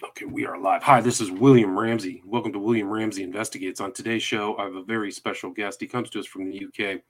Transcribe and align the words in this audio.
Okay, 0.00 0.26
we 0.26 0.46
are 0.46 0.56
live. 0.56 0.84
Hi, 0.84 1.00
this 1.00 1.20
is 1.20 1.32
William 1.32 1.76
Ramsey. 1.76 2.22
Welcome 2.24 2.52
to 2.52 2.60
William 2.60 2.88
Ramsey 2.88 3.24
Investigates. 3.24 3.80
On 3.80 3.92
today's 3.92 4.22
show, 4.22 4.56
I 4.56 4.62
have 4.62 4.76
a 4.76 4.82
very 4.84 5.10
special 5.10 5.50
guest. 5.50 5.80
He 5.80 5.88
comes 5.88 6.08
to 6.10 6.20
us 6.20 6.26
from 6.26 6.48
the 6.48 6.66
UK. 6.66 7.00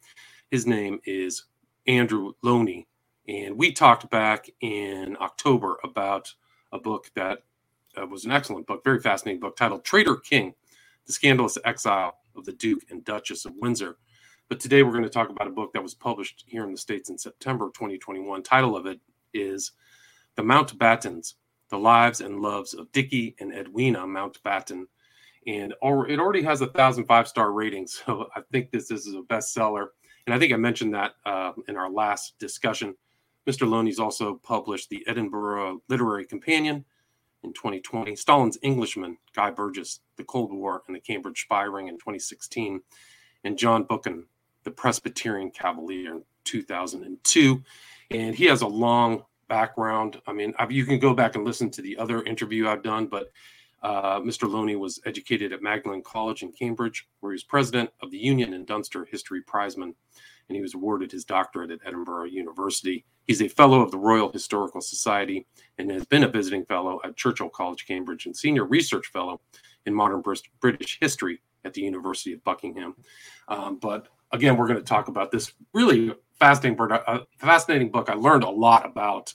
His 0.50 0.66
name 0.66 0.98
is 1.04 1.44
Andrew 1.86 2.32
Lownie. 2.42 2.86
And 3.28 3.58
we 3.58 3.72
talked 3.72 4.08
back 4.08 4.48
in 4.62 5.18
October 5.20 5.76
about 5.84 6.32
a 6.72 6.78
book 6.78 7.10
that 7.14 7.40
uh, 8.00 8.06
was 8.06 8.24
an 8.24 8.32
excellent 8.32 8.66
book, 8.66 8.82
very 8.84 9.00
fascinating 9.00 9.40
book 9.40 9.54
titled 9.54 9.84
Traitor 9.84 10.16
King 10.16 10.54
The 11.06 11.12
Scandalous 11.12 11.58
Exile 11.66 12.16
of 12.36 12.46
the 12.46 12.52
Duke 12.52 12.84
and 12.88 13.04
Duchess 13.04 13.44
of 13.44 13.52
Windsor. 13.60 13.98
But 14.48 14.60
today 14.60 14.82
we're 14.82 14.92
going 14.92 15.04
to 15.04 15.10
talk 15.10 15.28
about 15.28 15.46
a 15.46 15.50
book 15.50 15.74
that 15.74 15.82
was 15.82 15.94
published 15.94 16.44
here 16.46 16.64
in 16.64 16.72
the 16.72 16.78
States 16.78 17.10
in 17.10 17.18
September 17.18 17.66
of 17.66 17.74
2021. 17.74 18.42
Title 18.44 18.74
of 18.74 18.86
it 18.86 18.98
is 19.34 19.72
The 20.36 20.42
Mountbattens 20.42 21.34
the 21.70 21.78
Lives 21.78 22.20
and 22.20 22.40
Loves 22.40 22.74
of 22.74 22.90
Dickie 22.92 23.36
and 23.40 23.52
Edwina 23.52 24.00
Mountbatten. 24.00 24.84
And 25.46 25.72
it 25.72 26.18
already 26.20 26.42
has 26.42 26.60
a 26.60 26.66
thousand 26.68 27.06
five 27.06 27.28
star 27.28 27.52
ratings. 27.52 28.02
So 28.06 28.28
I 28.34 28.40
think 28.52 28.70
this, 28.70 28.88
this 28.88 29.06
is 29.06 29.14
a 29.14 29.22
bestseller. 29.22 29.88
And 30.26 30.34
I 30.34 30.38
think 30.38 30.52
I 30.52 30.56
mentioned 30.56 30.94
that 30.94 31.12
uh, 31.24 31.52
in 31.68 31.76
our 31.76 31.90
last 31.90 32.38
discussion. 32.38 32.94
Mr. 33.48 33.66
Lownie's 33.66 33.98
also 33.98 34.34
published 34.34 34.90
the 34.90 35.02
Edinburgh 35.06 35.80
Literary 35.88 36.26
Companion 36.26 36.84
in 37.44 37.52
2020, 37.54 38.14
Stalin's 38.16 38.58
Englishman, 38.62 39.16
Guy 39.34 39.50
Burgess, 39.50 40.00
The 40.16 40.24
Cold 40.24 40.52
War, 40.52 40.82
and 40.86 40.94
the 40.94 41.00
Cambridge 41.00 41.42
Spy 41.42 41.62
Ring 41.62 41.88
in 41.88 41.94
2016, 41.94 42.82
and 43.44 43.58
John 43.58 43.84
Buchan, 43.84 44.26
The 44.64 44.70
Presbyterian 44.70 45.50
Cavalier 45.50 46.10
in 46.10 46.22
2002. 46.44 47.62
And 48.10 48.34
he 48.34 48.46
has 48.46 48.62
a 48.62 48.66
long 48.66 49.22
background. 49.48 50.20
I 50.26 50.32
mean, 50.32 50.54
I've, 50.58 50.72
you 50.72 50.84
can 50.84 50.98
go 50.98 51.14
back 51.14 51.34
and 51.34 51.44
listen 51.44 51.70
to 51.70 51.82
the 51.82 51.96
other 51.96 52.22
interview 52.22 52.68
I've 52.68 52.82
done, 52.82 53.06
but 53.06 53.30
uh, 53.82 54.20
Mr. 54.20 54.48
Lownie 54.48 54.78
was 54.78 55.00
educated 55.06 55.52
at 55.52 55.62
Magdalene 55.62 56.02
College 56.02 56.42
in 56.42 56.52
Cambridge, 56.52 57.08
where 57.20 57.32
he 57.32 57.34
was 57.34 57.44
president 57.44 57.90
of 58.02 58.10
the 58.10 58.18
Union 58.18 58.54
and 58.54 58.66
Dunster 58.66 59.06
History 59.10 59.42
Prizeman, 59.42 59.94
and 60.48 60.56
he 60.56 60.60
was 60.60 60.74
awarded 60.74 61.12
his 61.12 61.24
doctorate 61.24 61.70
at 61.70 61.80
Edinburgh 61.86 62.26
University. 62.26 63.04
He's 63.26 63.42
a 63.42 63.48
fellow 63.48 63.80
of 63.80 63.90
the 63.90 63.98
Royal 63.98 64.32
Historical 64.32 64.80
Society 64.80 65.46
and 65.78 65.90
has 65.90 66.06
been 66.06 66.24
a 66.24 66.28
visiting 66.28 66.64
fellow 66.64 67.00
at 67.04 67.16
Churchill 67.16 67.50
College, 67.50 67.86
Cambridge, 67.86 68.26
and 68.26 68.36
senior 68.36 68.64
research 68.64 69.06
fellow 69.08 69.40
in 69.86 69.94
modern 69.94 70.22
British 70.60 70.98
history 71.00 71.40
at 71.64 71.74
the 71.74 71.82
University 71.82 72.32
of 72.32 72.42
Buckingham. 72.44 72.94
Um, 73.48 73.78
but 73.78 74.08
again, 74.32 74.56
we're 74.56 74.66
going 74.68 74.78
to 74.78 74.84
talk 74.84 75.08
about 75.08 75.30
this 75.30 75.52
really 75.72 76.14
fascinating, 76.38 76.80
uh, 76.80 77.20
fascinating 77.38 77.90
book. 77.90 78.08
I 78.10 78.14
learned 78.14 78.44
a 78.44 78.50
lot 78.50 78.86
about 78.86 79.34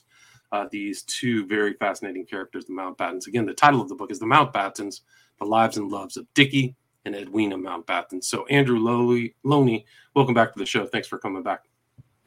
uh, 0.52 0.66
these 0.70 1.02
two 1.02 1.46
very 1.46 1.74
fascinating 1.74 2.26
characters, 2.26 2.66
the 2.66 2.72
Mountbattens. 2.72 3.26
Again, 3.26 3.46
the 3.46 3.54
title 3.54 3.80
of 3.80 3.88
the 3.88 3.94
book 3.94 4.10
is 4.10 4.18
The 4.18 4.26
Mountbattens, 4.26 5.00
The 5.38 5.46
Lives 5.46 5.76
and 5.76 5.90
Loves 5.90 6.16
of 6.16 6.26
Dickie 6.34 6.76
and 7.04 7.14
Edwina 7.14 7.56
Mountbatten. 7.56 8.22
So, 8.22 8.46
Andrew 8.46 8.78
Lownie, 8.78 9.34
Lownie, 9.44 9.84
welcome 10.14 10.34
back 10.34 10.52
to 10.52 10.58
the 10.58 10.66
show. 10.66 10.86
Thanks 10.86 11.08
for 11.08 11.18
coming 11.18 11.42
back. 11.42 11.64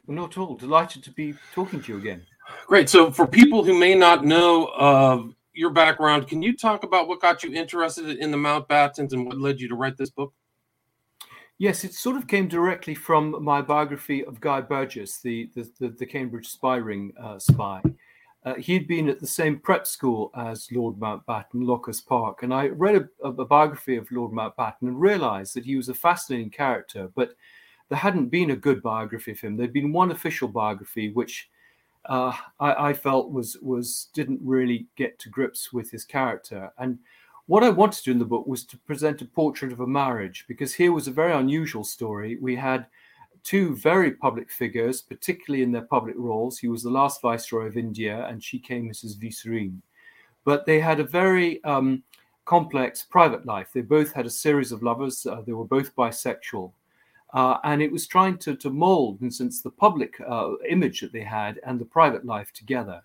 Not 0.07 0.31
at 0.31 0.37
all. 0.37 0.55
Delighted 0.55 1.03
to 1.03 1.11
be 1.11 1.35
talking 1.53 1.81
to 1.81 1.93
you 1.93 1.97
again. 1.97 2.25
Great. 2.67 2.89
So, 2.89 3.11
for 3.11 3.27
people 3.27 3.63
who 3.63 3.77
may 3.77 3.95
not 3.95 4.25
know 4.25 4.71
of 4.77 5.33
your 5.53 5.71
background, 5.71 6.27
can 6.27 6.41
you 6.41 6.55
talk 6.55 6.83
about 6.83 7.07
what 7.07 7.21
got 7.21 7.43
you 7.43 7.53
interested 7.53 8.19
in 8.19 8.31
the 8.31 8.37
Mountbattens 8.37 9.13
and 9.13 9.25
what 9.25 9.37
led 9.37 9.59
you 9.59 9.67
to 9.67 9.75
write 9.75 9.97
this 9.97 10.09
book? 10.11 10.33
Yes, 11.59 11.83
it 11.83 11.93
sort 11.93 12.17
of 12.17 12.27
came 12.27 12.47
directly 12.47 12.93
from 12.93 13.43
my 13.43 13.61
biography 13.61 14.23
of 14.23 14.39
Guy 14.39 14.61
Burgess, 14.61 15.17
the 15.17 15.49
the, 15.55 15.71
the, 15.79 15.89
the 15.89 16.05
Cambridge 16.05 16.47
spy 16.47 16.75
ring 16.75 17.13
uh, 17.19 17.39
spy. 17.39 17.81
Uh, 18.45 18.53
he'd 18.55 18.87
been 18.87 19.09
at 19.09 19.19
the 19.19 19.27
same 19.27 19.59
prep 19.59 19.87
school 19.87 20.31
as 20.35 20.71
Lord 20.71 20.95
Mountbatten, 20.95 21.65
Lockers 21.65 21.99
Park, 21.99 22.43
and 22.43 22.53
I 22.53 22.67
read 22.67 23.09
a, 23.23 23.27
a, 23.27 23.45
biography 23.45 23.97
of 23.97 24.09
Lord 24.11 24.31
Mountbatten 24.31 24.83
and 24.83 25.01
realised 25.01 25.55
that 25.55 25.65
he 25.65 25.75
was 25.75 25.89
a 25.89 25.93
fascinating 25.93 26.51
character, 26.51 27.09
but 27.15 27.31
there 27.89 27.97
hadn't 27.97 28.27
been 28.27 28.51
a 28.51 28.55
good 28.55 28.81
biography 28.81 29.31
of 29.31 29.39
him. 29.39 29.57
There'd 29.57 29.73
been 29.73 29.91
one 29.91 30.11
official 30.11 30.47
biography, 30.47 31.11
which 31.11 31.49
uh, 32.05 32.33
I, 32.59 32.89
I, 32.89 32.93
felt 32.93 33.31
was 33.31 33.57
was 33.61 34.09
didn't 34.13 34.39
really 34.43 34.87
get 34.95 35.19
to 35.19 35.29
grips 35.29 35.73
with 35.73 35.89
his 35.91 36.05
character, 36.05 36.71
and 36.77 36.99
what 37.47 37.63
I 37.63 37.69
wanted 37.69 37.97
to 37.99 38.03
do 38.03 38.11
in 38.11 38.19
the 38.19 38.25
book 38.25 38.45
was 38.45 38.65
to 38.65 38.77
present 38.77 39.21
a 39.21 39.25
portrait 39.25 39.71
of 39.71 39.79
a 39.79 39.87
marriage 39.87 40.45
because 40.47 40.73
here 40.73 40.91
was 40.91 41.07
a 41.07 41.11
very 41.11 41.33
unusual 41.33 41.83
story. 41.83 42.37
We 42.41 42.55
had 42.55 42.85
two 43.43 43.75
very 43.77 44.11
public 44.11 44.51
figures, 44.51 45.01
particularly 45.01 45.63
in 45.63 45.71
their 45.71 45.83
public 45.83 46.15
roles. 46.17 46.59
He 46.59 46.67
was 46.67 46.83
the 46.83 46.89
last 46.89 47.21
viceroy 47.21 47.67
of 47.67 47.77
India, 47.77 48.25
and 48.27 48.43
she 48.43 48.59
came 48.59 48.89
as 48.89 48.99
his 48.99 49.15
vicereine. 49.15 49.81
But 50.43 50.65
they 50.65 50.81
had 50.81 50.99
a 50.99 51.05
very 51.05 51.63
um, 51.63 52.03
complex 52.43 53.03
private 53.03 53.45
life. 53.45 53.69
They 53.73 53.81
both 53.81 54.11
had 54.11 54.25
a 54.25 54.29
series 54.29 54.73
of 54.73 54.83
lovers. 54.83 55.25
Uh, 55.25 55.41
they 55.45 55.53
were 55.53 55.65
both 55.65 55.95
bisexual. 55.95 56.73
Uh, 57.33 57.57
and 57.63 57.81
it 57.81 57.91
was 57.91 58.07
trying 58.07 58.37
to, 58.39 58.55
to 58.57 58.69
mold, 58.69 59.21
in 59.21 59.31
sense, 59.31 59.61
the 59.61 59.69
public 59.69 60.19
uh, 60.27 60.51
image 60.69 60.99
that 60.99 61.13
they 61.13 61.23
had 61.23 61.59
and 61.65 61.79
the 61.79 61.85
private 61.85 62.25
life 62.25 62.51
together. 62.51 63.01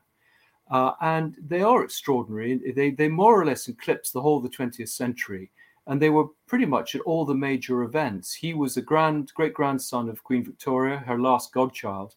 Uh, 0.72 0.94
and 1.02 1.36
they 1.46 1.60
are 1.60 1.84
extraordinary. 1.84 2.72
They, 2.74 2.90
they 2.90 3.06
more 3.06 3.38
or 3.38 3.44
less 3.44 3.68
eclipse 3.68 4.10
the 4.10 4.22
whole 4.22 4.38
of 4.38 4.42
the 4.42 4.48
20th 4.48 4.88
century. 4.88 5.50
And 5.86 6.00
they 6.00 6.08
were 6.08 6.28
pretty 6.46 6.64
much 6.64 6.94
at 6.94 7.02
all 7.02 7.26
the 7.26 7.34
major 7.34 7.82
events. 7.82 8.32
He 8.32 8.54
was 8.54 8.76
a 8.78 8.82
grand 8.82 9.32
great 9.34 9.52
grandson 9.52 10.08
of 10.08 10.24
Queen 10.24 10.42
Victoria, 10.42 10.98
her 10.98 11.18
last 11.18 11.52
godchild. 11.52 12.14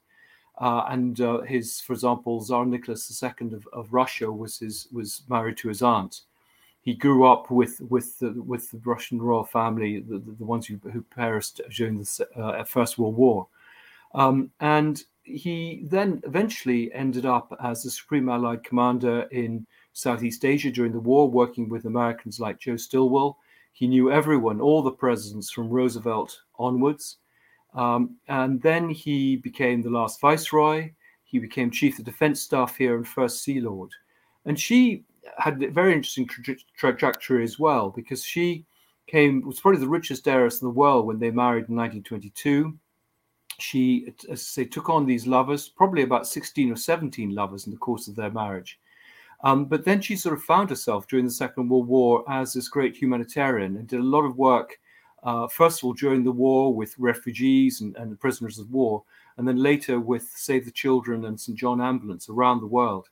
Uh, 0.57 0.85
and 0.87 1.19
uh, 1.19 1.41
his, 1.41 1.81
for 1.81 1.91
example, 1.91 2.39
Tsar 2.41 2.65
Nicholas 2.65 3.21
II 3.21 3.53
of, 3.53 3.67
of 3.73 3.91
Russia 3.91 4.31
was 4.31 4.59
his 4.59 4.87
was 4.93 5.23
married 5.27 5.57
to 5.57 5.67
his 5.67 5.81
aunt. 5.81 6.21
He 6.79 6.93
grew 6.93 7.25
up 7.25 7.51
with 7.51 7.81
with 7.81 8.17
the, 8.19 8.41
with 8.41 8.71
the 8.71 8.79
Russian 8.85 9.21
royal 9.21 9.43
family, 9.43 9.99
the, 9.99 10.19
the, 10.19 10.31
the 10.31 10.45
ones 10.45 10.67
who, 10.67 10.79
who 10.93 11.01
perished 11.01 11.59
during 11.71 11.97
the 11.97 12.27
uh, 12.37 12.63
First 12.63 12.97
World 12.97 13.17
War. 13.17 13.47
Um, 14.13 14.51
and 14.61 15.03
he 15.25 15.81
then 15.89 16.21
eventually 16.23 16.93
ended 16.93 17.25
up 17.25 17.55
as 17.61 17.83
the 17.83 17.89
Supreme 17.89 18.29
Allied 18.29 18.63
Commander 18.63 19.21
in 19.31 19.65
Southeast 19.93 20.45
Asia 20.45 20.71
during 20.71 20.91
the 20.91 20.99
war, 20.99 21.29
working 21.29 21.67
with 21.67 21.85
Americans 21.85 22.39
like 22.39 22.59
Joe 22.59 22.77
Stilwell. 22.77 23.37
He 23.73 23.87
knew 23.87 24.11
everyone, 24.11 24.61
all 24.61 24.81
the 24.81 24.91
presidents 24.91 25.51
from 25.51 25.69
Roosevelt 25.69 26.39
onwards. 26.57 27.17
Um, 27.73 28.15
and 28.27 28.61
then 28.61 28.89
he 28.89 29.35
became 29.37 29.81
the 29.81 29.89
last 29.89 30.21
viceroy. 30.21 30.91
He 31.25 31.39
became 31.39 31.71
chief 31.71 31.99
of 31.99 32.05
defense 32.05 32.39
staff 32.41 32.77
here 32.77 32.95
and 32.95 33.07
first 33.07 33.43
Sea 33.43 33.59
Lord. 33.59 33.89
And 34.45 34.57
she 34.57 35.03
had 35.39 35.61
a 35.61 35.69
very 35.69 35.91
interesting 35.91 36.27
tra- 36.27 36.55
trajectory 36.77 37.43
as 37.43 37.59
well 37.59 37.89
because 37.89 38.23
she 38.23 38.63
came 39.07 39.41
was 39.45 39.59
probably 39.59 39.81
the 39.81 39.87
richest 39.87 40.27
heiress 40.27 40.61
in 40.61 40.67
the 40.67 40.73
world 40.73 41.05
when 41.05 41.19
they 41.19 41.31
married 41.31 41.67
in 41.67 41.75
1922 41.75 42.77
she, 43.59 44.13
as 44.29 44.31
I 44.31 44.35
say, 44.35 44.65
took 44.65 44.89
on 44.89 45.05
these 45.05 45.27
lovers, 45.27 45.69
probably 45.69 46.03
about 46.03 46.27
16 46.27 46.71
or 46.71 46.75
17 46.75 47.33
lovers 47.33 47.65
in 47.65 47.71
the 47.71 47.77
course 47.77 48.07
of 48.07 48.15
their 48.15 48.31
marriage. 48.31 48.79
Um, 49.43 49.65
but 49.65 49.85
then 49.85 50.01
she 50.01 50.15
sort 50.15 50.35
of 50.37 50.43
found 50.43 50.69
herself 50.69 51.07
during 51.07 51.25
the 51.25 51.31
Second 51.31 51.69
World 51.69 51.87
War 51.87 52.23
as 52.29 52.53
this 52.53 52.69
great 52.69 52.95
humanitarian 52.95 53.77
and 53.77 53.87
did 53.87 53.99
a 53.99 54.03
lot 54.03 54.25
of 54.25 54.37
work, 54.37 54.79
uh, 55.23 55.47
first 55.47 55.79
of 55.79 55.85
all, 55.85 55.93
during 55.93 56.23
the 56.23 56.31
war 56.31 56.73
with 56.73 56.97
refugees 56.97 57.81
and, 57.81 57.95
and 57.97 58.19
prisoners 58.19 58.59
of 58.59 58.71
war, 58.71 59.03
and 59.37 59.47
then 59.47 59.57
later 59.57 59.99
with 59.99 60.23
Save 60.35 60.65
the 60.65 60.71
Children 60.71 61.25
and 61.25 61.39
St. 61.39 61.57
John 61.57 61.81
Ambulance 61.81 62.29
around 62.29 62.61
the 62.61 62.67
world. 62.67 63.09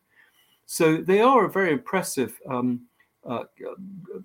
So 0.65 0.97
they 0.97 1.21
are 1.21 1.45
a 1.45 1.51
very 1.51 1.71
impressive 1.71 2.39
um, 2.49 2.81
uh, 3.27 3.43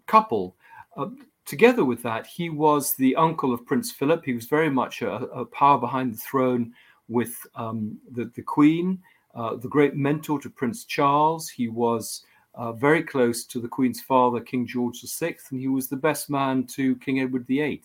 couple. 0.06 0.56
Uh, 0.96 1.08
Together 1.48 1.82
with 1.82 2.02
that, 2.02 2.26
he 2.26 2.50
was 2.50 2.92
the 2.92 3.16
uncle 3.16 3.54
of 3.54 3.64
Prince 3.64 3.90
Philip. 3.90 4.22
He 4.22 4.34
was 4.34 4.44
very 4.44 4.68
much 4.68 5.00
a, 5.00 5.12
a 5.12 5.46
power 5.46 5.78
behind 5.78 6.12
the 6.12 6.18
throne 6.18 6.74
with 7.08 7.34
um, 7.54 7.96
the, 8.10 8.26
the 8.36 8.42
Queen, 8.42 8.98
uh, 9.34 9.56
the 9.56 9.66
great 9.66 9.96
mentor 9.96 10.38
to 10.40 10.50
Prince 10.50 10.84
Charles. 10.84 11.48
He 11.48 11.68
was 11.68 12.22
uh, 12.54 12.72
very 12.72 13.02
close 13.02 13.46
to 13.46 13.62
the 13.62 13.68
Queen's 13.68 14.02
father, 14.02 14.40
King 14.40 14.66
George 14.66 15.00
VI, 15.00 15.36
and 15.50 15.58
he 15.58 15.68
was 15.68 15.88
the 15.88 15.96
best 15.96 16.28
man 16.28 16.66
to 16.66 16.96
King 16.96 17.20
Edward 17.20 17.46
VIII. 17.46 17.82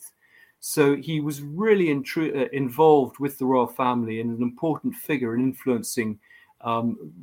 So 0.60 0.98
he 0.98 1.22
was 1.22 1.42
really 1.42 1.86
intru- 1.86 2.36
uh, 2.36 2.50
involved 2.52 3.20
with 3.20 3.38
the 3.38 3.46
royal 3.46 3.68
family 3.68 4.20
and 4.20 4.38
an 4.38 4.44
important 4.44 4.94
figure 4.94 5.36
in 5.36 5.40
influencing 5.40 6.20
um, 6.60 7.14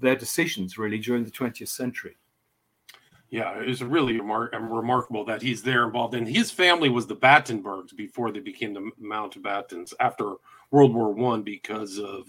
their 0.00 0.16
decisions, 0.16 0.78
really, 0.78 0.98
during 0.98 1.24
the 1.24 1.30
20th 1.30 1.68
century. 1.68 2.16
Yeah, 3.34 3.54
it's 3.58 3.82
really 3.82 4.14
remar- 4.20 4.54
um, 4.54 4.72
remarkable 4.72 5.24
that 5.24 5.42
he's 5.42 5.62
there 5.62 5.84
involved. 5.86 6.14
And 6.14 6.28
his 6.28 6.52
family 6.52 6.88
was 6.88 7.06
the 7.06 7.16
Battenbergs 7.16 7.92
before 7.96 8.30
they 8.30 8.40
became 8.40 8.72
the 8.74 8.90
Mountbattens 9.02 9.92
after 9.98 10.26
World 10.70 10.94
War 10.94 11.12
One 11.12 11.42
because 11.42 11.98
of 11.98 12.20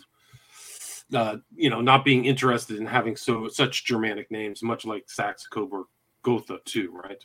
uh, 1.14 1.38
you 1.56 1.70
know 1.70 1.82
not 1.82 2.06
being 2.06 2.26
interested 2.26 2.78
in 2.80 2.88
having 2.88 3.16
so 3.16 3.48
such 3.48 3.86
Germanic 3.86 4.32
names, 4.32 4.64
much 4.64 4.84
like 4.86 5.06
Saxe 5.08 5.46
Coburg 5.48 5.86
Gotha 6.24 6.58
too, 6.66 6.90
right? 6.92 7.24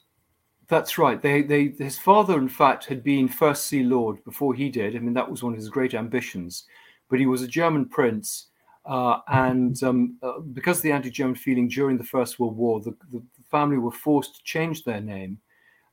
That's 0.68 0.98
right. 0.98 1.20
They, 1.20 1.42
they, 1.42 1.74
his 1.78 1.98
father, 1.98 2.38
in 2.38 2.48
fact, 2.48 2.84
had 2.84 3.02
been 3.02 3.28
first 3.28 3.66
Sea 3.66 3.82
Lord 3.82 4.22
before 4.24 4.54
he 4.54 4.68
did. 4.70 4.94
I 4.94 4.98
mean, 5.00 5.14
that 5.14 5.30
was 5.30 5.42
one 5.42 5.54
of 5.54 5.58
his 5.58 5.70
great 5.70 5.94
ambitions. 5.94 6.66
But 7.08 7.18
he 7.18 7.26
was 7.26 7.42
a 7.42 7.48
German 7.48 7.86
prince 7.88 8.48
Uh, 8.84 9.18
and 9.28 9.82
um, 9.82 10.16
uh, 10.22 10.40
because 10.52 10.78
of 10.78 10.82
the 10.82 10.92
anti-German 10.92 11.36
feeling 11.36 11.68
during 11.68 11.98
the 11.98 12.04
First 12.04 12.38
World 12.38 12.56
War, 12.56 12.80
the, 12.80 12.94
the 13.12 13.22
family 13.50 13.78
were 13.78 13.90
forced 13.90 14.36
to 14.36 14.42
change 14.44 14.84
their 14.84 15.00
name. 15.00 15.38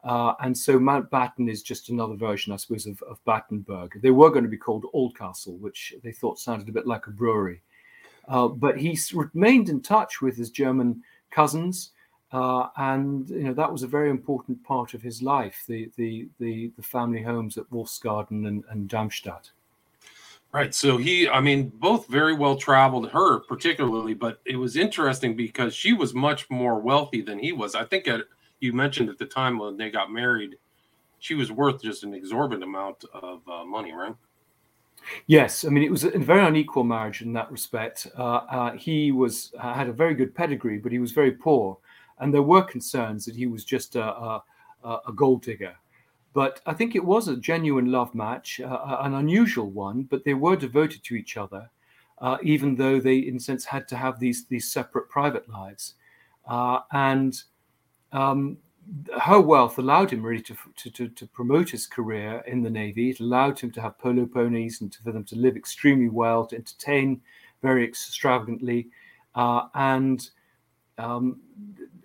Uh, 0.03 0.33
and 0.41 0.57
so 0.57 0.79
Mountbatten 0.79 1.49
is 1.49 1.61
just 1.61 1.89
another 1.89 2.15
version, 2.15 2.53
I 2.53 2.57
suppose, 2.57 2.85
of, 2.85 3.01
of 3.03 3.23
Battenberg. 3.25 3.99
They 4.01 4.11
were 4.11 4.29
going 4.29 4.43
to 4.43 4.49
be 4.49 4.57
called 4.57 4.85
Oldcastle, 4.93 5.57
which 5.57 5.93
they 6.03 6.11
thought 6.11 6.39
sounded 6.39 6.69
a 6.69 6.71
bit 6.71 6.87
like 6.87 7.07
a 7.07 7.11
brewery. 7.11 7.61
Uh, 8.27 8.47
but 8.47 8.77
he 8.77 8.97
remained 9.13 9.69
in 9.69 9.81
touch 9.81 10.21
with 10.21 10.37
his 10.37 10.51
German 10.51 11.01
cousins, 11.31 11.91
uh, 12.31 12.67
and 12.77 13.29
you 13.29 13.43
know 13.43 13.53
that 13.53 13.71
was 13.71 13.83
a 13.83 13.87
very 13.87 14.09
important 14.09 14.61
part 14.63 14.93
of 14.93 15.01
his 15.01 15.21
life. 15.21 15.63
The 15.67 15.89
the 15.95 16.27
the, 16.39 16.71
the 16.75 16.83
family 16.83 17.21
homes 17.21 17.57
at 17.57 17.69
Wolfsgarten 17.69 18.47
and, 18.47 18.63
and 18.69 18.89
Darmstadt. 18.89 19.49
Right. 20.53 20.73
So 20.73 20.97
he, 20.97 21.27
I 21.27 21.41
mean, 21.41 21.69
both 21.75 22.07
very 22.07 22.33
well 22.33 22.55
traveled, 22.55 23.11
her 23.11 23.39
particularly, 23.41 24.13
but 24.13 24.39
it 24.45 24.55
was 24.55 24.77
interesting 24.77 25.35
because 25.35 25.75
she 25.75 25.93
was 25.93 26.13
much 26.13 26.49
more 26.49 26.79
wealthy 26.79 27.21
than 27.21 27.37
he 27.37 27.51
was. 27.51 27.75
I 27.75 27.83
think 27.83 28.07
at, 28.07 28.21
you 28.59 28.73
mentioned 28.73 29.09
at 29.09 29.17
the 29.17 29.25
time 29.25 29.59
when 29.59 29.77
they 29.77 29.91
got 29.91 30.11
married, 30.11 30.55
she 31.19 31.35
was 31.35 31.51
worth 31.51 31.81
just 31.81 32.03
an 32.03 32.13
exorbitant 32.13 32.63
amount 32.63 33.03
of 33.13 33.41
uh, 33.47 33.65
money, 33.65 33.91
right? 33.93 34.15
Yes, 35.27 35.63
I 35.65 35.69
mean 35.69 35.83
it 35.83 35.91
was 35.91 36.03
a 36.03 36.17
very 36.17 36.45
unequal 36.45 36.83
marriage 36.83 37.21
in 37.21 37.33
that 37.33 37.51
respect. 37.51 38.07
Uh, 38.17 38.41
uh, 38.49 38.71
he 38.73 39.11
was 39.11 39.53
uh, 39.59 39.73
had 39.73 39.89
a 39.89 39.93
very 39.93 40.15
good 40.15 40.33
pedigree, 40.33 40.79
but 40.79 40.91
he 40.91 40.99
was 40.99 41.11
very 41.11 41.31
poor, 41.31 41.77
and 42.19 42.33
there 42.33 42.41
were 42.41 42.63
concerns 42.63 43.25
that 43.25 43.35
he 43.35 43.47
was 43.47 43.63
just 43.63 43.95
a, 43.95 44.03
a, 44.03 44.43
a 44.83 45.13
gold 45.15 45.43
digger. 45.43 45.75
But 46.37 46.61
I 46.67 46.73
think 46.75 46.95
it 46.95 47.03
was 47.03 47.27
a 47.27 47.35
genuine 47.35 47.91
love 47.91 48.13
match, 48.13 48.59
uh, 48.59 48.97
an 48.99 49.15
unusual 49.15 49.71
one. 49.71 50.03
But 50.03 50.23
they 50.23 50.35
were 50.35 50.55
devoted 50.55 51.03
to 51.05 51.15
each 51.15 51.35
other, 51.35 51.67
uh, 52.19 52.37
even 52.43 52.75
though 52.75 52.99
they, 52.99 53.17
in 53.17 53.37
a 53.37 53.39
sense, 53.39 53.65
had 53.65 53.87
to 53.87 53.97
have 53.97 54.19
these 54.19 54.45
these 54.45 54.71
separate 54.71 55.09
private 55.09 55.49
lives. 55.49 55.95
Uh, 56.47 56.81
and 56.91 57.41
um, 58.11 58.55
her 59.19 59.41
wealth 59.41 59.79
allowed 59.79 60.11
him 60.11 60.21
really 60.21 60.43
to, 60.43 60.55
to, 60.75 60.91
to, 60.91 61.09
to, 61.09 61.25
promote 61.25 61.71
his 61.71 61.87
career 61.87 62.43
in 62.45 62.61
the 62.61 62.69
Navy. 62.69 63.09
It 63.09 63.19
allowed 63.19 63.59
him 63.59 63.71
to 63.71 63.81
have 63.81 63.97
polo 63.97 64.27
ponies 64.27 64.81
and 64.81 64.91
to, 64.91 65.01
for 65.01 65.11
them 65.11 65.23
to 65.23 65.35
live 65.35 65.57
extremely 65.57 66.09
well, 66.09 66.45
to 66.45 66.55
entertain 66.55 67.19
very 67.63 67.83
extravagantly. 67.83 68.89
Uh, 69.33 69.69
and 69.73 70.29
um, 70.97 71.39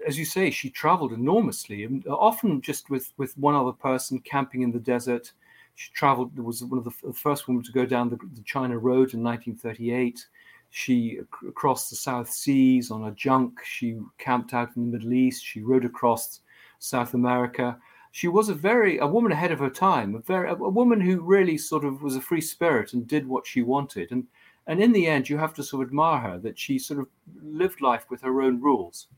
as 0.06 0.18
you 0.18 0.24
say, 0.24 0.50
she 0.50 0.70
traveled 0.70 1.12
enormously, 1.12 1.84
and 1.84 2.06
often 2.06 2.60
just 2.60 2.90
with, 2.90 3.12
with 3.16 3.36
one 3.38 3.54
other 3.54 3.72
person 3.72 4.20
camping 4.20 4.62
in 4.62 4.72
the 4.72 4.78
desert. 4.78 5.32
She 5.74 5.90
traveled, 5.92 6.38
was 6.38 6.62
one 6.64 6.78
of 6.78 6.84
the, 6.84 6.92
the 7.02 7.12
first 7.12 7.48
women 7.48 7.62
to 7.62 7.72
go 7.72 7.86
down 7.86 8.10
the, 8.10 8.16
the 8.16 8.42
China 8.44 8.76
Road 8.78 9.14
in 9.14 9.22
1938. 9.22 10.26
She 10.70 11.20
crossed 11.54 11.90
the 11.90 11.96
South 11.96 12.30
Seas 12.30 12.90
on 12.90 13.04
a 13.04 13.12
junk. 13.12 13.60
She 13.64 13.98
camped 14.18 14.54
out 14.54 14.70
in 14.76 14.90
the 14.90 14.98
Middle 14.98 15.12
East. 15.12 15.44
She 15.44 15.60
rode 15.60 15.84
across 15.84 16.40
South 16.78 17.14
America. 17.14 17.78
She 18.10 18.28
was 18.28 18.48
a 18.48 18.54
very 18.54 18.98
a 18.98 19.06
woman 19.06 19.32
ahead 19.32 19.52
of 19.52 19.58
her 19.58 19.70
time, 19.70 20.14
a 20.14 20.20
very 20.20 20.50
a 20.50 20.54
woman 20.54 21.00
who 21.00 21.20
really 21.20 21.58
sort 21.58 21.84
of 21.84 22.02
was 22.02 22.16
a 22.16 22.20
free 22.20 22.40
spirit 22.40 22.92
and 22.92 23.06
did 23.06 23.26
what 23.26 23.46
she 23.46 23.62
wanted. 23.62 24.12
And 24.12 24.26
and 24.66 24.80
in 24.80 24.92
the 24.92 25.06
end, 25.06 25.28
you 25.28 25.38
have 25.38 25.54
to 25.54 25.62
sort 25.62 25.82
of 25.82 25.88
admire 25.88 26.20
her 26.20 26.38
that 26.38 26.58
she 26.58 26.78
sort 26.78 27.00
of 27.00 27.06
lived 27.42 27.80
life 27.80 28.06
with 28.10 28.22
her 28.22 28.42
own 28.42 28.60
rules. 28.60 29.08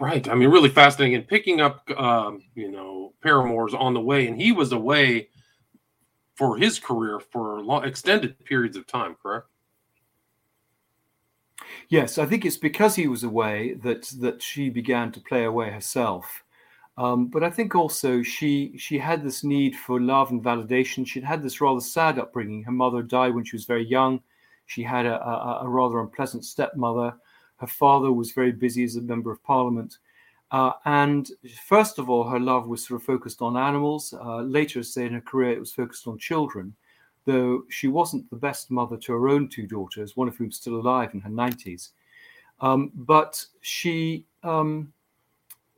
Right. 0.00 0.28
I 0.28 0.34
mean, 0.34 0.50
really 0.50 0.68
fascinating. 0.68 1.16
And 1.16 1.26
picking 1.26 1.60
up, 1.60 1.90
um, 1.98 2.44
you 2.54 2.70
know, 2.70 3.14
paramours 3.20 3.74
on 3.74 3.94
the 3.94 4.00
way, 4.00 4.28
and 4.28 4.40
he 4.40 4.52
was 4.52 4.72
away 4.72 5.28
for 6.36 6.56
his 6.56 6.78
career 6.78 7.18
for 7.18 7.60
long, 7.60 7.84
extended 7.84 8.38
periods 8.44 8.76
of 8.76 8.86
time. 8.86 9.16
Correct. 9.20 9.46
Yes, 11.88 12.16
I 12.16 12.26
think 12.26 12.44
it's 12.44 12.56
because 12.56 12.94
he 12.94 13.08
was 13.08 13.24
away 13.24 13.74
that 13.82 14.04
that 14.20 14.40
she 14.42 14.70
began 14.70 15.10
to 15.12 15.20
play 15.20 15.44
away 15.44 15.70
herself. 15.70 16.44
Um, 16.98 17.28
but 17.28 17.42
I 17.42 17.50
think 17.50 17.74
also 17.74 18.22
she 18.22 18.76
she 18.76 18.98
had 18.98 19.22
this 19.22 19.44
need 19.44 19.76
for 19.76 20.00
love 20.00 20.30
and 20.30 20.42
validation. 20.42 21.06
She'd 21.06 21.24
had 21.24 21.42
this 21.42 21.60
rather 21.60 21.80
sad 21.80 22.18
upbringing. 22.18 22.64
Her 22.64 22.72
mother 22.72 23.02
died 23.02 23.34
when 23.34 23.44
she 23.44 23.56
was 23.56 23.64
very 23.64 23.86
young. 23.86 24.20
She 24.66 24.82
had 24.82 25.06
a, 25.06 25.24
a, 25.24 25.60
a 25.62 25.68
rather 25.68 26.00
unpleasant 26.00 26.44
stepmother. 26.44 27.14
Her 27.56 27.66
father 27.66 28.12
was 28.12 28.32
very 28.32 28.52
busy 28.52 28.84
as 28.84 28.96
a 28.96 29.00
member 29.00 29.30
of 29.30 29.42
parliament. 29.42 29.98
Uh, 30.50 30.72
and 30.84 31.30
first 31.66 31.98
of 31.98 32.10
all, 32.10 32.24
her 32.24 32.40
love 32.40 32.66
was 32.66 32.86
sort 32.86 33.00
of 33.00 33.06
focused 33.06 33.42
on 33.42 33.56
animals. 33.56 34.12
Uh, 34.12 34.42
later, 34.42 34.82
say 34.82 35.06
in 35.06 35.14
her 35.14 35.20
career, 35.20 35.52
it 35.52 35.60
was 35.60 35.72
focused 35.72 36.06
on 36.06 36.18
children 36.18 36.74
though 37.28 37.62
she 37.68 37.88
wasn't 37.88 38.28
the 38.30 38.36
best 38.36 38.70
mother 38.70 38.96
to 38.96 39.12
her 39.12 39.28
own 39.28 39.48
two 39.48 39.66
daughters, 39.66 40.16
one 40.16 40.28
of 40.28 40.36
whom 40.36 40.50
still 40.50 40.76
alive 40.76 41.12
in 41.12 41.20
her 41.20 41.28
90s. 41.28 41.90
Um, 42.62 42.90
but 42.94 43.44
she, 43.60 44.24
um, 44.42 44.90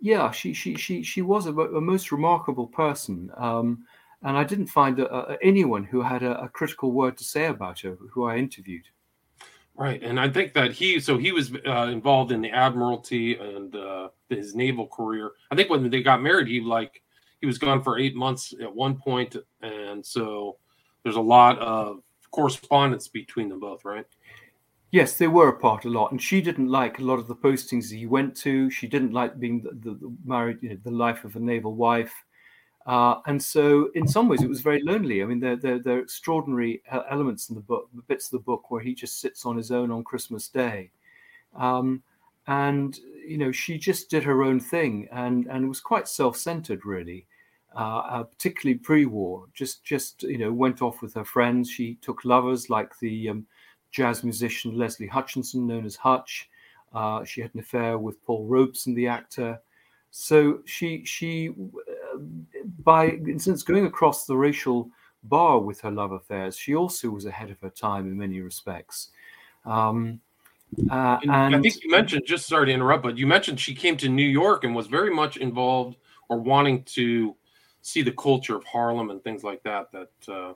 yeah, 0.01 0.31
she, 0.31 0.53
she, 0.53 0.77
she, 0.77 1.03
she 1.03 1.23
was 1.23 1.47
a, 1.47 1.53
a 1.53 1.81
most 1.81 2.11
remarkable 2.11 2.67
person. 2.67 3.31
Um, 3.37 3.85
and 4.23 4.37
I 4.37 4.45
didn't 4.45 4.67
find 4.67 4.99
a, 4.99 5.33
a, 5.33 5.39
anyone 5.43 5.85
who 5.85 6.03
had 6.03 6.23
a, 6.23 6.49
critical 6.49 6.93
word 6.93 7.17
to 7.19 7.25
say 7.25 7.47
about 7.47 7.81
her 7.81 7.97
who 8.11 8.25
I 8.25 8.37
interviewed. 8.37 8.85
Right, 9.75 10.03
and 10.03 10.21
I 10.21 10.29
think 10.29 10.53
that 10.55 10.73
he 10.73 11.01
so 11.01 11.17
he 11.17 11.33
was 11.33 11.53
uh, 11.67 11.89
involved 11.91 12.33
in 12.33 12.43
the 12.43 12.51
admiralty 12.51 13.37
and 13.37 13.75
uh, 13.75 14.09
his 14.29 14.55
naval 14.55 14.87
career. 14.87 15.31
I 15.51 15.57
think 15.57 15.71
when 15.71 15.89
they 15.89 16.03
got 16.03 16.21
married, 16.21 16.49
he 16.49 16.61
like 16.61 17.03
he 17.41 17.47
was 17.47 17.57
gone 17.57 17.83
for 17.83 17.99
eight 17.99 18.15
months 18.15 18.53
at 18.61 18.75
one 18.75 18.97
point, 18.97 19.37
and 19.63 20.05
so 20.05 20.59
there's 21.03 21.17
a 21.17 21.21
lot 21.21 21.59
of 21.61 22.03
correspondence 22.31 23.09
between 23.09 23.49
them 23.49 23.61
both, 23.61 23.85
right? 23.85 24.05
Yes, 24.93 25.17
they 25.17 25.29
were 25.29 25.49
apart 25.49 25.85
a 25.85 25.89
lot, 25.89 26.11
and 26.11 26.21
she 26.21 26.41
didn't 26.41 26.69
like 26.69 26.99
a 26.99 27.03
lot 27.05 27.21
of 27.21 27.29
the 27.29 27.37
postings 27.37 27.93
he 27.93 28.07
went 28.07 28.37
to. 28.39 28.71
She 28.71 28.89
didn't 28.89 29.13
like 29.13 29.39
being 29.39 29.63
the, 29.63 29.71
the, 29.71 29.95
the 29.97 30.17
married, 30.25 30.59
you 30.63 30.71
know, 30.71 30.79
the 30.83 30.91
life 30.91 31.25
of 31.25 31.37
a 31.37 31.41
naval 31.41 31.75
wife, 31.77 32.13
uh, 32.87 33.17
and 33.27 33.41
so 33.41 33.91
in 33.95 34.09
some 34.09 34.29
ways 34.29 34.43
it 34.43 34.49
was 34.49 34.63
very 34.63 34.83
lonely. 34.83 35.23
I 35.23 35.27
mean, 35.27 35.39
there 35.39 35.57
there, 35.57 35.79
there 35.79 35.99
are 35.99 36.03
extraordinary 36.03 36.83
elements 37.09 37.51
in 37.51 37.55
the 37.55 37.61
book, 37.61 37.89
bits 38.09 38.27
of 38.27 38.33
the 38.33 38.39
book 38.45 38.71
where 38.71 38.81
he 38.83 38.95
just 38.95 39.21
sits 39.21 39.47
on 39.47 39.57
his 39.57 39.71
own 39.71 39.93
on 39.93 40.03
Christmas 40.03 40.49
Day, 40.49 40.91
um, 41.57 42.03
and 42.49 42.99
you 43.27 43.39
know 43.39 43.53
she 43.53 43.79
just 43.79 44.11
did 44.11 44.25
her 44.25 44.43
own 44.43 44.59
thing, 44.61 45.09
and 45.13 45.47
and 45.47 45.69
was 45.69 45.81
quite 45.81 46.09
self-centered 46.09 46.85
really 46.85 47.27
uh, 47.77 47.99
uh, 47.99 48.23
particularly 48.25 48.79
pre-war. 48.79 49.47
Just 49.55 49.85
just 49.85 50.25
you 50.25 50.39
know 50.39 50.53
went 50.53 50.83
off 50.83 51.03
with 51.03 51.15
her 51.15 51.25
friends. 51.25 51.71
She 51.71 51.97
took 52.03 52.25
lovers 52.25 52.71
like 52.71 52.99
the 53.01 53.29
um, 53.31 53.47
jazz 53.91 54.25
musician 54.25 54.77
Leslie 54.77 55.07
Hutchinson, 55.07 55.67
known 55.67 55.85
as 55.85 55.97
Hutch. 55.97 56.49
Uh, 56.93 57.25
she 57.25 57.41
had 57.41 57.53
an 57.55 57.61
affair 57.61 57.99
with 57.99 58.23
Paul 58.25 58.47
Robeson, 58.47 58.95
the 58.95 59.09
actor. 59.09 59.61
So 60.11 60.61
she 60.65 61.05
she 61.05 61.51
uh, 61.51 62.19
by 62.83 63.19
since 63.39 63.63
going 63.63 63.87
across 63.87 64.27
the 64.27 64.37
racial 64.37 64.91
bar 65.25 65.61
with 65.61 65.81
her 65.83 65.91
love 65.91 66.13
affairs, 66.13 66.57
she 66.57 66.75
also 66.75 67.11
was 67.11 67.27
ahead 67.27 67.51
of 67.51 67.61
her 67.61 67.71
time 67.71 68.07
in 68.07 68.19
many 68.19 68.41
respects. 68.41 69.11
Um, 69.65 70.21
uh, 70.91 71.19
and, 71.23 71.31
and, 71.31 71.57
I 71.57 71.61
think 71.61 71.83
you 71.83 71.91
mentioned, 71.91 72.23
just 72.27 72.47
sorry 72.47 72.67
to 72.67 72.73
interrupt, 72.73 73.03
but 73.03 73.19
you 73.19 73.27
mentioned 73.27 73.59
she 73.59 73.75
came 73.75 73.97
to 73.99 74.09
New 74.09 74.29
York 74.29 74.65
and 74.65 74.75
was 74.75 74.87
very 74.87 75.13
much 75.13 75.37
involved 75.37 75.97
or 76.29 76.39
wanting 76.39 76.85
to 76.85 77.35
see 77.83 78.03
the 78.03 78.13
culture 78.13 78.57
of 78.57 78.65
Harlem 78.65 79.11
and 79.11 79.23
things 79.23 79.43
like 79.43 79.63
that. 79.63 79.91
That 79.93 80.33
uh, 80.33 80.55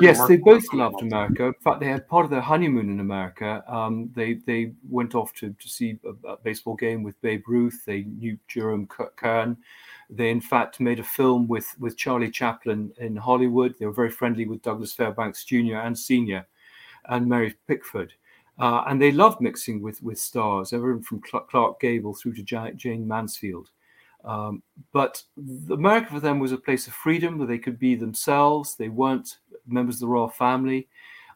yes, 0.00 0.26
they 0.26 0.36
both 0.36 0.64
loved 0.72 1.02
America. 1.02 1.46
In 1.46 1.54
fact, 1.54 1.80
they 1.80 1.86
had 1.86 2.08
part 2.08 2.24
of 2.24 2.30
their 2.30 2.40
honeymoon 2.40 2.90
in 2.90 3.00
America. 3.00 3.62
Um, 3.68 4.10
they 4.14 4.34
they 4.46 4.72
went 4.88 5.14
off 5.14 5.32
to, 5.34 5.52
to 5.52 5.68
see 5.68 5.98
a, 6.04 6.28
a, 6.28 6.36
baseball 6.38 6.74
game 6.74 7.02
with 7.02 7.20
Babe 7.20 7.44
Ruth. 7.46 7.84
They 7.86 8.02
knew 8.02 8.38
Jerome 8.48 8.88
Kern. 9.16 9.56
They 10.10 10.30
in 10.30 10.40
fact 10.40 10.80
made 10.80 11.00
a 11.00 11.04
film 11.04 11.46
with 11.48 11.74
with 11.78 11.96
Charlie 11.96 12.30
Chaplin 12.30 12.92
in 12.98 13.16
Hollywood. 13.16 13.74
They 13.78 13.86
were 13.86 13.92
very 13.92 14.10
friendly 14.10 14.46
with 14.46 14.62
Douglas 14.62 14.92
Fairbanks 14.92 15.44
Jr. 15.44 15.76
and 15.76 15.98
Senior, 15.98 16.46
and 17.06 17.26
Mary 17.26 17.54
Pickford. 17.66 18.12
Uh, 18.56 18.84
and 18.86 19.02
they 19.02 19.10
loved 19.10 19.40
mixing 19.40 19.82
with 19.82 20.02
with 20.02 20.18
stars, 20.18 20.72
everyone 20.72 21.02
from 21.02 21.20
Clark 21.20 21.80
Gable 21.80 22.14
through 22.14 22.34
to 22.34 22.72
Jayne 22.76 23.06
Mansfield. 23.06 23.70
Um, 24.24 24.62
but 24.92 25.22
America 25.70 26.12
for 26.12 26.20
them 26.20 26.38
was 26.38 26.52
a 26.52 26.56
place 26.56 26.86
of 26.86 26.94
freedom 26.94 27.38
where 27.38 27.46
they 27.46 27.58
could 27.58 27.78
be 27.78 27.94
themselves. 27.94 28.74
They 28.74 28.88
weren't 28.88 29.38
members 29.66 29.96
of 29.96 30.00
the 30.00 30.08
royal 30.08 30.28
family 30.28 30.88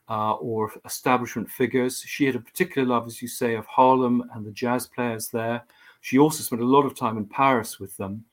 uh, 0.08 0.34
or 0.34 0.72
establishment 0.84 1.50
figures. 1.50 2.02
She 2.06 2.24
had 2.24 2.34
a 2.34 2.40
particular 2.40 2.86
love, 2.86 3.06
as 3.06 3.20
you 3.20 3.28
say, 3.28 3.54
of 3.54 3.66
Harlem 3.66 4.24
and 4.34 4.44
the 4.44 4.52
jazz 4.52 4.86
players 4.86 5.28
there. 5.28 5.62
She 6.00 6.18
also 6.18 6.42
spent 6.42 6.62
a 6.62 6.66
lot 6.66 6.86
of 6.86 6.94
time 6.94 7.18
in 7.18 7.26
Paris 7.26 7.78
with 7.78 7.96
them. 7.96 8.24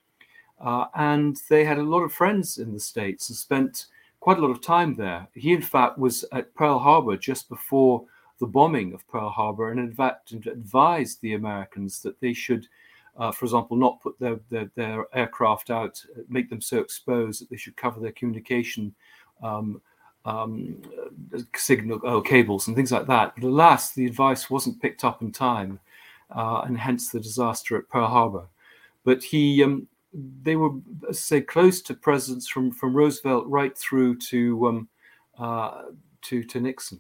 Uh, 0.60 0.86
and 0.96 1.38
they 1.50 1.66
had 1.66 1.80
a 1.80 1.84
lot 1.84 2.02
of 2.02 2.14
friends 2.14 2.60
in 2.60 2.72
the 2.74 2.80
States 2.80 3.30
and 3.30 3.38
spent 3.38 3.88
quite 4.22 4.38
a 4.38 4.42
lot 4.42 4.52
of 4.52 4.62
time 4.62 4.96
there. 4.96 5.28
He, 5.34 5.52
in 5.52 5.62
fact, 5.62 5.98
was 5.98 6.24
at 6.32 6.54
Pearl 6.56 6.80
Harbor 6.80 7.18
just 7.18 7.50
before 7.50 8.06
the 8.40 8.48
bombing 8.48 8.94
of 8.94 9.08
Pearl 9.08 9.30
Harbor 9.30 9.72
and, 9.72 9.80
in 9.80 9.94
fact, 9.94 10.32
advised 10.32 11.22
the 11.22 11.34
Americans 11.34 12.02
that 12.02 12.20
they 12.22 12.34
should 12.34 12.68
uh, 13.18 13.32
for 13.32 13.46
example, 13.46 13.78
not 13.78 14.02
put 14.02 14.20
their, 14.20 14.40
their, 14.50 14.70
their, 14.76 15.06
aircraft 15.14 15.70
out, 15.70 16.04
make 16.28 16.50
them 16.50 16.62
so 16.62 16.80
exposed 16.80 17.42
that 17.42 17.50
they 17.50 17.58
should 17.58 17.78
cover 17.78 18.00
their 18.00 18.12
communication 18.12 18.94
um, 19.42 19.82
um, 20.26 20.82
signal 21.56 22.02
oh, 22.04 22.22
cables 22.22 22.68
and 22.68 22.76
things 22.76 22.92
like 22.92 23.08
that. 23.08 23.34
But 23.36 23.46
alas, 23.46 23.94
the 23.94 24.06
advice 24.06 24.50
wasn't 24.50 24.82
picked 24.82 25.04
up 25.04 25.22
in 25.22 25.32
time, 25.32 25.80
uh, 26.36 26.62
and 26.66 26.78
hence 26.78 27.10
the 27.10 27.20
disaster 27.20 27.78
at 27.78 27.88
Pearl 27.90 28.08
Harbor. 28.08 28.48
But 29.04 29.24
he, 29.24 29.64
um, 29.64 29.88
they 30.42 30.56
were, 30.56 30.72
say, 31.12 31.42
close 31.42 31.82
to 31.84 31.94
presidents 31.94 32.48
from 32.48 32.72
from 32.72 32.96
Roosevelt 32.96 33.46
right 33.48 33.78
through 33.78 34.18
to 34.18 34.68
um, 34.68 34.90
uh, 35.38 35.84
to 36.24 36.44
to 36.44 36.60
Nixon. 36.60 37.00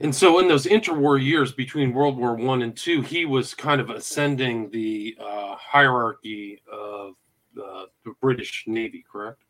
And 0.00 0.14
so, 0.14 0.38
in 0.38 0.46
those 0.46 0.66
interwar 0.66 1.22
years 1.22 1.52
between 1.52 1.92
World 1.92 2.16
War 2.16 2.34
One 2.34 2.62
and 2.62 2.76
Two, 2.76 3.02
he 3.02 3.26
was 3.26 3.52
kind 3.52 3.80
of 3.80 3.90
ascending 3.90 4.70
the 4.70 5.16
uh, 5.20 5.56
hierarchy 5.56 6.62
of 6.70 7.14
uh, 7.60 7.86
the 8.04 8.14
British 8.20 8.64
Navy, 8.66 9.04
correct? 9.10 9.42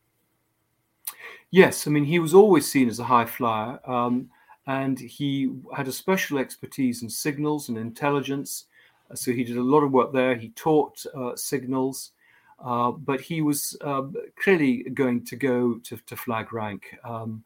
Yes, 1.50 1.86
I 1.86 1.90
mean 1.90 2.04
he 2.04 2.18
was 2.18 2.34
always 2.34 2.70
seen 2.70 2.88
as 2.88 2.98
a 2.98 3.04
high 3.04 3.24
flyer, 3.24 3.78
um, 3.86 4.30
and 4.66 4.98
he 4.98 5.50
had 5.74 5.88
a 5.88 5.92
special 5.92 6.38
expertise 6.38 7.02
in 7.02 7.10
signals 7.10 7.68
and 7.68 7.78
intelligence. 7.78 8.66
So 9.14 9.32
he 9.32 9.44
did 9.44 9.56
a 9.56 9.62
lot 9.62 9.82
of 9.82 9.90
work 9.90 10.12
there. 10.12 10.34
He 10.34 10.50
taught 10.50 11.04
uh, 11.14 11.34
signals, 11.36 12.12
uh, 12.62 12.90
but 12.90 13.20
he 13.20 13.40
was 13.40 13.76
um, 13.82 14.14
clearly 14.42 14.82
going 14.94 15.24
to 15.24 15.36
go 15.36 15.78
to, 15.84 15.96
to 15.96 16.16
flag 16.16 16.52
rank, 16.52 16.94
um, 17.04 17.42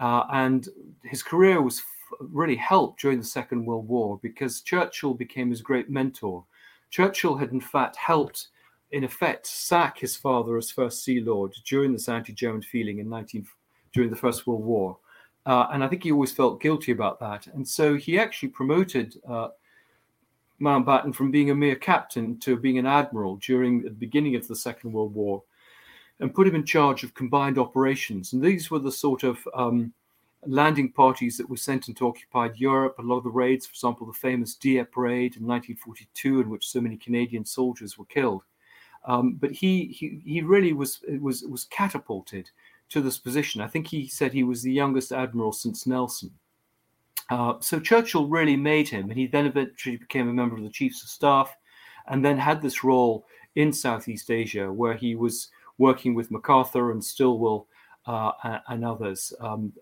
uh, 0.00 0.24
and 0.32 0.68
his 1.04 1.22
career 1.22 1.62
was 1.62 1.82
really 2.20 2.56
helped 2.56 3.00
during 3.00 3.18
the 3.18 3.24
Second 3.24 3.64
World 3.64 3.88
War 3.88 4.18
because 4.22 4.60
Churchill 4.60 5.14
became 5.14 5.50
his 5.50 5.62
great 5.62 5.90
mentor. 5.90 6.44
Churchill 6.90 7.36
had 7.36 7.50
in 7.50 7.60
fact 7.60 7.96
helped 7.96 8.48
in 8.94 9.02
effect, 9.02 9.44
sack 9.46 9.98
his 9.98 10.16
father 10.16 10.56
as 10.56 10.70
First 10.70 11.02
Sea 11.02 11.20
Lord 11.20 11.52
during 11.66 11.92
this 11.92 12.08
anti-German 12.08 12.62
feeling 12.62 13.00
in 13.00 13.08
19 13.08 13.46
during 13.92 14.08
the 14.08 14.16
First 14.16 14.46
World 14.46 14.64
War, 14.64 14.98
uh, 15.46 15.66
and 15.72 15.82
I 15.82 15.88
think 15.88 16.04
he 16.04 16.12
always 16.12 16.32
felt 16.32 16.60
guilty 16.60 16.92
about 16.92 17.18
that. 17.20 17.46
And 17.48 17.66
so 17.66 17.96
he 17.96 18.18
actually 18.18 18.48
promoted 18.48 19.20
uh, 19.28 19.48
Mountbatten 20.60 21.14
from 21.14 21.30
being 21.30 21.50
a 21.50 21.54
mere 21.54 21.76
captain 21.76 22.38
to 22.38 22.56
being 22.56 22.78
an 22.78 22.86
admiral 22.86 23.36
during 23.36 23.82
the 23.82 23.90
beginning 23.90 24.36
of 24.36 24.46
the 24.46 24.56
Second 24.56 24.92
World 24.92 25.14
War, 25.14 25.42
and 26.20 26.34
put 26.34 26.46
him 26.46 26.54
in 26.54 26.64
charge 26.64 27.02
of 27.02 27.14
combined 27.14 27.58
operations. 27.58 28.32
And 28.32 28.42
these 28.42 28.70
were 28.70 28.78
the 28.78 28.92
sort 28.92 29.24
of 29.24 29.38
um, 29.54 29.92
landing 30.46 30.92
parties 30.92 31.36
that 31.36 31.48
were 31.48 31.56
sent 31.56 31.88
into 31.88 32.06
occupied 32.06 32.56
Europe. 32.56 32.96
A 32.98 33.02
lot 33.02 33.18
of 33.18 33.24
the 33.24 33.30
raids, 33.30 33.66
for 33.66 33.72
example, 33.72 34.06
the 34.06 34.12
famous 34.12 34.54
Dieppe 34.54 34.92
raid 34.96 35.36
in 35.36 35.46
1942, 35.46 36.40
in 36.40 36.50
which 36.50 36.68
so 36.68 36.80
many 36.80 36.96
Canadian 36.96 37.44
soldiers 37.44 37.98
were 37.98 38.04
killed. 38.06 38.42
Um, 39.06 39.34
but 39.34 39.52
he, 39.52 39.86
he 39.86 40.22
he 40.24 40.40
really 40.40 40.72
was 40.72 41.00
was 41.20 41.42
was 41.42 41.64
catapulted 41.64 42.50
to 42.90 43.00
this 43.00 43.18
position. 43.18 43.60
I 43.60 43.68
think 43.68 43.86
he 43.86 44.08
said 44.08 44.32
he 44.32 44.44
was 44.44 44.62
the 44.62 44.72
youngest 44.72 45.12
admiral 45.12 45.52
since 45.52 45.86
Nelson. 45.86 46.30
Uh, 47.30 47.54
so 47.60 47.80
Churchill 47.80 48.28
really 48.28 48.56
made 48.56 48.88
him, 48.88 49.10
and 49.10 49.18
he 49.18 49.26
then 49.26 49.46
eventually 49.46 49.96
became 49.96 50.28
a 50.28 50.32
member 50.32 50.56
of 50.56 50.62
the 50.62 50.70
Chiefs 50.70 51.02
of 51.02 51.08
Staff, 51.08 51.54
and 52.08 52.24
then 52.24 52.38
had 52.38 52.60
this 52.60 52.84
role 52.84 53.26
in 53.56 53.72
Southeast 53.72 54.30
Asia 54.30 54.72
where 54.72 54.94
he 54.94 55.14
was 55.14 55.48
working 55.78 56.14
with 56.14 56.30
MacArthur 56.30 56.90
and 56.92 57.02
Stilwell 57.02 57.66
uh, 58.06 58.58
and 58.68 58.84
others 58.84 59.32
um, 59.40 59.72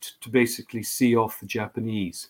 to, 0.00 0.20
to 0.20 0.30
basically 0.30 0.82
see 0.82 1.16
off 1.16 1.40
the 1.40 1.46
Japanese. 1.46 2.28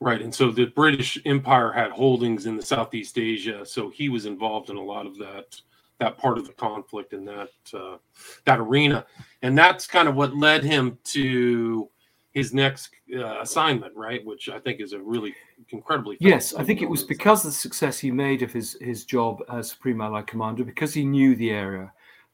Right, 0.00 0.20
and 0.20 0.34
so 0.34 0.50
the 0.50 0.66
British 0.66 1.16
Empire 1.26 1.70
had 1.70 1.92
holdings 1.92 2.46
in 2.46 2.56
the 2.56 2.62
Southeast 2.64 3.18
Asia, 3.18 3.64
so 3.64 3.88
he 3.88 4.08
was 4.08 4.26
involved 4.26 4.68
in 4.68 4.76
a 4.76 4.82
lot 4.82 5.06
of 5.06 5.16
that 5.18 5.60
that 6.00 6.18
part 6.18 6.36
of 6.36 6.46
the 6.48 6.52
conflict 6.54 7.12
in 7.12 7.24
that 7.24 7.50
uh, 7.72 7.98
that 8.44 8.58
arena, 8.58 9.06
and 9.42 9.56
that's 9.56 9.86
kind 9.86 10.08
of 10.08 10.16
what 10.16 10.36
led 10.36 10.64
him 10.64 10.98
to 11.04 11.88
his 12.32 12.52
next 12.52 12.90
uh, 13.16 13.40
assignment, 13.40 13.94
right? 13.94 14.24
Which 14.24 14.48
I 14.48 14.58
think 14.58 14.80
is 14.80 14.92
a 14.92 14.98
really 14.98 15.34
incredibly 15.68 16.16
yes. 16.18 16.52
I 16.54 16.64
think 16.64 16.82
it 16.82 16.90
was 16.90 17.04
because 17.04 17.44
of 17.44 17.52
the 17.52 17.56
success 17.56 18.00
he 18.00 18.10
made 18.10 18.42
of 18.42 18.52
his 18.52 18.76
his 18.80 19.04
job 19.04 19.42
as 19.52 19.70
Supreme 19.70 20.00
Allied 20.00 20.26
Commander, 20.26 20.64
because 20.64 20.92
he 20.92 21.04
knew 21.04 21.36
the 21.36 21.50
area, 21.50 21.92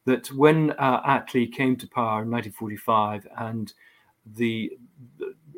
that 0.09 0.33
when 0.33 0.71
uh, 0.79 1.03
Attlee 1.03 1.53
came 1.53 1.77
to 1.77 1.87
power 1.87 2.23
in 2.23 2.31
1945 2.31 3.29
and 3.37 3.75
the, 4.37 4.73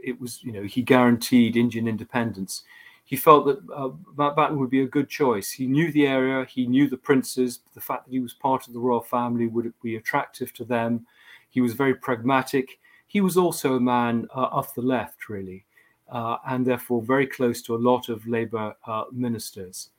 it 0.02 0.20
was, 0.20 0.42
you 0.42 0.50
know, 0.50 0.64
he 0.64 0.82
guaranteed 0.82 1.56
Indian 1.56 1.86
independence. 1.86 2.64
He 3.04 3.14
felt 3.14 3.46
that 3.46 3.58
uh, 3.72 3.90
Mountbatten 4.16 4.56
would 4.56 4.70
be 4.70 4.82
a 4.82 4.88
good 4.88 5.08
choice. 5.08 5.52
He 5.52 5.68
knew 5.68 5.92
the 5.92 6.06
area, 6.06 6.44
he 6.44 6.66
knew 6.66 6.88
the 6.88 6.96
princes. 6.96 7.60
The 7.74 7.80
fact 7.80 8.06
that 8.06 8.12
he 8.12 8.18
was 8.18 8.34
part 8.34 8.66
of 8.66 8.72
the 8.72 8.80
royal 8.80 9.02
family 9.02 9.46
would 9.46 9.72
be 9.82 9.94
attractive 9.96 10.52
to 10.54 10.64
them. 10.64 11.06
He 11.48 11.60
was 11.60 11.74
very 11.74 11.94
pragmatic. 11.94 12.80
He 13.06 13.20
was 13.20 13.36
also 13.36 13.74
a 13.74 13.80
man 13.80 14.26
uh, 14.34 14.48
off 14.58 14.74
the 14.74 14.82
left, 14.82 15.28
really, 15.28 15.64
uh, 16.10 16.38
and 16.48 16.66
therefore 16.66 17.02
very 17.02 17.26
close 17.26 17.62
to 17.62 17.76
a 17.76 17.84
lot 17.90 18.08
of 18.08 18.26
Labour 18.26 18.74
uh, 18.84 19.04
ministers. 19.12 19.90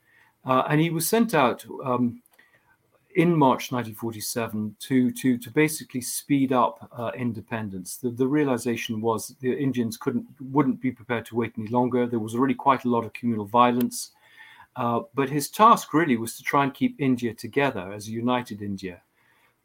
Uh, 0.44 0.64
and 0.68 0.82
he 0.82 0.90
was 0.90 1.08
sent 1.08 1.34
out 1.34 1.66
um, 1.86 2.22
in 3.16 3.36
March 3.36 3.72
1947 3.72 4.76
to 4.80 5.12
to 5.12 5.38
to 5.38 5.52
basically 5.52 6.02
speed 6.02 6.52
up 6.52 6.90
uh, 6.98 7.12
independence. 7.16 7.98
The, 7.98 8.10
the 8.10 8.28
realization 8.28 9.02
was 9.02 9.36
the 9.40 9.54
Indians 9.54 9.98
couldn't 9.98 10.26
wouldn't 10.40 10.82
be 10.82 10.92
prepared 10.92 11.26
to 11.28 11.36
wait 11.36 11.54
any 11.58 11.68
longer. 11.68 12.08
There 12.08 12.20
was 12.20 12.36
already 12.36 12.54
quite 12.54 12.86
a 12.86 12.90
lot 12.90 13.06
of 13.06 13.14
communal 13.14 13.46
violence, 13.46 14.12
uh, 14.76 15.02
but 15.14 15.30
his 15.30 15.50
task 15.50 15.94
really 15.94 16.18
was 16.18 16.38
to 16.38 16.44
try 16.44 16.64
and 16.64 16.74
keep 16.74 16.96
India 17.00 17.34
together 17.34 17.92
as 17.92 18.08
a 18.08 18.12
united 18.12 18.62
India. 18.62 19.02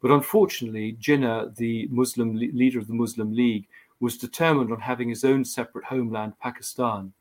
But 0.01 0.11
unfortunately, 0.11 0.97
Jinnah, 1.01 1.55
the 1.55 1.87
Muslim 1.89 2.35
leader 2.35 2.79
of 2.79 2.87
the 2.87 2.93
Muslim 2.93 3.33
League, 3.33 3.67
was 3.99 4.17
determined 4.17 4.71
on 4.71 4.79
having 4.79 5.09
his 5.09 5.23
own 5.23 5.43
separate 5.43 5.85
homeland, 5.85 6.33
Pakistan. 6.39 7.13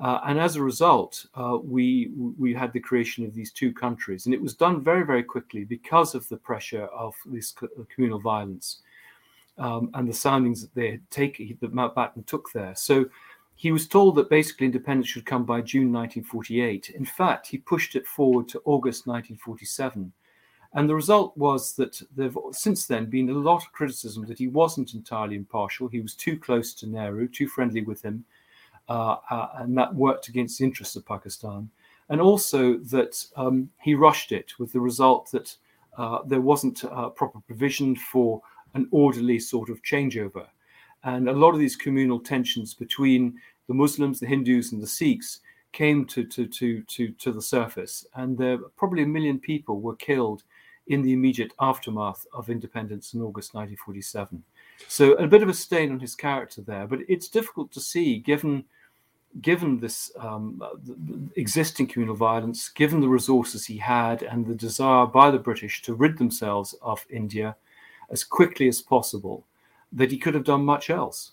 Uh, 0.00 0.20
and 0.26 0.40
as 0.40 0.56
a 0.56 0.62
result, 0.62 1.26
uh, 1.34 1.58
we 1.62 2.10
we 2.38 2.54
had 2.54 2.72
the 2.72 2.80
creation 2.80 3.24
of 3.24 3.34
these 3.34 3.52
two 3.52 3.72
countries, 3.72 4.24
and 4.24 4.34
it 4.34 4.40
was 4.40 4.54
done 4.54 4.82
very 4.82 5.04
very 5.04 5.22
quickly 5.22 5.64
because 5.64 6.14
of 6.14 6.26
the 6.28 6.36
pressure 6.36 6.84
of 6.86 7.14
this 7.26 7.54
uh, 7.62 7.66
communal 7.94 8.18
violence 8.18 8.80
um, 9.58 9.90
and 9.94 10.08
the 10.08 10.14
soundings 10.14 10.62
that 10.62 10.74
they 10.74 10.90
had 10.92 11.10
taken 11.10 11.56
that 11.60 11.74
Mountbatten 11.74 12.24
took 12.26 12.50
there. 12.52 12.74
So 12.74 13.06
he 13.56 13.72
was 13.72 13.86
told 13.86 14.16
that 14.16 14.30
basically 14.30 14.64
independence 14.64 15.08
should 15.08 15.26
come 15.26 15.44
by 15.44 15.60
June 15.60 15.92
1948. 15.92 16.90
In 16.90 17.04
fact, 17.04 17.46
he 17.46 17.58
pushed 17.58 17.94
it 17.94 18.06
forward 18.06 18.48
to 18.48 18.62
August 18.64 19.06
1947. 19.06 20.10
And 20.72 20.88
the 20.88 20.94
result 20.94 21.36
was 21.36 21.74
that 21.74 22.00
there've 22.16 22.38
since 22.52 22.86
then 22.86 23.06
been 23.06 23.28
a 23.28 23.34
lot 23.34 23.66
of 23.66 23.72
criticism 23.72 24.24
that 24.26 24.38
he 24.38 24.48
wasn't 24.48 24.94
entirely 24.94 25.36
impartial. 25.36 25.88
He 25.88 26.00
was 26.00 26.14
too 26.14 26.38
close 26.38 26.72
to 26.74 26.86
Nehru, 26.86 27.28
too 27.28 27.48
friendly 27.48 27.82
with 27.82 28.00
him, 28.00 28.24
and 28.90 29.76
that 29.76 29.94
worked 29.94 30.28
against 30.28 30.58
the 30.58 30.64
interests 30.64 30.96
of 30.96 31.06
Pakistan. 31.06 31.70
And 32.08 32.20
also 32.20 32.78
that 32.78 33.24
um, 33.36 33.70
he 33.80 33.94
rushed 33.94 34.32
it 34.32 34.58
with 34.58 34.72
the 34.72 34.80
result 34.80 35.30
that 35.30 35.56
uh, 35.96 36.18
there 36.26 36.40
wasn't 36.40 36.80
proper 37.14 37.40
provision 37.46 37.94
for 37.94 38.42
an 38.74 38.88
orderly 38.90 39.38
sort 39.38 39.70
of 39.70 39.82
changeover. 39.82 40.46
And 41.04 41.28
a 41.28 41.32
lot 41.32 41.54
of 41.54 41.60
these 41.60 41.76
communal 41.76 42.20
tensions 42.20 42.74
between 42.74 43.38
the 43.68 43.74
Muslims, 43.74 44.20
the 44.20 44.26
Hindus, 44.26 44.72
and 44.72 44.82
the 44.82 44.86
Sikhs 44.86 45.40
came 45.72 46.04
to, 46.06 46.24
to, 46.24 46.46
to, 46.46 46.82
to, 46.82 47.10
to 47.12 47.32
the 47.32 47.42
surface. 47.42 48.04
And 48.14 48.36
there, 48.36 48.58
probably 48.76 49.04
a 49.04 49.06
million 49.06 49.38
people 49.38 49.80
were 49.80 49.96
killed 49.96 50.42
in 50.88 51.02
the 51.02 51.12
immediate 51.12 51.52
aftermath 51.60 52.26
of 52.32 52.50
independence 52.50 53.14
in 53.14 53.20
August 53.20 53.54
1947. 53.54 54.42
So 54.88 55.12
a 55.12 55.26
bit 55.26 55.42
of 55.42 55.48
a 55.48 55.54
stain 55.54 55.92
on 55.92 56.00
his 56.00 56.16
character 56.16 56.62
there, 56.62 56.86
but 56.86 57.00
it's 57.08 57.28
difficult 57.28 57.70
to 57.72 57.80
see 57.80 58.18
given 58.18 58.64
given 59.40 59.78
this 59.78 60.10
um, 60.18 60.62
existing 61.36 61.86
communal 61.86 62.16
violence, 62.16 62.68
given 62.68 63.00
the 63.00 63.08
resources 63.08 63.64
he 63.64 63.76
had, 63.76 64.22
and 64.22 64.46
the 64.46 64.54
desire 64.54 65.06
by 65.06 65.30
the 65.30 65.38
British 65.38 65.82
to 65.82 65.94
rid 65.94 66.18
themselves 66.18 66.74
of 66.82 67.06
India 67.10 67.56
as 68.10 68.24
quickly 68.24 68.66
as 68.68 68.82
possible, 68.82 69.46
that 69.92 70.10
he 70.10 70.18
could 70.18 70.34
have 70.34 70.44
done 70.44 70.64
much 70.64 70.90
else. 70.90 71.32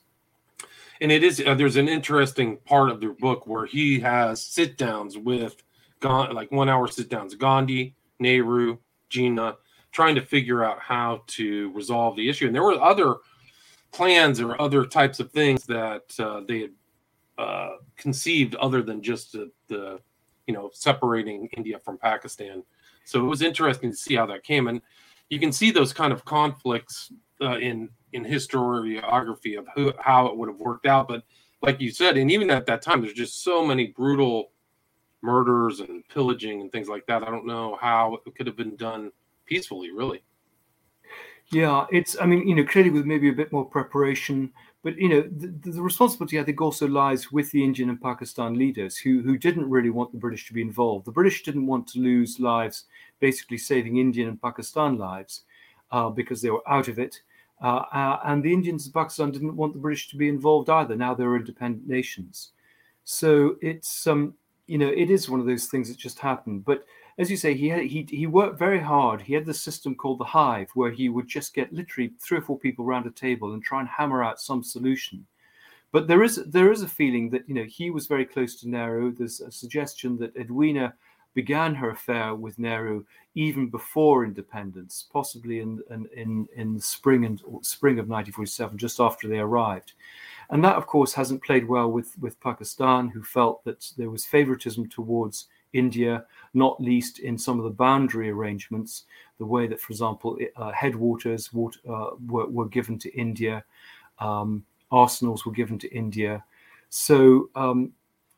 And 1.01 1.11
it 1.11 1.23
is 1.23 1.41
uh, 1.45 1.53
there's 1.55 1.75
an 1.75 1.87
interesting 1.87 2.57
part 2.57 2.89
of 2.89 3.01
the 3.01 3.09
book 3.19 3.45
where 3.47 3.65
he 3.65 3.99
has 3.99 4.43
sit 4.43 4.77
downs 4.77 5.17
with 5.17 5.61
like 6.03 6.51
one 6.51 6.69
hour 6.69 6.87
sit 6.87 7.09
downs, 7.09 7.35
Gandhi, 7.35 7.95
Nehru, 8.19 8.77
Jinnah, 9.09 9.55
trying 9.91 10.15
to 10.15 10.21
figure 10.21 10.63
out 10.63 10.79
how 10.79 11.23
to 11.27 11.71
resolve 11.73 12.15
the 12.15 12.29
issue. 12.29 12.45
And 12.47 12.55
there 12.55 12.63
were 12.63 12.81
other 12.81 13.15
plans 13.91 14.39
or 14.39 14.59
other 14.61 14.85
types 14.85 15.19
of 15.19 15.31
things 15.31 15.65
that 15.65 16.13
uh, 16.19 16.41
they 16.47 16.61
had 16.61 16.71
uh, 17.37 17.77
conceived 17.97 18.55
other 18.55 18.81
than 18.81 19.01
just 19.01 19.31
the, 19.33 19.51
the, 19.67 19.99
you 20.47 20.53
know 20.53 20.69
separating 20.73 21.47
India 21.57 21.77
from 21.79 21.97
Pakistan. 21.97 22.63
So 23.05 23.19
it 23.19 23.27
was 23.27 23.41
interesting 23.41 23.91
to 23.91 23.97
see 23.97 24.15
how 24.15 24.25
that 24.27 24.43
came, 24.43 24.67
and 24.67 24.81
you 25.29 25.39
can 25.39 25.51
see 25.51 25.71
those 25.71 25.93
kind 25.93 26.13
of 26.13 26.25
conflicts 26.25 27.11
uh, 27.41 27.57
in 27.57 27.89
in 28.13 28.23
historiography 28.23 29.57
of 29.57 29.67
who, 29.75 29.93
how 29.99 30.27
it 30.27 30.37
would 30.37 30.49
have 30.49 30.59
worked 30.59 30.85
out. 30.85 31.07
But 31.07 31.23
like 31.61 31.81
you 31.81 31.91
said, 31.91 32.17
and 32.17 32.31
even 32.31 32.49
at 32.49 32.65
that 32.67 32.81
time, 32.81 33.01
there's 33.01 33.13
just 33.13 33.43
so 33.43 33.65
many 33.65 33.87
brutal 33.87 34.51
murders 35.21 35.79
and 35.79 36.07
pillaging 36.07 36.61
and 36.61 36.71
things 36.71 36.87
like 36.87 37.05
that. 37.07 37.23
I 37.23 37.29
don't 37.29 37.45
know 37.45 37.77
how 37.81 38.19
it 38.25 38.35
could 38.35 38.47
have 38.47 38.55
been 38.55 38.75
done 38.75 39.11
peacefully, 39.45 39.91
really. 39.91 40.23
Yeah, 41.51 41.85
it's. 41.91 42.17
I 42.19 42.25
mean, 42.25 42.47
you 42.47 42.55
know, 42.55 42.65
clearly 42.65 42.89
with 42.89 43.05
maybe 43.05 43.29
a 43.29 43.33
bit 43.33 43.51
more 43.51 43.65
preparation, 43.65 44.51
but 44.87 44.97
you 44.97 45.09
know, 45.09 45.21
the, 45.21 45.47
the, 45.69 45.81
responsibility 45.81 46.39
I 46.39 46.45
think 46.45 46.61
also 46.61 46.87
lies 46.87 47.29
with 47.29 47.51
the 47.51 47.61
Indian 47.61 47.89
and 47.89 48.01
Pakistan 48.01 48.53
leaders 48.53 48.95
who 48.95 49.21
who 49.21 49.37
didn't 49.37 49.69
really 49.69 49.89
want 49.89 50.13
the 50.13 50.17
British 50.17 50.47
to 50.47 50.53
be 50.53 50.61
involved. 50.61 51.03
The 51.03 51.11
British 51.11 51.43
didn't 51.43 51.67
want 51.67 51.87
to 51.87 51.99
lose 51.99 52.39
lives, 52.39 52.85
basically 53.19 53.57
saving 53.57 53.97
Indian 53.97 54.29
and 54.29 54.41
Pakistan 54.41 54.97
lives, 54.97 55.41
uh, 55.91 56.09
because 56.09 56.41
they 56.41 56.51
were 56.51 56.63
out 56.69 56.87
of 56.87 56.99
it. 56.99 57.19
Uh, 57.61 57.83
uh, 57.91 58.19
and 58.27 58.41
the 58.41 58.53
Indians 58.53 58.85
and 58.85 58.93
Pakistan 58.93 59.29
didn't 59.29 59.57
want 59.57 59.73
the 59.73 59.79
British 59.79 60.07
to 60.07 60.15
be 60.15 60.29
involved 60.29 60.69
either. 60.69 60.95
Now 60.95 61.13
they're 61.13 61.35
independent 61.35 61.85
nations, 61.85 62.51
so 63.03 63.57
it's 63.61 64.07
um, 64.07 64.35
you 64.67 64.77
know, 64.77 64.87
it 64.87 65.11
is 65.11 65.29
one 65.29 65.41
of 65.41 65.47
those 65.47 65.65
things 65.65 65.89
that 65.89 65.97
just 65.97 66.17
happened. 66.17 66.63
But 66.63 66.85
as 67.17 67.31
you 67.31 67.37
say, 67.37 67.55
he 67.55 67.69
had, 67.69 67.83
he 67.83 68.05
he 68.09 68.27
worked 68.27 68.59
very 68.59 68.79
hard. 68.79 69.21
He 69.21 69.33
had 69.33 69.45
this 69.45 69.61
system 69.61 69.95
called 69.95 70.19
the 70.19 70.25
Hive, 70.25 70.69
where 70.75 70.91
he 70.91 71.09
would 71.09 71.27
just 71.27 71.53
get 71.53 71.73
literally 71.73 72.11
three 72.19 72.37
or 72.37 72.41
four 72.41 72.59
people 72.59 72.85
around 72.85 73.07
a 73.07 73.11
table 73.11 73.53
and 73.53 73.63
try 73.63 73.79
and 73.79 73.89
hammer 73.89 74.23
out 74.23 74.39
some 74.39 74.63
solution. 74.63 75.25
But 75.91 76.07
there 76.07 76.21
is 76.21 76.35
there 76.45 76.71
is 76.71 76.83
a 76.83 76.87
feeling 76.87 77.29
that 77.31 77.47
you 77.47 77.55
know 77.55 77.63
he 77.63 77.89
was 77.89 78.07
very 78.07 78.25
close 78.25 78.55
to 78.57 78.69
Nehru. 78.69 79.13
There's 79.13 79.41
a 79.41 79.51
suggestion 79.51 80.17
that 80.19 80.35
Edwina 80.35 80.93
began 81.33 81.75
her 81.75 81.91
affair 81.91 82.35
with 82.35 82.57
Nehru 82.59 83.03
even 83.35 83.69
before 83.69 84.25
independence, 84.25 85.07
possibly 85.11 85.59
in 85.59 85.81
in 85.89 86.07
in, 86.15 86.47
in 86.55 86.79
spring 86.79 87.25
and 87.25 87.39
spring 87.61 87.99
of 87.99 88.07
1947, 88.07 88.77
just 88.77 88.99
after 88.99 89.27
they 89.27 89.39
arrived. 89.39 89.93
And 90.49 90.63
that, 90.63 90.75
of 90.75 90.87
course, 90.87 91.13
hasn't 91.13 91.43
played 91.43 91.67
well 91.67 91.91
with, 91.91 92.17
with 92.19 92.39
Pakistan, 92.39 93.09
who 93.09 93.21
felt 93.21 93.63
that 93.65 93.91
there 93.97 94.09
was 94.09 94.25
favoritism 94.25 94.87
towards 94.87 95.47
India, 95.73 96.25
not 96.53 96.79
least 96.81 97.19
in 97.19 97.37
some 97.37 97.57
of 97.57 97.63
the 97.63 97.69
boundary 97.69 98.29
arrangements, 98.29 99.05
the 99.37 99.45
way 99.45 99.67
that, 99.67 99.79
for 99.79 99.91
example, 99.91 100.37
uh, 100.55 100.71
headwaters 100.71 101.53
water, 101.53 101.79
uh, 101.89 102.11
were, 102.27 102.47
were, 102.47 102.67
given 102.67 102.97
to 102.99 103.13
India, 103.15 103.63
um, 104.19 104.63
arsenals 104.91 105.45
were 105.45 105.51
given 105.51 105.77
to 105.79 105.93
India. 105.93 106.43
So 106.89 107.49
um, 107.55 107.91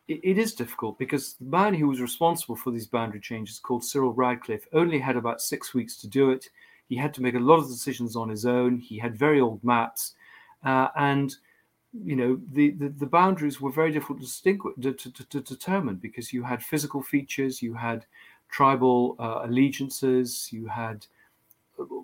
it, 0.07 0.19
it 0.23 0.37
is 0.37 0.53
difficult 0.53 0.97
because 0.99 1.35
the 1.35 1.45
man 1.45 1.73
who 1.73 1.87
was 1.87 2.01
responsible 2.01 2.55
for 2.55 2.71
these 2.71 2.87
boundary 2.87 3.21
changes, 3.21 3.59
called 3.59 3.83
Cyril 3.83 4.13
Radcliffe, 4.13 4.67
only 4.73 4.99
had 4.99 5.15
about 5.15 5.41
six 5.41 5.73
weeks 5.73 5.97
to 5.97 6.07
do 6.07 6.31
it. 6.31 6.49
He 6.89 6.95
had 6.95 7.13
to 7.13 7.21
make 7.21 7.35
a 7.35 7.39
lot 7.39 7.59
of 7.59 7.67
decisions 7.67 8.15
on 8.15 8.29
his 8.29 8.45
own. 8.45 8.79
He 8.79 8.97
had 8.97 9.15
very 9.15 9.39
old 9.39 9.63
maps. 9.63 10.15
Uh, 10.65 10.87
and 10.97 11.35
you 11.91 12.15
know 12.15 12.39
the, 12.51 12.71
the, 12.71 12.89
the 12.89 13.05
boundaries 13.05 13.59
were 13.59 13.71
very 13.71 13.91
difficult 13.91 14.19
to 14.19 14.25
distinguish 14.25 14.75
to, 14.81 14.93
to, 14.93 15.11
to, 15.11 15.41
determine 15.41 15.95
because 15.95 16.31
you 16.31 16.43
had 16.43 16.61
physical 16.61 17.01
features 17.01 17.63
you 17.63 17.73
had 17.73 18.05
tribal 18.47 19.15
uh, 19.17 19.41
allegiances 19.43 20.49
you 20.51 20.67
had 20.67 21.05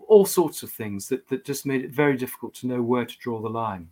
all 0.07 0.25
sorts 0.25 0.63
of 0.63 0.71
things 0.71 1.07
that, 1.09 1.27
that 1.27 1.45
just 1.45 1.65
made 1.65 1.83
it 1.83 1.91
very 1.91 2.17
difficult 2.17 2.53
to 2.55 2.67
know 2.67 2.81
where 2.81 3.05
to 3.05 3.17
draw 3.17 3.41
the 3.41 3.49
line. 3.49 3.89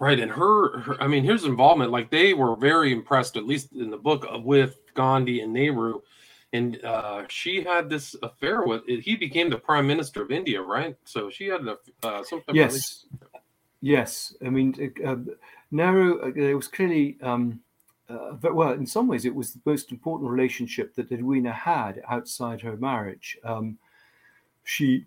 Right 0.00 0.20
and 0.20 0.30
her, 0.30 0.78
her 0.78 1.02
i 1.02 1.08
mean 1.08 1.24
his 1.24 1.44
involvement 1.44 1.90
like 1.90 2.08
they 2.08 2.32
were 2.32 2.54
very 2.54 2.92
impressed 2.92 3.36
at 3.36 3.46
least 3.46 3.72
in 3.72 3.90
the 3.90 3.96
book 3.96 4.24
with 4.44 4.76
gandhi 4.94 5.40
and 5.40 5.52
nehru. 5.52 6.00
And 6.52 6.82
uh, 6.82 7.24
she 7.28 7.62
had 7.62 7.90
this 7.90 8.16
affair 8.22 8.62
with 8.62 8.86
he 8.86 9.16
became 9.16 9.50
the 9.50 9.58
prime 9.58 9.88
minister 9.88 10.22
of 10.22 10.30
india 10.30 10.62
right? 10.62 10.96
So 11.04 11.30
she 11.30 11.46
had 11.46 11.66
a 11.66 11.78
uh, 12.04 12.22
something 12.22 12.54
yes 12.54 13.06
Yes, 13.80 14.34
I 14.44 14.50
mean, 14.50 14.92
uh, 15.04 15.16
Nehru. 15.70 16.20
Uh, 16.22 16.32
it 16.34 16.54
was 16.54 16.66
clearly, 16.68 17.16
um, 17.22 17.60
uh, 18.08 18.36
well, 18.52 18.72
in 18.72 18.86
some 18.86 19.06
ways, 19.06 19.24
it 19.24 19.34
was 19.34 19.52
the 19.52 19.60
most 19.64 19.92
important 19.92 20.30
relationship 20.30 20.94
that 20.96 21.12
Edwina 21.12 21.52
had 21.52 22.02
outside 22.08 22.60
her 22.62 22.76
marriage. 22.76 23.38
Um, 23.44 23.78
she, 24.64 25.06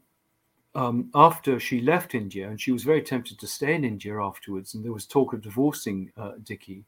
um, 0.75 1.09
after 1.15 1.59
she 1.59 1.81
left 1.81 2.15
India, 2.15 2.49
and 2.49 2.61
she 2.61 2.71
was 2.71 2.83
very 2.83 3.01
tempted 3.01 3.39
to 3.39 3.47
stay 3.47 3.75
in 3.75 3.85
India 3.85 4.19
afterwards, 4.21 4.75
and 4.75 4.85
there 4.85 4.93
was 4.93 5.05
talk 5.07 5.33
of 5.33 5.41
divorcing 5.41 6.11
uh, 6.17 6.33
Dickie. 6.43 6.85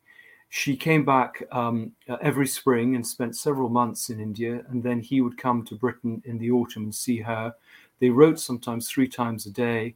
She 0.49 0.77
came 0.77 1.05
back 1.05 1.43
um, 1.51 1.93
uh, 2.09 2.17
every 2.21 2.47
spring 2.47 2.95
and 2.95 3.05
spent 3.05 3.35
several 3.37 3.69
months 3.69 4.09
in 4.09 4.19
India, 4.19 4.63
and 4.69 4.83
then 4.83 5.01
he 5.01 5.21
would 5.21 5.37
come 5.37 5.65
to 5.65 5.75
Britain 5.75 6.21
in 6.25 6.37
the 6.39 6.51
autumn 6.51 6.83
and 6.85 6.95
see 6.95 7.17
her. 7.19 7.55
They 7.99 8.09
wrote 8.09 8.39
sometimes 8.39 8.89
three 8.89 9.07
times 9.07 9.45
a 9.47 9.51
day 9.51 9.95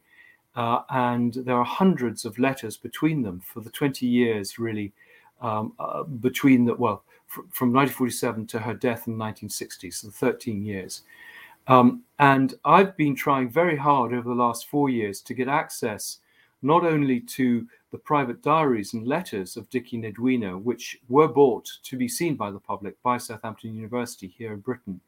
uh, 0.57 0.81
and 0.89 1.35
there 1.35 1.55
are 1.55 1.63
hundreds 1.63 2.25
of 2.25 2.39
letters 2.39 2.77
between 2.77 3.21
them 3.21 3.39
for 3.39 3.61
the 3.61 3.69
20 3.69 4.07
years, 4.07 4.57
really, 4.57 4.91
um, 5.39 5.71
uh, 5.79 6.01
between 6.01 6.65
the, 6.65 6.73
well, 6.73 7.03
fr- 7.27 7.41
from 7.51 7.71
1947 7.71 8.47
to 8.47 8.59
her 8.59 8.73
death 8.73 9.07
in 9.07 9.17
the 9.17 9.23
1960s, 9.23 9.93
so 9.93 10.09
13 10.09 10.65
years. 10.65 11.03
Um, 11.67 12.01
and 12.17 12.55
I've 12.65 12.97
been 12.97 13.15
trying 13.15 13.49
very 13.49 13.77
hard 13.77 14.13
over 14.13 14.27
the 14.27 14.35
last 14.35 14.67
four 14.67 14.89
years 14.89 15.21
to 15.21 15.35
get 15.35 15.47
access 15.47 16.19
not 16.63 16.83
only 16.83 17.19
to 17.19 17.67
the 17.91 17.99
private 17.99 18.41
diaries 18.41 18.95
and 18.95 19.07
letters 19.07 19.57
of 19.57 19.69
Dickie 19.69 19.97
and 19.97 20.05
Edwina, 20.05 20.57
which 20.57 20.97
were 21.07 21.27
bought 21.27 21.69
to 21.83 21.97
be 21.97 22.07
seen 22.07 22.35
by 22.35 22.49
the 22.49 22.59
public 22.59 23.01
by 23.03 23.19
Southampton 23.19 23.75
University 23.75 24.33
here 24.35 24.53
in 24.53 24.59
Britain, 24.61 24.99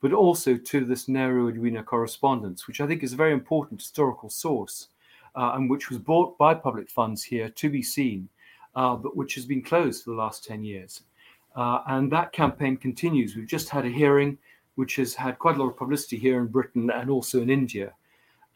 but 0.00 0.12
also 0.12 0.56
to 0.56 0.84
this 0.84 1.08
Nehru 1.08 1.48
Edwina 1.48 1.82
correspondence, 1.82 2.66
which 2.66 2.80
I 2.80 2.86
think 2.86 3.02
is 3.02 3.12
a 3.12 3.16
very 3.16 3.32
important 3.32 3.80
historical 3.80 4.30
source 4.30 4.88
uh, 5.34 5.52
and 5.54 5.68
which 5.68 5.90
was 5.90 5.98
bought 5.98 6.36
by 6.38 6.54
public 6.54 6.90
funds 6.90 7.22
here 7.22 7.48
to 7.50 7.68
be 7.68 7.82
seen, 7.82 8.28
uh, 8.74 8.96
but 8.96 9.16
which 9.16 9.34
has 9.34 9.44
been 9.44 9.62
closed 9.62 10.04
for 10.04 10.10
the 10.10 10.16
last 10.16 10.44
10 10.44 10.64
years. 10.64 11.02
Uh, 11.56 11.80
and 11.88 12.10
that 12.10 12.32
campaign 12.32 12.76
continues. 12.76 13.36
We've 13.36 13.46
just 13.46 13.68
had 13.68 13.84
a 13.84 13.90
hearing 13.90 14.38
which 14.76 14.96
has 14.96 15.14
had 15.14 15.38
quite 15.38 15.56
a 15.56 15.62
lot 15.62 15.70
of 15.70 15.76
publicity 15.76 16.16
here 16.16 16.38
in 16.38 16.46
Britain 16.46 16.90
and 16.90 17.10
also 17.10 17.42
in 17.42 17.50
India. 17.50 17.92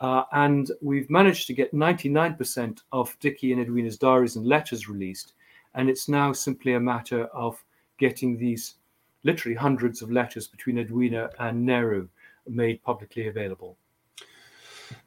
Uh, 0.01 0.25
and 0.33 0.71
we've 0.81 1.11
managed 1.11 1.47
to 1.47 1.53
get 1.53 1.75
99% 1.75 2.81
of 2.93 3.17
Dickie 3.21 3.53
and 3.53 3.61
Edwina's 3.61 3.99
diaries 3.99 4.37
and 4.37 4.47
letters 4.47 4.89
released. 4.89 5.35
And 5.75 5.89
it's 5.89 6.09
now 6.09 6.33
simply 6.33 6.75
a 6.75 6.81
matter 6.81 7.25
of 7.27 7.63
getting 7.99 8.37
these 8.37 8.75
literally 9.25 9.57
hundreds 9.57 10.03
of 10.03 10.13
letters 10.13 10.47
between 10.47 10.79
Edwina 10.79 11.31
and 11.39 11.65
Nehru 11.65 12.09
made 12.47 12.83
publicly 12.83 13.29
available. 13.29 13.77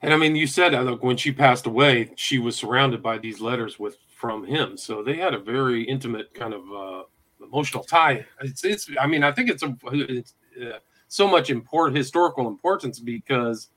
And 0.02 0.14
I 0.14 0.18
mean, 0.18 0.36
you 0.36 0.48
said 0.48 0.74
uh, 0.74 0.82
look, 0.82 1.04
when 1.04 1.18
she 1.18 1.32
passed 1.32 1.66
away, 1.66 2.12
she 2.16 2.40
was 2.40 2.56
surrounded 2.56 3.02
by 3.02 3.18
these 3.18 3.40
letters 3.40 3.80
with 3.80 3.98
from 4.16 4.44
him, 4.44 4.76
so 4.78 5.04
they 5.04 5.16
had 5.16 5.36
a 5.36 5.40
very 5.40 5.84
intimate 5.84 6.34
kind 6.34 6.54
of 6.54 6.64
uh, 6.74 7.04
emotional 7.44 7.84
tie. 7.84 8.26
It's, 8.42 8.64
it's, 8.64 8.90
I 9.00 9.06
mean, 9.06 9.24
I 9.24 9.32
think 9.32 9.50
it's 9.50 9.62
a 9.62 9.76
it's 9.92 10.34
uh, 10.60 10.80
so 11.08 11.28
much 11.28 11.52
important 11.52 11.96
historical 11.98 12.48
importance 12.48 13.00
because 13.00 13.70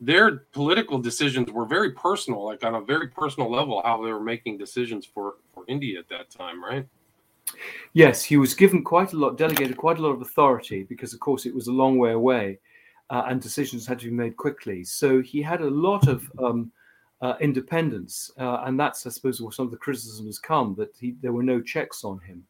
their 0.00 0.38
political 0.52 0.98
decisions 0.98 1.50
were 1.50 1.66
very 1.66 1.92
personal, 1.92 2.44
like 2.44 2.64
on 2.64 2.76
a 2.76 2.80
very 2.80 3.08
personal 3.08 3.50
level, 3.50 3.82
how 3.84 4.02
they 4.04 4.12
were 4.12 4.22
making 4.22 4.58
decisions 4.58 5.04
for 5.04 5.34
for 5.52 5.64
India 5.66 5.98
at 5.98 6.08
that 6.08 6.30
time, 6.30 6.62
right? 6.62 6.86
Yes, 7.92 8.22
he 8.22 8.36
was 8.36 8.54
given 8.54 8.82
quite 8.82 9.12
a 9.12 9.16
lot, 9.16 9.36
delegated 9.36 9.76
quite 9.76 9.98
a 9.98 10.02
lot 10.02 10.12
of 10.12 10.22
authority 10.22 10.82
because, 10.82 11.12
of 11.12 11.20
course, 11.20 11.46
it 11.46 11.54
was 11.54 11.66
a 11.66 11.72
long 11.72 11.98
way 11.98 12.12
away 12.12 12.58
uh, 13.10 13.24
and 13.28 13.42
decisions 13.42 13.86
had 13.86 13.98
to 14.00 14.06
be 14.06 14.10
made 14.10 14.36
quickly. 14.36 14.82
So 14.84 15.20
he 15.20 15.42
had 15.42 15.60
a 15.60 15.70
lot 15.70 16.08
of 16.08 16.30
um, 16.38 16.72
uh, 17.20 17.34
independence, 17.40 18.30
uh, 18.38 18.62
and 18.64 18.80
that's, 18.80 19.06
I 19.06 19.10
suppose, 19.10 19.40
where 19.40 19.52
some 19.52 19.66
of 19.66 19.70
the 19.70 19.76
criticism 19.76 20.26
has 20.26 20.38
come 20.38 20.74
that 20.76 20.96
he, 20.98 21.14
there 21.20 21.32
were 21.32 21.42
no 21.42 21.60
checks 21.60 22.04
on 22.04 22.18
him. 22.20 22.42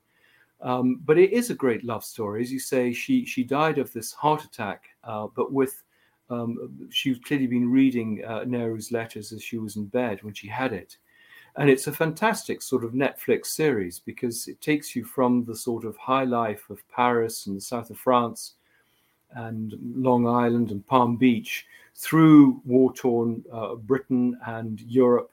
Um, 0.61 1.01
but 1.05 1.19
it 1.19 1.33
is 1.33 1.51
a 1.51 1.55
great 1.55 1.83
love 1.83 2.05
story, 2.05 2.41
as 2.41 2.53
you 2.53 2.61
say. 2.61 2.93
She 2.93 3.27
she 3.27 3.43
died 3.43 3.79
of 3.79 3.93
this 3.93 4.13
heart 4.13 4.45
attack, 4.45 4.85
uh, 5.03 5.27
but 5.35 5.53
with 5.53 5.83
um, 6.31 6.89
clearly 7.25 7.49
been 7.49 7.69
reading 7.69 8.23
uh, 8.25 8.45
Nehru's 8.47 8.93
letters 8.93 9.33
as 9.33 9.43
she 9.43 9.59
was 9.59 9.75
in 9.75 9.87
bed 9.87 10.23
when 10.23 10.33
she 10.33 10.47
had 10.47 10.73
it. 10.73 10.97
And 11.57 11.69
it's 11.69 11.87
a 11.87 11.93
fantastic 11.93 12.63
sort 12.63 12.83
of 12.83 12.93
Netflix 12.93 13.47
series 13.47 14.01
because 14.01 14.49
it 14.49 14.61
takes 14.61 14.97
you 14.97 15.05
from 15.05 15.45
the 15.45 15.55
sort 15.55 15.85
of 15.85 15.97
high 15.99 16.25
life 16.25 16.71
of 16.71 16.87
Paris 16.89 17.47
and 17.47 17.57
the 17.57 17.61
south 17.61 17.91
of 17.91 17.99
France 17.99 18.55
and 19.33 19.75
Long 19.95 20.27
Island 20.27 20.71
and 20.71 20.87
Palm 20.87 21.17
Beach 21.17 21.67
through 21.95 22.61
war 22.65 22.93
torn 22.95 23.45
uh, 23.53 23.75
Britain 23.75 24.39
and 24.47 24.81
Europe 24.81 25.31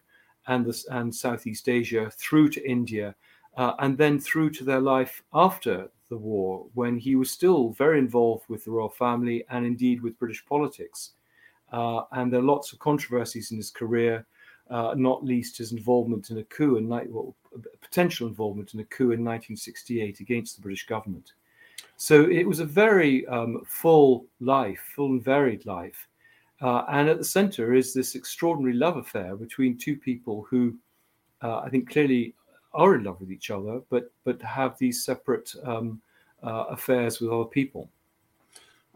and, 0.48 0.66
the, 0.66 0.84
and 0.92 1.14
Southeast 1.14 1.70
Asia 1.70 2.12
through 2.12 2.50
to 2.50 2.70
India, 2.70 3.16
uh, 3.56 3.74
and 3.80 3.98
then 3.98 4.20
through 4.20 4.50
to 4.50 4.64
their 4.64 4.82
life 4.82 5.24
after 5.34 5.90
the 6.10 6.18
war, 6.18 6.66
when 6.74 6.98
he 6.98 7.16
was 7.16 7.32
still 7.32 7.70
very 7.70 8.00
involved 8.00 8.44
with 8.50 8.66
the 8.66 8.72
royal 8.72 8.90
family 8.90 9.46
and 9.50 9.66
indeed 9.66 10.02
with 10.02 10.18
British 10.20 10.46
politics. 10.46 11.12
Uh, 11.72 12.02
and 12.14 12.34
there 12.34 12.40
are 12.40 12.44
lots 12.44 12.74
of 12.74 12.80
controversies 12.80 13.52
in 13.52 13.58
his 13.58 13.70
career, 13.70 14.26
uh, 14.70 14.94
not 14.96 15.24
least 15.24 15.58
his 15.58 15.72
involvement 15.72 16.30
in 16.30 16.38
a 16.38 16.44
coup 16.44 16.78
and 16.78 16.90
well, 16.90 17.36
potential 17.82 18.28
involvement 18.28 18.74
in 18.74 18.80
a 18.80 18.86
coup 18.86 19.12
in 19.12 19.24
1968 19.24 20.20
against 20.20 20.56
the 20.56 20.62
British 20.62 20.86
government. 20.86 21.34
So 21.98 22.30
it 22.30 22.48
was 22.48 22.60
a 22.60 22.66
very 22.66 23.28
um, 23.28 23.64
full 23.66 24.26
life, 24.40 24.80
full 24.96 25.08
and 25.08 25.24
varied 25.24 25.66
life. 25.66 26.08
Uh, 26.62 26.84
and 26.90 27.10
at 27.10 27.18
the 27.18 27.24
center 27.24 27.74
is 27.74 27.94
this 27.94 28.16
extraordinary 28.16 28.74
love 28.74 28.98
affair 28.98 29.36
between 29.36 29.78
two 29.78 29.96
people 29.96 30.46
who 30.50 30.76
uh, 31.42 31.60
I 31.60 31.70
think 31.70 31.90
clearly 31.90 32.36
are 32.74 32.96
in 32.96 33.04
love 33.04 33.20
with 33.20 33.32
each 33.32 33.50
other, 33.50 33.82
but 33.90 34.12
but 34.26 34.42
have 34.42 34.78
these 34.78 35.04
separate 35.04 35.54
um, 35.64 36.02
uh, 36.44 36.66
affairs 36.70 37.20
with 37.20 37.32
other 37.32 37.46
people. 37.46 37.90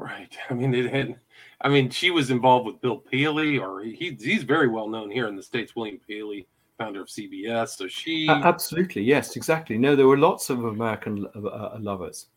Right. 0.03 0.37
I 0.49 0.53
mean, 0.53 0.73
it 0.73 0.93
had. 0.93 1.15
I 1.61 1.69
mean, 1.69 1.89
she 1.89 2.11
was 2.11 2.29
involved 2.29 2.65
with 2.65 2.81
Bill 2.81 2.97
Paley, 2.97 3.57
or 3.57 3.81
he, 3.81 4.17
he's 4.19 4.43
very 4.43 4.67
well 4.67 4.89
known 4.89 5.09
here 5.09 5.27
in 5.27 5.35
the 5.35 5.43
states. 5.43 5.75
William 5.77 5.99
Paley, 6.05 6.45
founder 6.77 7.01
of 7.01 7.07
CBS. 7.07 7.69
So 7.69 7.87
she. 7.87 8.27
Uh, 8.27 8.43
absolutely, 8.43 9.03
yes, 9.03 9.37
exactly. 9.37 9.77
No, 9.77 9.95
there 9.95 10.07
were 10.07 10.17
lots 10.17 10.49
of 10.49 10.65
American 10.65 11.25
uh, 11.35 11.77
lovers, 11.79 12.27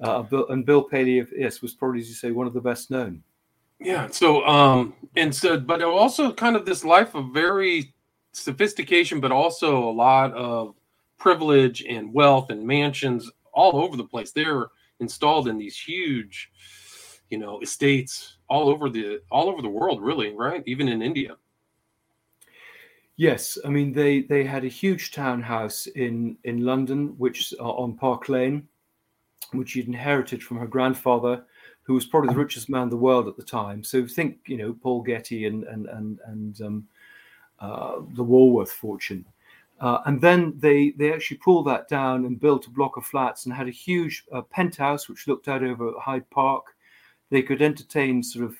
uh, 0.00 0.22
Bill, 0.22 0.46
and 0.48 0.64
Bill 0.64 0.84
Paley, 0.84 1.18
of 1.18 1.32
yes, 1.36 1.62
was 1.62 1.74
probably, 1.74 2.00
as 2.00 2.08
you 2.08 2.14
say, 2.14 2.30
one 2.30 2.46
of 2.46 2.52
the 2.52 2.60
best 2.60 2.90
known. 2.90 3.22
Yeah. 3.80 4.08
So, 4.10 4.46
um, 4.46 4.94
and 5.16 5.34
so, 5.34 5.58
but 5.58 5.82
also 5.82 6.32
kind 6.32 6.54
of 6.54 6.64
this 6.64 6.84
life 6.84 7.14
of 7.14 7.32
very 7.34 7.92
sophistication, 8.32 9.20
but 9.20 9.32
also 9.32 9.88
a 9.88 9.90
lot 9.90 10.32
of 10.32 10.74
privilege 11.18 11.82
and 11.88 12.12
wealth 12.12 12.50
and 12.50 12.64
mansions 12.64 13.30
all 13.52 13.76
over 13.76 13.96
the 13.96 14.04
place. 14.04 14.30
They're 14.32 14.68
installed 15.00 15.48
in 15.48 15.58
these 15.58 15.78
huge, 15.78 16.50
you 17.30 17.38
know, 17.38 17.60
estates 17.60 18.36
all 18.48 18.68
over 18.68 18.88
the 18.88 19.20
all 19.30 19.48
over 19.48 19.62
the 19.62 19.68
world, 19.68 20.02
really, 20.02 20.34
right? 20.34 20.62
Even 20.66 20.88
in 20.88 21.02
India. 21.02 21.36
Yes, 23.16 23.58
I 23.64 23.68
mean 23.68 23.92
they 23.92 24.22
they 24.22 24.44
had 24.44 24.64
a 24.64 24.68
huge 24.68 25.12
townhouse 25.12 25.86
in 25.86 26.36
in 26.44 26.64
London, 26.64 27.14
which 27.18 27.54
uh, 27.58 27.62
on 27.62 27.96
Park 27.96 28.28
Lane, 28.28 28.68
which 29.52 29.70
she'd 29.70 29.86
inherited 29.86 30.42
from 30.42 30.58
her 30.58 30.66
grandfather, 30.66 31.44
who 31.82 31.94
was 31.94 32.04
probably 32.04 32.30
the 32.30 32.38
richest 32.38 32.68
man 32.68 32.84
in 32.84 32.90
the 32.90 32.96
world 32.96 33.28
at 33.28 33.36
the 33.36 33.42
time. 33.42 33.82
So 33.82 34.06
think, 34.06 34.38
you 34.46 34.56
know, 34.56 34.72
Paul 34.72 35.02
Getty 35.02 35.46
and 35.46 35.64
and 35.64 35.86
and 35.86 36.18
and 36.26 36.60
um, 36.60 36.88
uh, 37.60 38.00
the 38.14 38.22
Woolworth 38.22 38.72
fortune. 38.72 39.24
Uh, 39.80 40.00
and 40.06 40.20
then 40.20 40.54
they 40.58 40.90
they 40.92 41.12
actually 41.12 41.36
pulled 41.38 41.66
that 41.66 41.88
down 41.88 42.24
and 42.24 42.40
built 42.40 42.66
a 42.66 42.70
block 42.70 42.96
of 42.96 43.04
flats 43.04 43.46
and 43.46 43.54
had 43.54 43.68
a 43.68 43.70
huge 43.70 44.24
uh, 44.32 44.42
penthouse 44.42 45.08
which 45.08 45.28
looked 45.28 45.48
out 45.48 45.62
over 45.62 45.92
Hyde 46.00 46.28
Park. 46.30 46.75
They 47.30 47.42
could 47.42 47.62
entertain 47.62 48.22
sort 48.22 48.44
of 48.44 48.56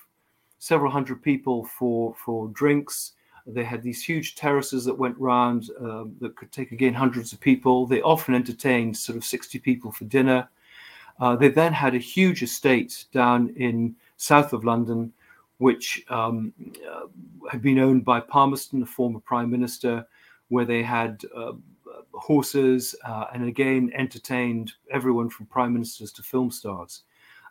several 0.59 0.91
hundred 0.91 1.23
people 1.23 1.65
for 1.65 2.15
for 2.15 2.49
drinks. 2.49 3.13
They 3.47 3.65
had 3.65 3.83
these 3.83 4.03
huge 4.03 4.35
terraces 4.35 4.85
that 4.87 4.99
went 4.99 5.17
round 5.19 5.71
uh, 5.81 6.05
that 6.21 6.35
could 6.37 6.51
take 6.51 6.73
again 6.73 6.95
hundreds 6.95 7.33
of 7.33 7.41
people. 7.41 7.87
They 7.87 8.03
often 8.03 8.35
entertained 8.35 8.97
sort 8.97 9.17
of 9.17 9.25
60 9.25 9.61
people 9.61 9.93
for 9.93 10.05
dinner. 10.05 10.49
Uh, 11.21 11.37
they 11.37 11.49
then 11.49 11.73
had 11.73 11.95
a 11.95 11.99
huge 11.99 12.43
estate 12.43 13.05
down 13.13 13.51
in 13.51 13.95
south 14.17 14.53
of 14.53 14.65
London, 14.65 15.13
which 15.59 16.05
um, 16.09 16.53
uh, 16.91 17.07
had 17.49 17.63
been 17.63 17.79
owned 17.79 18.05
by 18.05 18.19
Palmerston, 18.19 18.83
a 18.83 18.87
former 18.87 19.21
prime 19.21 19.49
minister, 19.49 20.05
where 20.49 20.65
they 20.65 20.83
had 20.83 21.23
uh, 21.35 21.53
horses 22.13 22.97
and 23.33 23.45
again 23.45 23.93
entertained 23.95 24.73
everyone 24.91 25.29
from 25.31 25.47
prime 25.47 25.73
ministers 25.73 26.13
to 26.13 26.23
film 26.23 26.51
stars. 26.51 27.03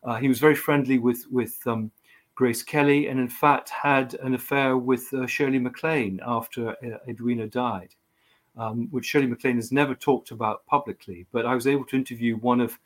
Uh, 0.06 0.16
he 0.16 0.28
was 0.28 0.40
very 0.40 0.56
friendly 0.56 1.00
with 1.00 1.26
with 1.32 1.60
um, 1.66 1.92
Grace 2.36 2.64
Kelly, 2.64 3.08
and 3.08 3.20
in 3.20 3.28
fact 3.28 3.70
had 3.70 4.14
an 4.16 4.36
affair 4.36 4.78
with 4.78 5.12
uh, 5.14 5.26
Shirley 5.26 5.60
MacLaine 5.60 6.20
after 6.26 6.76
Edwina 7.08 7.48
died, 7.48 7.96
um, 8.56 8.88
which 8.92 9.06
Shirley 9.06 9.28
MacLaine 9.28 9.56
has 9.56 9.72
never 9.72 9.96
talked 9.96 10.32
about 10.32 10.66
publicly. 10.68 11.26
But 11.32 11.46
I 11.46 11.56
was 11.56 11.66
able 11.66 11.86
to 11.86 11.96
interview 11.96 12.38
one 12.38 12.62
of 12.62 12.78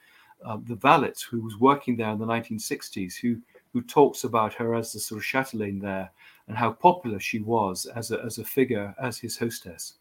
uh, 0.45 0.57
the 0.65 0.75
valets 0.75 1.21
who 1.21 1.41
was 1.41 1.59
working 1.59 1.97
there 1.97 2.09
in 2.09 2.19
the 2.19 2.25
1960s, 2.25 3.15
who 3.19 3.41
who 3.73 3.81
talks 3.81 4.23
about 4.23 4.53
her 4.53 4.73
as 4.73 4.93
the 4.93 4.99
sort 4.99 5.19
of 5.19 5.25
chatelaine 5.25 5.79
there 5.79 6.09
and 6.47 6.57
how 6.57 6.71
popular 6.71 7.19
she 7.19 7.39
was 7.39 7.85
as 7.85 8.11
a, 8.11 8.19
as 8.23 8.39
a 8.39 8.43
figure 8.43 8.95
as 8.99 9.19
his 9.19 9.37
hostess. 9.37 9.98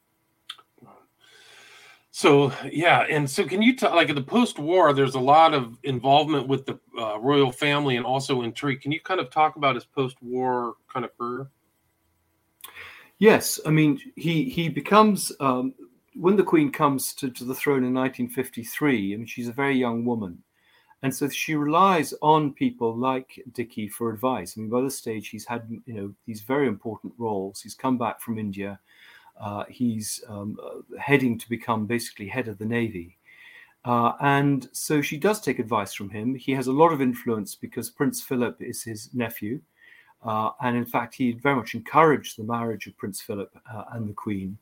So 2.11 2.53
yeah, 2.71 3.05
and 3.09 3.29
so 3.31 3.45
can 3.45 3.63
you 3.63 3.77
tell 3.77 3.95
like 3.95 4.09
in 4.09 4.15
the 4.15 4.23
post-war, 4.23 4.93
there's 4.93 5.15
a 5.15 5.21
lot 5.21 5.55
of 5.55 5.79
involvement 5.85 6.49
with 6.49 6.67
the 6.67 6.79
uh, 6.99 7.19
royal 7.21 7.53
family 7.53 7.97
and 7.97 8.07
also 8.07 8.43
intrigue. 8.43 8.81
Can 8.81 8.93
you 8.93 9.01
kind 9.01 9.21
of 9.21 9.31
talk 9.31 9.57
about 9.57 9.75
his 9.75 9.85
post-war 9.85 10.75
kind 10.93 11.05
of 11.05 11.17
career? 11.17 11.49
Yes, 13.19 13.61
I 13.67 13.71
mean 13.71 14.01
he 14.17 14.49
he 14.49 14.69
becomes 14.69 15.33
um, 15.41 15.75
when 16.19 16.37
the 16.37 16.43
Queen 16.43 16.73
comes 16.73 17.15
to, 17.15 17.31
to 17.31 17.45
the 17.45 17.55
throne 17.55 17.85
in 17.85 17.95
1953, 17.95 19.15
I 19.15 19.17
mean, 19.17 19.27
she's 19.27 19.49
a 19.49 19.53
very 19.53 19.77
young 19.77 20.05
woman. 20.05 20.43
And 21.03 21.15
so 21.15 21.29
she 21.29 21.55
relies 21.55 22.13
on 22.23 22.53
people 22.55 22.97
like 22.97 23.41
Dickie 23.53 23.89
for 23.89 24.11
advice. 24.13 24.55
I 24.57 24.61
mean, 24.61 24.71
by 24.71 24.81
this 24.81 24.99
stage, 24.99 25.29
he's 25.29 25.47
had 25.47 25.69
you 25.87 25.95
know 25.95 26.15
these 26.27 26.41
very 26.41 26.67
important 26.67 27.13
roles. 27.19 27.61
He's 27.61 27.75
come 27.75 27.99
back 27.99 28.21
from 28.21 28.37
India. 28.37 28.81
Uh, 29.41 29.65
he's 29.69 30.23
um, 30.29 30.59
uh, 30.63 30.99
heading 30.99 31.39
to 31.39 31.49
become 31.49 31.87
basically 31.87 32.27
head 32.27 32.49
of 32.49 32.59
the 32.59 32.65
navy, 32.65 33.17
uh, 33.85 34.13
and 34.21 34.69
so 34.73 35.01
she 35.01 35.17
does 35.17 35.41
take 35.41 35.59
advice 35.59 35.95
from 35.95 36.11
him. 36.11 36.35
He 36.35 36.53
has 36.53 36.67
a 36.67 36.73
lot 36.73 36.93
of 36.93 37.01
influence 37.01 37.55
because 37.55 37.89
Prince 37.91 38.21
Philip 38.21 38.61
is 38.61 38.83
his 38.83 39.11
nephew, 39.15 39.61
uh, 40.23 40.51
and 40.61 40.77
in 40.77 40.85
fact, 40.85 41.15
he 41.15 41.33
very 41.33 41.57
much 41.57 41.75
encouraged 41.75 42.37
the 42.37 42.45
marriage 42.45 42.87
of 42.87 42.97
Prince 42.97 43.21
Philip 43.21 43.57
uh, 43.73 43.85
and 43.93 44.09
the 44.09 44.15
Queen. 44.15 44.59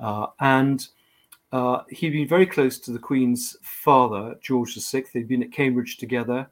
Uh, 0.00 0.26
and 0.40 0.88
he'd 1.90 2.10
been 2.10 2.28
very 2.28 2.46
close 2.46 2.78
to 2.78 2.92
the 2.92 2.98
Queen's 2.98 3.56
father, 3.62 4.36
George 4.42 4.74
VI. 4.74 5.04
They'd 5.12 5.28
been 5.28 5.42
at 5.42 5.52
Cambridge 5.52 5.96
together, 5.96 6.48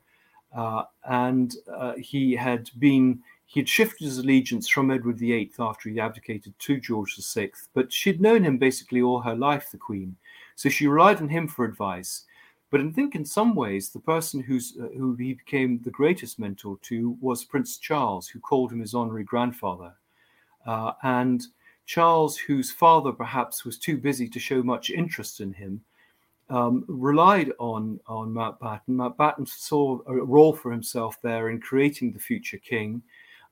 and 1.05 1.55
he 1.99 2.35
had 2.35 2.71
been 2.79 3.23
he 3.51 3.59
had 3.59 3.69
shifted 3.69 4.05
his 4.05 4.19
allegiance 4.19 4.69
from 4.69 4.93
Edward 4.93 5.19
VIII 5.19 5.51
after 5.59 5.89
he 5.89 5.99
abdicated 5.99 6.57
to 6.57 6.79
George 6.79 7.17
VI. 7.17 7.51
But 7.75 7.93
she'd 7.93 8.21
known 8.21 8.45
him 8.45 8.59
basically 8.59 9.03
all 9.03 9.21
her 9.23 9.35
life, 9.35 9.73
the 9.73 9.77
Queen, 9.77 10.15
so 10.55 10.69
she 10.69 10.87
relied 10.87 11.21
on 11.21 11.29
him 11.29 11.49
for 11.49 11.65
advice. 11.65 12.27
But 12.71 12.81
I 12.81 12.89
think 12.91 13.17
in 13.17 13.25
some 13.25 13.57
ways, 13.57 13.91
the 13.91 13.99
person 13.99 14.41
who's 14.41 14.77
uh, 14.81 14.87
who 14.97 15.17
he 15.17 15.35
became 15.35 15.81
the 15.83 15.91
greatest 15.91 16.39
mentor 16.39 16.79
to 16.83 17.19
was 17.21 17.43
Prince 17.43 17.79
Charles, 17.79 18.29
who 18.29 18.39
called 18.39 18.71
him 18.71 18.79
his 18.79 18.95
honorary 18.95 19.25
grandfather, 19.25 19.95
uh, 20.65 20.93
and 21.03 21.45
Charles, 21.87 22.37
whose 22.37 22.71
father 22.71 23.11
perhaps 23.11 23.65
was 23.65 23.79
too 23.79 23.99
busy 23.99 24.29
to 24.29 24.39
show 24.39 24.63
much 24.63 24.91
interest 24.91 25.41
in 25.41 25.53
him, 25.53 25.81
um, 26.51 26.85
relied 26.87 27.51
on, 27.59 27.99
on 28.07 28.33
Mountbatten. 28.33 28.91
Mountbatten 28.91 29.49
saw 29.49 29.99
a 30.07 30.15
role 30.15 30.53
for 30.53 30.71
himself 30.71 31.21
there 31.21 31.51
in 31.51 31.61
creating 31.61 32.13
the 32.13 32.21
future 32.21 32.59
king. 32.59 33.03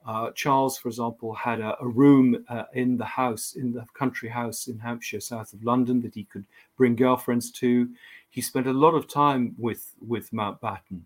Uh, 0.07 0.31
Charles, 0.31 0.79
for 0.79 0.89
example, 0.89 1.35
had 1.35 1.61
a, 1.61 1.77
a 1.81 1.87
room 1.87 2.45
uh, 2.49 2.65
in 2.73 2.97
the 2.97 3.05
house, 3.05 3.55
in 3.55 3.73
the 3.73 3.85
country 3.95 4.29
house 4.29 4.67
in 4.67 4.79
Hampshire, 4.79 5.21
south 5.21 5.53
of 5.53 5.63
London, 5.63 6.01
that 6.03 6.15
he 6.15 6.25
could 6.25 6.47
bring 6.77 6.97
girlfriends 6.97 7.51
to. 7.53 7.91
He 8.31 8.41
spent 8.41 8.67
a 8.67 8.73
lot 8.73 8.95
of 8.95 9.09
time 9.09 9.55
with, 9.59 9.95
with 10.07 10.31
Mountbatten. 10.31 11.03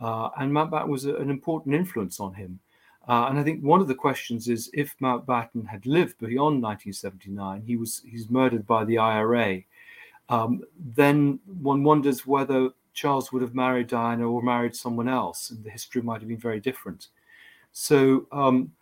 Uh, 0.00 0.28
and 0.38 0.52
Mountbatten 0.52 0.88
was 0.88 1.06
a, 1.06 1.16
an 1.16 1.30
important 1.30 1.74
influence 1.74 2.20
on 2.20 2.34
him. 2.34 2.60
Uh, 3.08 3.26
and 3.28 3.38
I 3.38 3.44
think 3.44 3.62
one 3.62 3.80
of 3.80 3.88
the 3.88 3.94
questions 3.94 4.48
is 4.48 4.70
if 4.74 4.96
Mountbatten 5.00 5.66
had 5.66 5.86
lived 5.86 6.18
beyond 6.18 6.62
1979, 6.62 7.62
he 7.64 7.76
was 7.76 8.02
he's 8.04 8.28
murdered 8.28 8.66
by 8.66 8.84
the 8.84 8.98
IRA. 8.98 9.62
Um, 10.28 10.64
then 10.94 11.38
one 11.46 11.84
wonders 11.84 12.26
whether 12.26 12.70
Charles 12.94 13.30
would 13.30 13.42
have 13.42 13.54
married 13.54 13.86
Diana 13.86 14.28
or 14.28 14.42
married 14.42 14.74
someone 14.74 15.08
else, 15.08 15.50
and 15.50 15.62
the 15.62 15.70
history 15.70 16.02
might 16.02 16.20
have 16.20 16.28
been 16.28 16.36
very 16.36 16.58
different. 16.58 17.08
So, 17.78 18.26
um, 18.32 18.72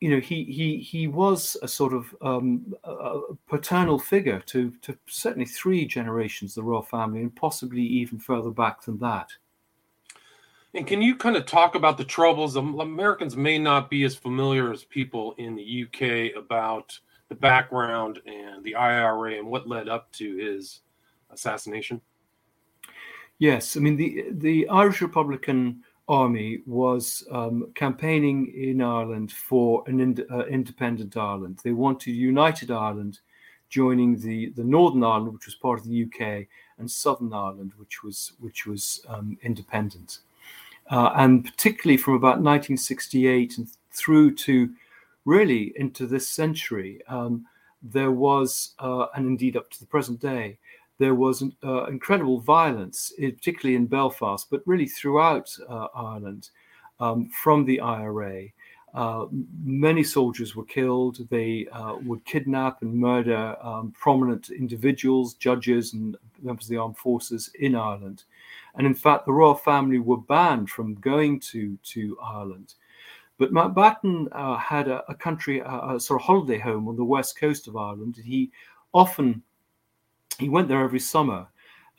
you 0.00 0.08
know, 0.08 0.18
he 0.18 0.44
he 0.44 0.78
he 0.78 1.08
was 1.08 1.58
a 1.62 1.68
sort 1.68 1.92
of 1.92 2.16
um, 2.22 2.74
a 2.84 3.20
paternal 3.46 3.98
figure 3.98 4.40
to 4.46 4.72
to 4.80 4.96
certainly 5.06 5.44
three 5.44 5.84
generations 5.84 6.52
of 6.52 6.64
the 6.64 6.70
royal 6.70 6.80
family, 6.80 7.20
and 7.20 7.36
possibly 7.36 7.82
even 7.82 8.18
further 8.18 8.48
back 8.48 8.80
than 8.80 8.98
that. 9.00 9.28
And 10.72 10.86
can 10.86 11.02
you 11.02 11.14
kind 11.14 11.36
of 11.36 11.44
talk 11.44 11.74
about 11.74 11.98
the 11.98 12.04
troubles? 12.04 12.56
Americans 12.56 13.36
may 13.36 13.58
not 13.58 13.90
be 13.90 14.04
as 14.04 14.16
familiar 14.16 14.72
as 14.72 14.84
people 14.84 15.34
in 15.36 15.54
the 15.54 15.84
UK 15.84 16.42
about 16.42 16.98
the 17.28 17.34
background 17.34 18.20
and 18.24 18.64
the 18.64 18.74
IRA 18.74 19.34
and 19.34 19.46
what 19.46 19.68
led 19.68 19.90
up 19.90 20.10
to 20.12 20.36
his 20.38 20.80
assassination. 21.30 22.00
Yes, 23.38 23.76
I 23.76 23.80
mean 23.80 23.96
the 23.96 24.28
the 24.30 24.66
Irish 24.70 25.02
Republican 25.02 25.84
Army 26.12 26.58
was 26.66 27.26
um, 27.30 27.72
campaigning 27.74 28.52
in 28.54 28.82
Ireland 28.82 29.32
for 29.32 29.82
an 29.86 29.98
ind- 29.98 30.26
uh, 30.30 30.44
independent 30.44 31.16
Ireland. 31.16 31.60
They 31.64 31.72
wanted 31.72 32.12
united 32.12 32.70
Ireland, 32.70 33.20
joining 33.70 34.20
the 34.20 34.50
the 34.50 34.62
Northern 34.62 35.02
Ireland, 35.02 35.32
which 35.32 35.46
was 35.46 35.54
part 35.54 35.78
of 35.78 35.86
the 35.86 36.04
UK, 36.04 36.46
and 36.76 36.90
Southern 36.90 37.32
Ireland, 37.32 37.72
which 37.78 38.02
was 38.02 38.32
which 38.40 38.66
was 38.66 39.00
um, 39.08 39.38
independent. 39.42 40.18
Uh, 40.90 41.12
and 41.16 41.46
particularly 41.46 41.96
from 41.96 42.14
about 42.14 42.42
1968 42.42 43.56
and 43.56 43.68
through 43.92 44.34
to 44.34 44.70
really 45.24 45.72
into 45.76 46.06
this 46.06 46.28
century, 46.28 47.00
um, 47.08 47.46
there 47.82 48.10
was, 48.10 48.74
uh, 48.80 49.06
and 49.14 49.26
indeed 49.26 49.56
up 49.56 49.70
to 49.70 49.80
the 49.80 49.86
present 49.86 50.20
day, 50.20 50.58
there 50.98 51.14
was 51.14 51.42
uh, 51.64 51.84
incredible 51.84 52.40
violence, 52.40 53.12
particularly 53.18 53.76
in 53.76 53.86
Belfast, 53.86 54.46
but 54.50 54.62
really 54.66 54.86
throughout 54.86 55.54
uh, 55.68 55.88
Ireland 55.94 56.50
um, 57.00 57.28
from 57.30 57.64
the 57.64 57.80
IRA. 57.80 58.44
Uh, 58.94 59.26
many 59.64 60.04
soldiers 60.04 60.54
were 60.54 60.64
killed. 60.64 61.26
They 61.30 61.66
uh, 61.72 61.96
would 62.04 62.24
kidnap 62.26 62.82
and 62.82 62.94
murder 62.94 63.56
um, 63.62 63.92
prominent 63.98 64.50
individuals, 64.50 65.34
judges, 65.34 65.94
and 65.94 66.16
members 66.42 66.66
of 66.66 66.70
the 66.70 66.76
armed 66.76 66.98
forces 66.98 67.50
in 67.58 67.74
Ireland. 67.74 68.24
And 68.74 68.86
in 68.86 68.94
fact, 68.94 69.24
the 69.24 69.32
royal 69.32 69.54
family 69.54 69.98
were 69.98 70.18
banned 70.18 70.68
from 70.68 70.94
going 70.96 71.40
to, 71.40 71.78
to 71.84 72.18
Ireland. 72.22 72.74
But 73.38 73.52
Mountbatten 73.52 74.28
uh, 74.32 74.56
had 74.56 74.88
a, 74.88 75.02
a 75.08 75.14
country, 75.14 75.60
a, 75.60 75.94
a, 75.94 76.00
sort 76.00 76.20
of 76.20 76.26
holiday 76.26 76.58
home 76.58 76.86
on 76.86 76.96
the 76.96 77.04
west 77.04 77.38
coast 77.38 77.66
of 77.68 77.76
Ireland. 77.76 78.20
He 78.22 78.52
often 78.92 79.42
he 80.42 80.48
went 80.48 80.68
there 80.68 80.82
every 80.82 81.00
summer, 81.00 81.46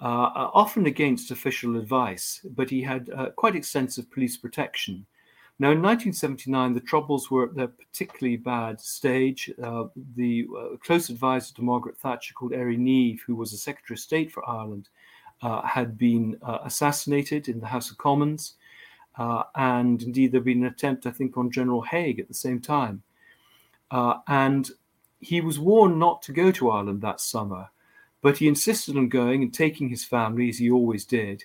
uh, 0.01 0.29
uh 0.35 0.51
often 0.53 0.85
against 0.85 1.31
official 1.31 1.77
advice, 1.77 2.45
but 2.55 2.69
he 2.69 2.81
had 2.81 3.09
uh, 3.09 3.29
quite 3.31 3.55
extensive 3.55 4.11
police 4.11 4.37
protection. 4.37 5.05
Now, 5.59 5.71
in 5.71 5.81
1979, 5.81 6.73
the 6.73 6.81
Troubles 6.81 7.31
were 7.31 7.45
at 7.45 7.55
their 7.55 7.67
particularly 7.67 8.37
bad 8.37 8.81
stage. 8.81 9.51
Uh, 9.61 9.85
the 10.15 10.47
uh, 10.57 10.77
close 10.77 11.09
advisor 11.09 11.53
to 11.53 11.61
Margaret 11.61 11.97
Thatcher, 11.97 12.33
called 12.33 12.51
Airey 12.51 12.77
Neave, 12.77 13.23
who 13.25 13.35
was 13.35 13.53
a 13.53 13.57
Secretary 13.57 13.95
of 13.95 13.99
State 13.99 14.31
for 14.31 14.47
Ireland, 14.49 14.89
uh, 15.41 15.61
had 15.61 15.97
been 15.97 16.37
assassinated 16.65 17.47
in 17.47 17.59
the 17.59 17.67
House 17.67 17.91
of 17.91 17.97
Commons. 17.97 18.55
And 19.17 20.01
indeed, 20.01 20.31
there 20.31 20.39
had 20.39 20.45
been 20.45 20.65
an 20.65 20.73
attempt, 20.73 21.05
I 21.05 21.11
think, 21.11 21.37
on 21.37 21.51
General 21.51 21.81
Haig 21.81 22.19
at 22.19 22.27
the 22.27 22.33
same 22.33 22.59
time. 22.59 23.03
And 23.91 24.69
he 25.19 25.39
was 25.39 25.59
warned 25.59 25.99
not 25.99 26.21
to 26.23 26.33
go 26.33 26.51
to 26.51 26.71
Ireland 26.71 27.01
that 27.01 27.21
summer, 27.21 27.69
but 28.23 28.37
he 28.37 28.47
insisted 28.47 28.97
on 28.97 29.09
going 29.09 29.43
and 29.43 29.53
taking 29.53 29.89
his 29.89 30.03
family, 30.03 30.49
as 30.49 30.57
he 30.57 30.71
always 30.71 31.05
did. 31.05 31.43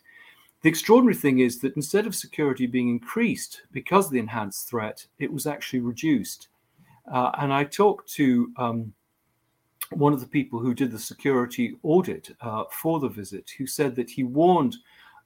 The 0.63 0.69
extraordinary 0.69 1.17
thing 1.17 1.41
is 1.41 1.59
that 1.59 1.77
instead 1.77 2.07
of 2.07 2.15
security 2.15 2.67
being 2.67 2.89
increased 2.89 3.63
because 3.73 4.07
of 4.07 4.13
the 4.13 4.21
enhanced 4.21 4.69
threat, 4.69 5.05
it 5.19 5.31
was 5.31 5.47
actually 5.47 5.81
reduced. 5.81 6.49
Uh, 7.13 7.33
and 7.39 7.53
I 7.53 7.65
talked 7.65 8.09
to 8.15 8.53
um, 8.57 8.95
one 9.91 10.13
of 10.13 10.21
the 10.21 10.27
people 10.27 10.61
who 10.61 10.73
did 10.73 10.93
the 10.93 10.99
security 10.99 11.77
audit 11.83 12.31
uh, 12.41 12.65
for 12.71 13.01
the 13.01 13.09
visit, 13.09 13.51
who 13.59 13.67
said 13.67 13.97
that 13.97 14.11
he 14.11 14.23
warned 14.23 14.77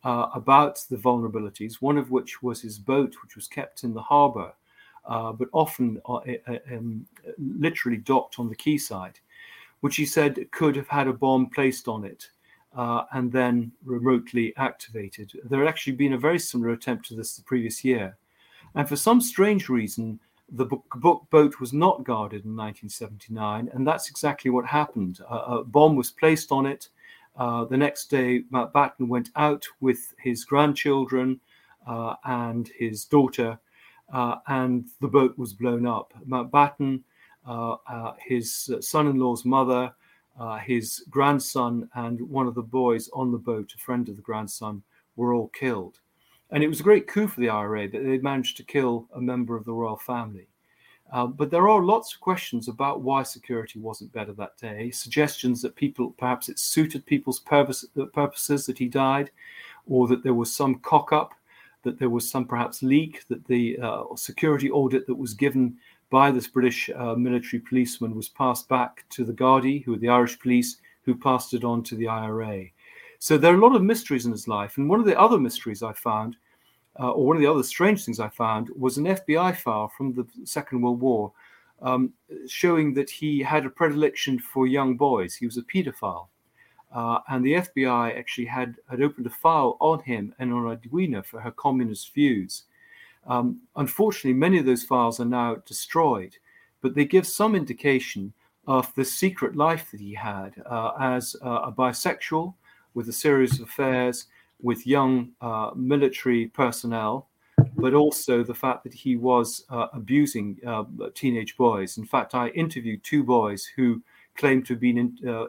uh, 0.05 0.29
about 0.35 0.83
the 0.91 0.97
vulnerabilities, 0.97 1.77
one 1.77 1.99
of 1.99 2.11
which 2.11 2.43
was 2.43 2.63
his 2.63 2.79
boat, 2.79 3.15
which 3.23 3.37
was 3.37 3.47
kept 3.47 3.85
in 3.85 3.93
the 3.93 4.03
harbor, 4.03 4.53
uh, 5.05 5.33
but 5.33 5.49
often 5.53 6.01
uh, 6.09 6.21
um, 6.71 7.07
literally 7.39 7.99
docked 7.99 8.39
on 8.39 8.49
the 8.49 8.57
quayside, 8.57 9.19
which 9.83 9.97
he 9.97 10.07
said 10.07 10.51
could 10.53 10.77
have 10.77 10.89
had 10.89 11.09
a 11.09 11.13
bomb 11.13 11.51
placed 11.51 11.89
on 11.89 12.05
it 12.05 12.29
uh, 12.77 13.03
and 13.13 13.33
then 13.33 13.73
remotely 13.85 14.55
activated. 14.57 15.33
There 15.45 15.59
had 15.59 15.69
actually 15.69 15.95
been 15.95 16.13
a 16.13 16.19
very 16.19 16.39
similar 16.39 16.73
attempt 16.73 17.07
to 17.09 17.15
this 17.15 17.37
the 17.37 17.43
previous 17.43 17.85
year. 17.85 18.17
And 18.77 18.89
for 18.89 18.95
some 18.95 19.21
strange 19.21 19.69
reason, 19.69 20.21
the 20.53 20.67
book 20.67 21.27
boat 21.31 21.59
was 21.59 21.73
not 21.73 22.05
guarded 22.05 22.45
in 22.45 22.57
1979, 22.57 23.71
and 23.73 23.87
that's 23.87 24.09
exactly 24.09 24.51
what 24.51 24.67
happened. 24.67 25.21
a 25.29 25.65
bomb 25.65 25.97
was 25.97 26.13
placed 26.13 26.53
on 26.53 26.65
it. 26.65 26.89
Uh, 27.37 27.65
the 27.65 27.77
next 27.77 28.07
day, 28.07 28.45
Mountbatten 28.53 29.09
went 29.09 29.31
out 29.35 29.67
with 29.81 30.15
his 30.19 30.45
grandchildren 30.45 31.41
uh, 31.89 32.15
and 32.25 32.69
his 32.79 33.05
daughter, 33.05 33.59
uh, 34.13 34.37
and 34.47 34.87
the 35.01 35.09
boat 35.09 35.37
was 35.37 35.53
blown 35.55 35.87
up. 35.87 36.13
Mountbatten, 36.27 37.03
his 38.27 38.71
son 38.81 39.07
in 39.07 39.19
law's 39.19 39.45
mother, 39.45 39.93
uh, 40.39 40.59
his 40.59 41.05
grandson 41.11 41.89
and 41.95 42.21
one 42.21 42.47
of 42.47 42.55
the 42.55 42.63
boys 42.63 43.11
on 43.13 43.31
the 43.31 43.39
boat, 43.39 43.73
a 43.75 43.79
friend 43.79 44.09
of 44.09 44.17
the 44.17 44.23
grandson, 44.23 44.83
were 45.17 45.35
all 45.35 45.49
killed. 45.49 46.01
And 46.51 46.63
it 46.63 46.69
was 46.69 46.81
a 46.81 46.85
great 46.85 47.07
coup 47.07 47.29
for 47.29 47.41
the 47.41 47.49
IRA 47.49 47.89
that 47.89 48.05
they 48.05 48.19
managed 48.19 48.57
to 48.59 48.63
kill 48.63 49.09
a 49.15 49.21
member 49.21 49.57
of 49.57 49.65
the 49.65 49.73
royal 49.73 49.97
family. 49.97 50.49
Uh, 51.13 51.27
but 51.27 51.51
there 51.51 51.69
are 51.69 51.83
lots 51.83 52.15
of 52.15 52.21
questions 52.21 52.69
about 52.69 53.03
why 53.03 53.23
security 53.23 53.79
wasn't 53.79 54.13
better 54.13 54.33
that 54.33 54.57
day. 54.57 54.91
Suggestions 54.91 55.61
that 55.61 55.77
people, 55.77 56.15
perhaps 56.19 56.49
it 56.49 56.59
suited 56.59 57.05
people's 57.05 57.41
purpose, 57.41 57.85
purposes 58.15 58.65
that 58.65 58.79
he 58.79 58.89
died, 58.89 59.31
or 59.87 60.09
that 60.09 60.23
there 60.23 60.35
was 60.35 60.55
some 60.55 60.77
cock 60.77 61.13
up, 61.13 61.35
that 61.83 61.99
there 61.99 62.09
was 62.09 62.31
some 62.31 62.47
perhaps 62.47 62.83
leak, 62.83 63.25
that 63.29 63.45
the 63.47 63.79
uh, 63.79 64.05
security 64.17 64.71
audit 64.71 65.07
that 65.07 65.15
was 65.15 65.35
given 65.35 65.77
by 66.13 66.31
this 66.31 66.47
British 66.47 66.91
uh, 66.95 67.15
military 67.15 67.59
policeman 67.59 68.15
was 68.15 68.29
passed 68.29 68.69
back 68.69 69.03
to 69.09 69.25
the 69.25 69.33
Gardaí, 69.33 69.83
who 69.83 69.93
were 69.93 69.99
the 69.99 70.11
Irish 70.11 70.39
police, 70.39 70.77
who 71.05 71.15
passed 71.15 71.55
it 71.55 71.65
on 71.65 71.83
to 71.85 71.97
the 71.97 72.07
IRA. 72.07 72.67
So 73.19 73.39
there 73.39 73.51
are 73.51 73.57
a 73.57 73.67
lot 73.67 73.75
of 73.75 73.83
mysteries 73.83 74.27
in 74.27 74.33
his 74.33 74.47
life. 74.47 74.77
And 74.77 74.91
one 74.91 75.01
of 75.01 75.07
the 75.07 75.19
other 75.19 75.39
mysteries 75.39 75.83
I 75.83 75.95
found, 75.95 76.37
uh, 77.01 77.13
or 77.13 77.27
one 77.27 77.37
of 77.37 77.41
the 77.41 77.51
other 77.51 77.63
strange 77.63 78.05
things 78.05 78.21
I 78.21 78.29
found, 78.29 78.69
was 78.79 78.99
an 78.99 79.07
FBI 79.07 79.57
file 79.57 79.91
from 79.97 80.13
the 80.13 80.27
Second 80.45 80.83
World 80.83 81.01
War 81.01 81.33
um, 81.81 82.13
showing 82.47 82.93
that 82.93 83.09
he 83.09 83.41
had 83.41 83.65
a 83.65 83.71
predilection 83.71 84.39
for 84.39 84.67
young 84.67 84.99
boys. 84.99 85.35
He 85.35 85.47
was 85.47 85.57
a 85.57 85.63
pedophile. 85.63 86.27
Uh, 86.95 87.21
and 87.29 87.43
the 87.43 87.55
FBI 87.55 88.19
actually 88.19 88.45
had, 88.45 88.77
had 88.91 89.01
opened 89.01 89.27
a 89.27 89.31
file 89.31 89.79
on 89.81 90.01
him 90.01 90.35
and 90.39 90.53
on 90.53 90.73
Edwina 90.73 91.23
for 91.23 91.41
her 91.41 91.53
communist 91.53 92.13
views. 92.13 92.65
Um, 93.27 93.61
unfortunately, 93.77 94.39
many 94.39 94.59
of 94.59 94.67
those 94.67 94.83
files 94.83 95.21
are 95.21 95.25
now 95.25 95.57
destroyed, 95.67 96.37
but 96.81 96.95
they 96.95 97.05
give 97.05 97.27
some 97.27 97.55
indication 97.55 98.33
of 98.67 98.93
the 98.95 99.05
secret 99.05 99.57
life 99.57 99.91
that 99.91 100.01
he 100.01 100.15
had 100.15 100.55
uh, 100.67 100.93
as 101.01 101.37
uh, 101.45 101.63
a 101.65 101.73
bisexual 101.73 102.55
with 102.95 103.09
a 103.09 103.13
series 103.13 103.61
of 103.61 103.69
affairs 103.69 104.27
with 104.61 104.87
young 104.87 105.33
uh, 105.41 105.71
military 105.75 106.47
personnel, 106.47 107.29
but 107.77 107.95
also 107.95 108.45
the 108.45 108.55
fact 108.55 108.85
that 108.85 108.95
he 108.95 109.17
was 109.17 109.65
uh, 109.71 109.89
abusing 109.93 110.57
uh, 110.67 110.85
teenage 111.15 111.57
boys. 111.57 111.99
In 111.99 112.05
fact, 112.05 112.35
I 112.35 112.49
interviewed 112.49 113.03
two 113.03 113.25
boys 113.25 113.65
who 113.65 114.01
claimed 114.37 114.67
to 114.67 114.75
have 114.75 114.81
been 114.81 114.99
in, 114.99 115.29
uh, 115.29 115.47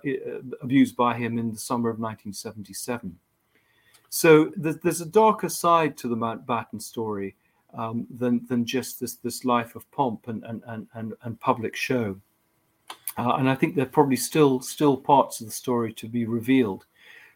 abused 0.62 0.96
by 0.96 1.16
him 1.16 1.38
in 1.38 1.52
the 1.52 1.60
summer 1.60 1.90
of 1.90 2.00
1977. 2.00 3.18
So 4.10 4.52
there's 4.56 5.02
a 5.02 5.08
darker 5.08 5.50
side 5.50 5.98
to 5.98 6.08
the 6.08 6.16
Mountbatten 6.16 6.82
story 6.82 7.36
um, 7.74 8.08
than 8.18 8.46
than 8.48 8.66
just 8.66 9.00
this 9.00 9.16
this 9.16 9.46
life 9.46 9.76
of 9.76 9.90
pomp 9.92 10.28
and 10.28 10.44
and 10.44 10.62
and 10.68 10.88
and, 10.94 11.14
and 11.24 11.40
public 11.40 11.76
show. 11.76 12.20
Uh, 13.18 13.36
and 13.38 13.50
I 13.50 13.56
think 13.56 13.76
there 13.76 13.86
are 13.86 13.90
probably 13.90 14.16
still 14.16 14.60
still 14.62 14.98
parts 14.98 15.42
of 15.42 15.48
the 15.48 15.54
story 15.54 15.94
to 15.94 16.08
be 16.08 16.26
revealed. 16.26 16.86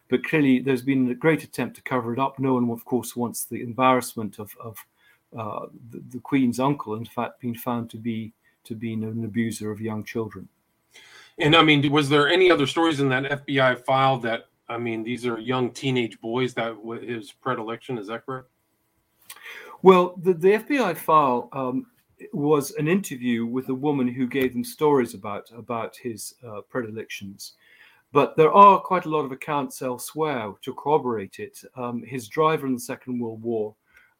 But 0.08 0.24
clearly, 0.24 0.60
there's 0.60 0.82
been 0.82 1.10
a 1.10 1.14
great 1.14 1.44
attempt 1.44 1.76
to 1.76 1.82
cover 1.82 2.12
it 2.12 2.18
up. 2.18 2.38
No 2.38 2.54
one, 2.54 2.70
of 2.70 2.84
course, 2.84 3.14
wants 3.14 3.44
the 3.44 3.60
embarrassment 3.60 4.38
of, 4.38 4.56
of 4.58 4.78
uh, 5.36 5.66
the, 5.90 6.02
the, 6.08 6.18
Queen's 6.20 6.58
uncle, 6.58 6.94
in 6.94 7.04
fact, 7.04 7.40
being 7.40 7.54
found 7.54 7.90
to 7.90 7.98
be 7.98 8.32
to 8.64 8.74
be 8.74 8.94
an 8.94 9.24
abuser 9.24 9.70
of 9.70 9.80
young 9.80 10.02
children. 10.04 10.48
And 11.38 11.54
I 11.54 11.62
mean, 11.62 11.90
was 11.92 12.08
there 12.08 12.28
any 12.28 12.50
other 12.50 12.66
stories 12.66 13.00
in 13.00 13.08
that 13.10 13.44
FBI 13.46 13.84
file 13.84 14.18
that 14.20 14.46
I 14.68 14.78
mean, 14.78 15.02
these 15.02 15.26
are 15.26 15.38
young 15.38 15.70
teenage 15.70 16.20
boys 16.20 16.54
that 16.54 16.76
his 17.02 17.32
predilection? 17.32 17.98
Is 17.98 18.08
that 18.08 18.26
correct? 18.26 18.48
Well, 19.82 20.14
the, 20.22 20.34
the 20.34 20.48
FBI 20.48 20.96
file 20.96 21.48
um, 21.52 21.86
was 22.32 22.72
an 22.72 22.88
interview 22.88 23.46
with 23.46 23.68
a 23.68 23.74
woman 23.74 24.08
who 24.08 24.26
gave 24.26 24.52
them 24.52 24.64
stories 24.64 25.14
about 25.14 25.50
about 25.56 25.96
his 25.96 26.34
uh, 26.46 26.62
predilections. 26.68 27.54
But 28.10 28.36
there 28.36 28.52
are 28.52 28.80
quite 28.80 29.04
a 29.04 29.10
lot 29.10 29.24
of 29.24 29.32
accounts 29.32 29.82
elsewhere 29.82 30.52
to 30.62 30.74
corroborate 30.74 31.38
it. 31.38 31.62
Um, 31.76 32.02
his 32.02 32.26
driver 32.26 32.66
in 32.66 32.74
the 32.74 32.80
Second 32.80 33.20
World 33.20 33.42
War, 33.42 33.74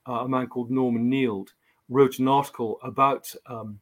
uh, 0.07 0.25
a 0.25 0.29
man 0.29 0.47
called 0.47 0.71
Norman 0.71 1.11
Neild, 1.11 1.49
wrote 1.88 2.18
an 2.18 2.29
article 2.29 2.79
about 2.83 3.35
um, 3.47 3.81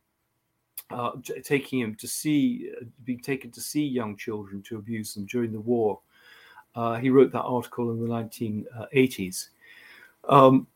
uh, 0.90 1.10
taking 1.42 1.80
him 1.80 1.96
to 1.96 2.06
see, 2.06 2.70
uh, 2.80 2.84
being 3.04 3.18
taken 3.18 3.50
to 3.50 3.60
see 3.60 3.84
young 3.84 4.16
children 4.16 4.62
to 4.62 4.76
abuse 4.76 5.14
them 5.14 5.26
during 5.26 5.52
the 5.52 5.60
war. 5.60 5.98
Uh, 6.76 6.94
he 6.94 7.10
wrote 7.10 7.32
that 7.32 7.42
article 7.42 7.90
in 7.90 8.00
the 8.00 8.08
1980s. 8.08 9.48
Um, 10.28 10.68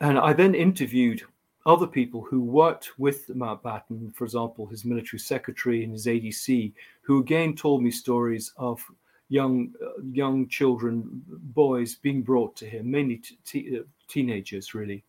and 0.00 0.18
I 0.18 0.32
then 0.32 0.54
interviewed 0.54 1.22
other 1.66 1.86
people 1.86 2.22
who 2.22 2.40
worked 2.40 2.98
with 2.98 3.28
Mountbatten, 3.28 4.14
for 4.14 4.24
example, 4.24 4.66
his 4.66 4.84
military 4.84 5.20
secretary 5.20 5.84
and 5.84 5.92
his 5.92 6.06
ADC, 6.06 6.72
who 7.02 7.20
again 7.20 7.54
told 7.54 7.82
me 7.82 7.90
stories 7.90 8.52
of 8.56 8.82
young 9.28 9.74
uh, 9.84 10.00
young 10.12 10.48
children, 10.48 11.22
boys 11.28 11.96
being 11.96 12.22
brought 12.22 12.56
to 12.56 12.66
him, 12.66 12.90
mainly 12.90 13.20
t- 13.44 13.78
uh, 13.78 13.82
teenagers, 14.08 14.74
really. 14.74 15.04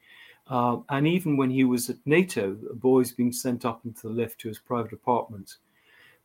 Uh, 0.47 0.78
and 0.89 1.08
even 1.08 1.38
when 1.38 1.49
he 1.49 1.63
was 1.63 1.89
at 1.89 1.97
NATO, 2.06 2.58
boys 2.73 3.12
being 3.12 3.32
sent 3.32 3.65
up 3.65 3.86
into 3.86 4.08
the 4.08 4.13
lift 4.13 4.41
to 4.41 4.47
his 4.47 4.58
private 4.58 4.93
apartment. 4.93 5.58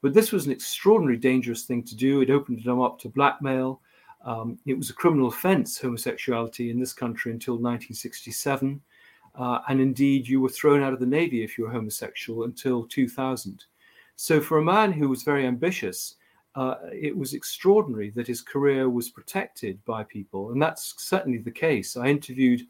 But 0.01 0.15
this 0.15 0.33
was 0.33 0.47
an 0.47 0.53
extraordinarily 0.53 1.21
dangerous 1.21 1.65
thing 1.65 1.83
to 1.85 1.95
do. 1.95 2.23
It 2.23 2.31
opened 2.31 2.65
them 2.65 2.81
up 2.81 2.99
to 3.01 3.09
blackmail. 3.09 3.81
Um, 4.25 4.59
it 4.67 4.77
was 4.77 4.91
a 4.91 4.95
criminal 4.95 5.29
offense, 5.29 5.79
homosexuality 5.79 6.71
in 6.71 6.81
this 6.81 6.93
country 6.93 7.31
until 7.31 7.55
1967. 7.55 8.81
Uh, 9.37 9.59
and 9.69 9.81
indeed, 9.81 10.27
you 10.27 10.41
were 10.41 10.49
thrown 10.49 10.83
out 10.83 10.93
of 10.93 11.01
the 11.01 11.07
Navy 11.07 11.43
if 11.43 11.59
you 11.59 11.65
were 11.65 11.71
homosexual 11.71 12.45
until 12.45 12.85
2000. 12.87 13.65
So, 14.17 14.41
for 14.41 14.59
a 14.59 14.65
man 14.65 14.93
who 14.93 15.09
was 15.09 15.25
very 15.25 15.47
ambitious, 15.47 16.15
uh, 16.55 16.77
it 16.93 17.17
was 17.17 17.35
extraordinary 17.35 18.11
that 18.11 18.29
his 18.29 18.41
career 18.41 18.89
was 18.89 19.11
protected 19.11 19.85
by 19.85 20.05
people. 20.05 20.53
And 20.53 20.63
that's 20.63 20.95
certainly 20.99 21.39
the 21.39 21.51
case. 21.51 21.97
I 21.97 22.07
interviewed 22.07 22.63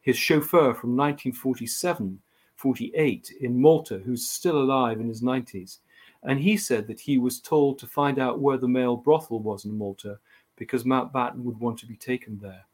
his 0.00 0.16
chauffeur 0.16 0.74
from 0.74 0.96
1947 0.96 2.20
48 2.56 3.32
in 3.40 3.60
Malta, 3.60 4.00
who's 4.04 4.28
still 4.28 4.62
alive 4.62 5.00
in 5.00 5.08
his 5.08 5.20
90s. 5.20 5.78
And 6.22 6.38
he 6.38 6.56
said 6.56 6.86
that 6.86 7.00
he 7.00 7.18
was 7.18 7.40
told 7.40 7.80
to 7.80 7.88
find 7.88 8.20
out 8.20 8.40
where 8.40 8.56
the 8.56 8.68
male 8.68 8.96
brothel 8.96 9.40
was 9.40 9.64
in 9.64 9.76
Malta 9.76 10.20
because 10.64 10.84
Mountbatten 10.84 11.42
would 11.42 11.58
want 11.58 11.78
to 11.80 11.86
be 11.86 11.96
taken 11.96 12.38
there. 12.40 12.64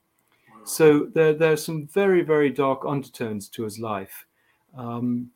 So 0.65 1.07
there, 1.15 1.33
there 1.33 1.53
are 1.53 1.57
some 1.57 1.87
very, 1.87 2.23
very 2.23 2.51
dark 2.51 2.81
undertones 2.87 3.49
to 3.51 3.65
his 3.65 3.79
life. 3.79 4.27
Um, 4.77 5.31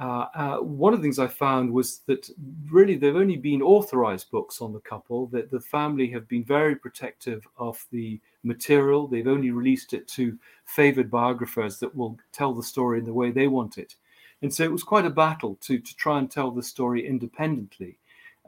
uh, 0.00 0.26
uh, 0.34 0.56
one 0.58 0.92
of 0.92 1.00
the 1.00 1.02
things 1.02 1.18
I 1.18 1.26
found 1.26 1.72
was 1.72 2.00
that 2.06 2.30
really 2.70 2.96
there 2.96 3.12
have 3.12 3.20
only 3.20 3.36
been 3.36 3.62
authorized 3.62 4.30
books 4.30 4.60
on 4.60 4.72
the 4.72 4.80
couple, 4.80 5.26
that 5.28 5.50
the 5.50 5.60
family 5.60 6.08
have 6.10 6.28
been 6.28 6.44
very 6.44 6.76
protective 6.76 7.46
of 7.58 7.84
the 7.90 8.20
material. 8.44 9.08
They've 9.08 9.26
only 9.26 9.50
released 9.50 9.92
it 9.92 10.06
to 10.08 10.38
favored 10.66 11.10
biographers 11.10 11.80
that 11.80 11.94
will 11.96 12.18
tell 12.30 12.52
the 12.54 12.62
story 12.62 12.98
in 13.00 13.04
the 13.04 13.12
way 13.14 13.30
they 13.30 13.48
want 13.48 13.78
it. 13.78 13.96
And 14.42 14.54
so 14.54 14.62
it 14.62 14.72
was 14.72 14.84
quite 14.84 15.06
a 15.06 15.10
battle 15.10 15.58
to, 15.62 15.78
to 15.78 15.96
try 15.96 16.18
and 16.18 16.30
tell 16.30 16.50
the 16.50 16.62
story 16.62 17.08
independently. 17.08 17.98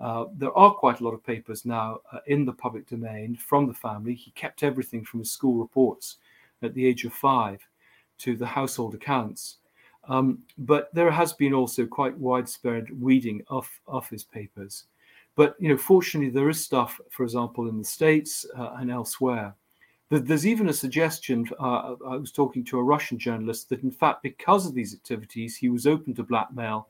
Uh, 0.01 0.27
there 0.37 0.57
are 0.57 0.73
quite 0.73 1.01
a 1.01 1.05
lot 1.05 1.15
of 1.15 1.25
papers 1.25 1.65
now 1.65 1.99
uh, 2.13 2.19
in 2.27 2.45
the 2.45 2.53
public 2.53 2.87
domain 2.87 3.37
from 3.37 3.67
the 3.67 3.75
family. 3.75 4.15
He 4.15 4.31
kept 4.33 4.63
everything 4.63 5.05
from 5.05 5.21
his 5.21 5.33
school 5.33 5.55
reports 5.55 6.17
at 6.63 6.75
the 6.75 6.87
age 6.87 7.05
of 7.05 7.13
five 7.13 7.67
to 8.19 8.37
the 8.37 8.47
household 8.47 8.95
accounts. 8.95 9.57
Um, 10.09 10.39
but 10.57 10.93
there 10.95 11.11
has 11.11 11.33
been 11.33 11.53
also 11.53 11.85
quite 11.87 12.17
widespread 12.17 12.87
weeding 13.01 13.43
of, 13.49 13.69
of 13.87 14.09
his 14.09 14.25
papers. 14.25 14.85
But 15.37 15.55
you 15.61 15.69
know, 15.69 15.77
fortunately, 15.77 16.31
there 16.31 16.49
is 16.49 16.65
stuff, 16.65 17.01
for 17.11 17.23
example, 17.23 17.69
in 17.69 17.79
the 17.79 17.85
States 17.85 18.47
uh, 18.57 18.71
and 18.79 18.91
elsewhere. 18.91 19.55
There's 20.11 20.47
even 20.47 20.71
a 20.71 20.73
suggestion. 20.73 21.47
Uh, 21.61 21.95
I 22.07 22.17
was 22.17 22.33
talking 22.33 22.65
to 22.65 22.79
a 22.79 22.83
Russian 22.83 23.19
journalist 23.19 23.69
that, 23.69 23.83
in 23.83 23.91
fact, 23.91 24.23
because 24.23 24.65
of 24.65 24.73
these 24.73 24.95
activities, 24.95 25.55
he 25.55 25.69
was 25.69 25.87
open 25.87 26.15
to 26.15 26.23
blackmail, 26.23 26.89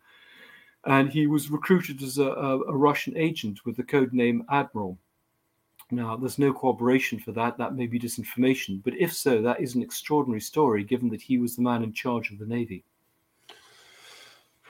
and 0.87 1.11
he 1.11 1.27
was 1.27 1.51
recruited 1.51 2.03
as 2.03 2.19
a, 2.19 2.27
a, 2.27 2.61
a 2.63 2.77
Russian 2.77 3.17
agent 3.17 3.65
with 3.65 3.77
the 3.77 3.83
code 3.83 4.13
name 4.13 4.45
Admiral. 4.51 4.99
Now, 5.91 6.17
there's 6.17 6.39
no 6.39 6.53
corroboration 6.53 7.19
for 7.19 7.33
that. 7.33 7.57
That 7.57 7.75
may 7.75 7.87
be 7.87 7.99
disinformation. 7.99 8.83
But 8.83 8.95
if 8.99 9.13
so, 9.13 9.41
that 9.43 9.61
is 9.61 9.75
an 9.75 9.83
extraordinary 9.83 10.41
story, 10.41 10.85
given 10.85 11.09
that 11.11 11.23
he 11.23 11.39
was 11.39 11.57
the 11.57 11.63
man 11.63 11.83
in 11.83 11.93
charge 11.93 12.31
of 12.31 12.39
the 12.39 12.47
Navy 12.47 12.85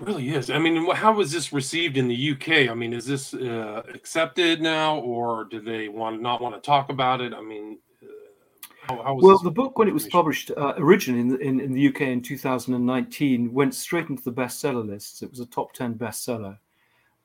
really 0.01 0.31
is. 0.31 0.51
I 0.51 0.59
mean, 0.59 0.89
how 0.95 1.13
was 1.13 1.33
this 1.33 1.53
received 1.53 1.97
in 1.97 2.09
the 2.09 2.33
UK? 2.33 2.71
I 2.71 2.75
mean, 2.75 2.93
is 2.93 3.07
this 3.07 3.35
uh, 3.35 3.83
accepted 3.93 4.61
now, 4.61 4.99
or 5.01 5.45
do 5.45 5.61
they 5.61 5.89
want 5.89 6.21
not 6.23 6.41
want 6.41 6.55
to 6.55 6.61
talk 6.61 6.91
about 6.91 7.21
it? 7.21 7.35
I 7.35 7.41
mean, 7.41 7.79
how, 8.89 9.03
how 9.03 9.15
well, 9.15 9.39
the 9.39 9.51
book 9.51 9.79
when 9.79 9.89
it 9.89 9.95
was 9.95 10.07
published 10.07 10.51
uh, 10.57 10.75
originally 10.79 11.21
in 11.21 11.29
the, 11.29 11.39
in, 11.39 11.61
in 11.61 11.73
the 11.73 11.89
UK 11.89 12.03
in 12.03 12.23
2019 12.23 13.53
went 13.53 13.75
straight 13.75 14.09
into 14.09 14.23
the 14.23 14.33
bestseller 14.33 14.87
lists. 14.87 15.23
It 15.23 15.31
was 15.31 15.41
a 15.41 15.47
top 15.47 15.73
10 15.73 15.95
bestseller. 15.95 16.59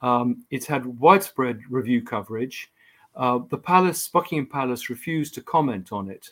Um, 0.01 0.43
it's 0.51 0.67
had 0.67 0.85
widespread 0.85 1.61
review 1.69 2.01
coverage. 2.01 2.71
Uh, 3.15 3.39
the 3.49 3.57
palace, 3.57 4.07
Buckingham 4.07 4.47
Palace, 4.47 4.89
refused 4.89 5.33
to 5.35 5.41
comment 5.41 5.91
on 5.91 6.09
it. 6.09 6.31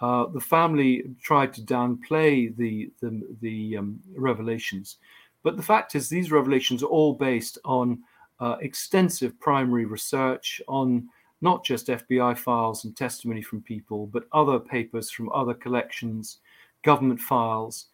Uh, 0.00 0.26
the 0.26 0.40
family 0.40 1.02
tried 1.20 1.52
to 1.54 1.62
downplay 1.62 2.54
the 2.56 2.92
the, 3.00 3.26
the 3.40 3.78
um, 3.78 3.98
revelations, 4.14 4.98
but 5.42 5.56
the 5.56 5.62
fact 5.62 5.96
is, 5.96 6.08
these 6.08 6.30
revelations 6.30 6.84
are 6.84 6.86
all 6.86 7.14
based 7.14 7.58
on 7.64 7.98
uh, 8.38 8.56
extensive 8.60 9.38
primary 9.40 9.86
research 9.86 10.62
on 10.68 11.08
not 11.40 11.64
just 11.64 11.86
FBI 11.86 12.36
files 12.36 12.84
and 12.84 12.96
testimony 12.96 13.42
from 13.42 13.62
people, 13.62 14.06
but 14.06 14.28
other 14.32 14.58
papers 14.58 15.10
from 15.10 15.30
other 15.32 15.54
collections, 15.54 16.38
government 16.82 17.20
files. 17.20 17.86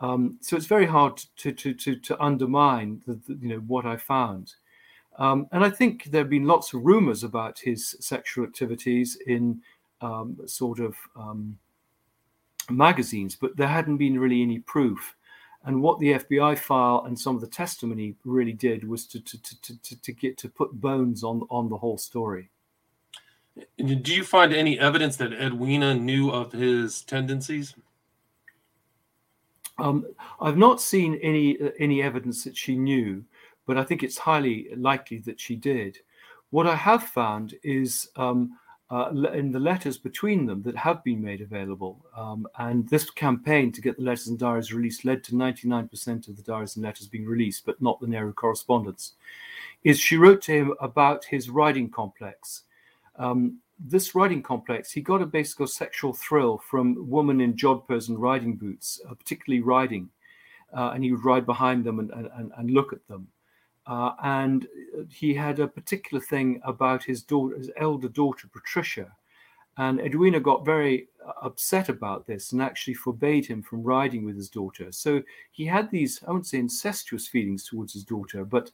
Um, 0.00 0.38
so 0.40 0.56
it's 0.56 0.66
very 0.66 0.86
hard 0.86 1.16
to 1.38 1.52
to 1.52 1.74
to, 1.74 1.96
to 1.96 2.22
undermine 2.22 3.02
the, 3.06 3.14
the, 3.26 3.38
you 3.40 3.48
know 3.48 3.62
what 3.66 3.86
I 3.86 3.96
found. 3.96 4.54
Um, 5.18 5.46
and 5.52 5.64
I 5.64 5.70
think 5.70 6.04
there 6.04 6.22
have 6.22 6.30
been 6.30 6.46
lots 6.46 6.72
of 6.72 6.84
rumors 6.84 7.22
about 7.22 7.58
his 7.58 7.96
sexual 8.00 8.44
activities 8.44 9.18
in 9.26 9.60
um, 10.00 10.38
sort 10.46 10.80
of 10.80 10.96
um, 11.16 11.58
magazines, 12.70 13.36
but 13.36 13.56
there 13.56 13.68
hadn't 13.68 13.98
been 13.98 14.18
really 14.18 14.42
any 14.42 14.60
proof. 14.60 15.14
And 15.64 15.82
what 15.82 15.98
the 16.00 16.14
FBI 16.14 16.58
file 16.58 17.04
and 17.06 17.18
some 17.18 17.36
of 17.36 17.40
the 17.40 17.46
testimony 17.46 18.16
really 18.24 18.52
did 18.52 18.88
was 18.88 19.06
to 19.08 19.20
to, 19.20 19.42
to, 19.42 19.82
to, 19.82 20.00
to 20.00 20.12
get 20.12 20.38
to 20.38 20.48
put 20.48 20.72
bones 20.72 21.22
on 21.22 21.46
on 21.50 21.68
the 21.68 21.76
whole 21.76 21.98
story. 21.98 22.50
Do 23.56 24.14
you 24.14 24.24
find 24.24 24.52
any 24.52 24.78
evidence 24.78 25.16
that 25.16 25.32
Edwina 25.32 25.94
knew 25.94 26.30
of 26.30 26.52
his 26.52 27.02
tendencies? 27.02 27.74
Um, 29.78 30.06
I've 30.40 30.56
not 30.56 30.80
seen 30.80 31.18
any 31.22 31.60
uh, 31.60 31.70
any 31.78 32.02
evidence 32.02 32.44
that 32.44 32.56
she 32.56 32.76
knew, 32.76 33.24
but 33.66 33.76
I 33.76 33.84
think 33.84 34.02
it's 34.02 34.18
highly 34.18 34.68
likely 34.76 35.18
that 35.20 35.40
she 35.40 35.56
did. 35.56 35.98
What 36.50 36.66
I 36.66 36.76
have 36.76 37.04
found 37.04 37.54
is 37.62 38.08
um, 38.16 38.58
uh, 38.92 39.10
in 39.32 39.50
the 39.50 39.58
letters 39.58 39.96
between 39.96 40.44
them 40.44 40.62
that 40.62 40.76
have 40.76 41.02
been 41.02 41.22
made 41.22 41.40
available. 41.40 42.04
Um, 42.14 42.46
and 42.58 42.86
this 42.88 43.10
campaign 43.10 43.72
to 43.72 43.80
get 43.80 43.96
the 43.96 44.02
letters 44.02 44.28
and 44.28 44.38
diaries 44.38 44.72
released 44.72 45.06
led 45.06 45.24
to 45.24 45.32
99% 45.32 46.28
of 46.28 46.36
the 46.36 46.42
diaries 46.42 46.76
and 46.76 46.84
letters 46.84 47.08
being 47.08 47.24
released, 47.24 47.64
but 47.64 47.80
not 47.80 47.98
the 48.00 48.06
Nehru 48.06 48.34
correspondence. 48.34 49.14
Is 49.82 49.98
she 49.98 50.18
wrote 50.18 50.42
to 50.42 50.52
him 50.52 50.74
about 50.78 51.24
his 51.24 51.48
riding 51.48 51.88
complex. 51.88 52.64
Um, 53.16 53.58
this 53.78 54.14
riding 54.14 54.42
complex, 54.42 54.92
he 54.92 55.00
got 55.00 55.22
a 55.22 55.26
basic 55.26 55.66
sexual 55.68 56.12
thrill 56.12 56.58
from 56.58 57.10
women 57.10 57.40
in 57.40 57.54
jodhpurs 57.54 58.08
and 58.08 58.18
riding 58.20 58.54
boots, 58.54 59.00
uh, 59.08 59.14
particularly 59.14 59.62
riding. 59.62 60.08
Uh, 60.74 60.92
and 60.94 61.04
he 61.04 61.12
would 61.12 61.24
ride 61.24 61.44
behind 61.44 61.84
them 61.84 61.98
and, 61.98 62.10
and, 62.12 62.50
and 62.56 62.70
look 62.70 62.92
at 62.92 63.06
them. 63.08 63.28
Uh, 63.86 64.12
and 64.22 64.68
he 65.10 65.34
had 65.34 65.58
a 65.58 65.66
particular 65.66 66.22
thing 66.22 66.60
about 66.64 67.02
his 67.02 67.22
daughter, 67.22 67.56
his 67.56 67.70
elder 67.76 68.08
daughter 68.08 68.48
Patricia, 68.52 69.10
and 69.78 70.00
Edwina 70.00 70.38
got 70.38 70.64
very 70.64 71.08
uh, 71.26 71.32
upset 71.42 71.88
about 71.88 72.26
this 72.26 72.52
and 72.52 72.62
actually 72.62 72.94
forbade 72.94 73.46
him 73.46 73.62
from 73.62 73.82
riding 73.82 74.24
with 74.24 74.36
his 74.36 74.50
daughter. 74.50 74.92
So 74.92 75.22
he 75.50 75.64
had 75.64 75.90
these, 75.90 76.22
I 76.26 76.30
wouldn't 76.30 76.46
say 76.46 76.58
incestuous 76.58 77.26
feelings 77.26 77.64
towards 77.64 77.92
his 77.92 78.04
daughter, 78.04 78.44
but 78.44 78.70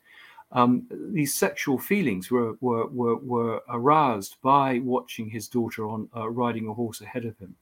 um, 0.52 0.87
these 1.12 1.34
sexual 1.34 1.78
feelings 1.78 2.30
were, 2.30 2.54
were, 2.61 2.87
were, 2.87 3.16
were, 3.16 3.62
aroused 3.68 4.37
by 4.42 4.78
watching 4.78 5.28
his 5.28 5.46
daughter 5.46 5.87
on 5.87 6.08
uh, 6.16 6.28
riding 6.30 6.68
a 6.68 6.72
horse 6.72 7.00
ahead 7.02 7.26
of 7.26 7.38
him. 7.38 7.54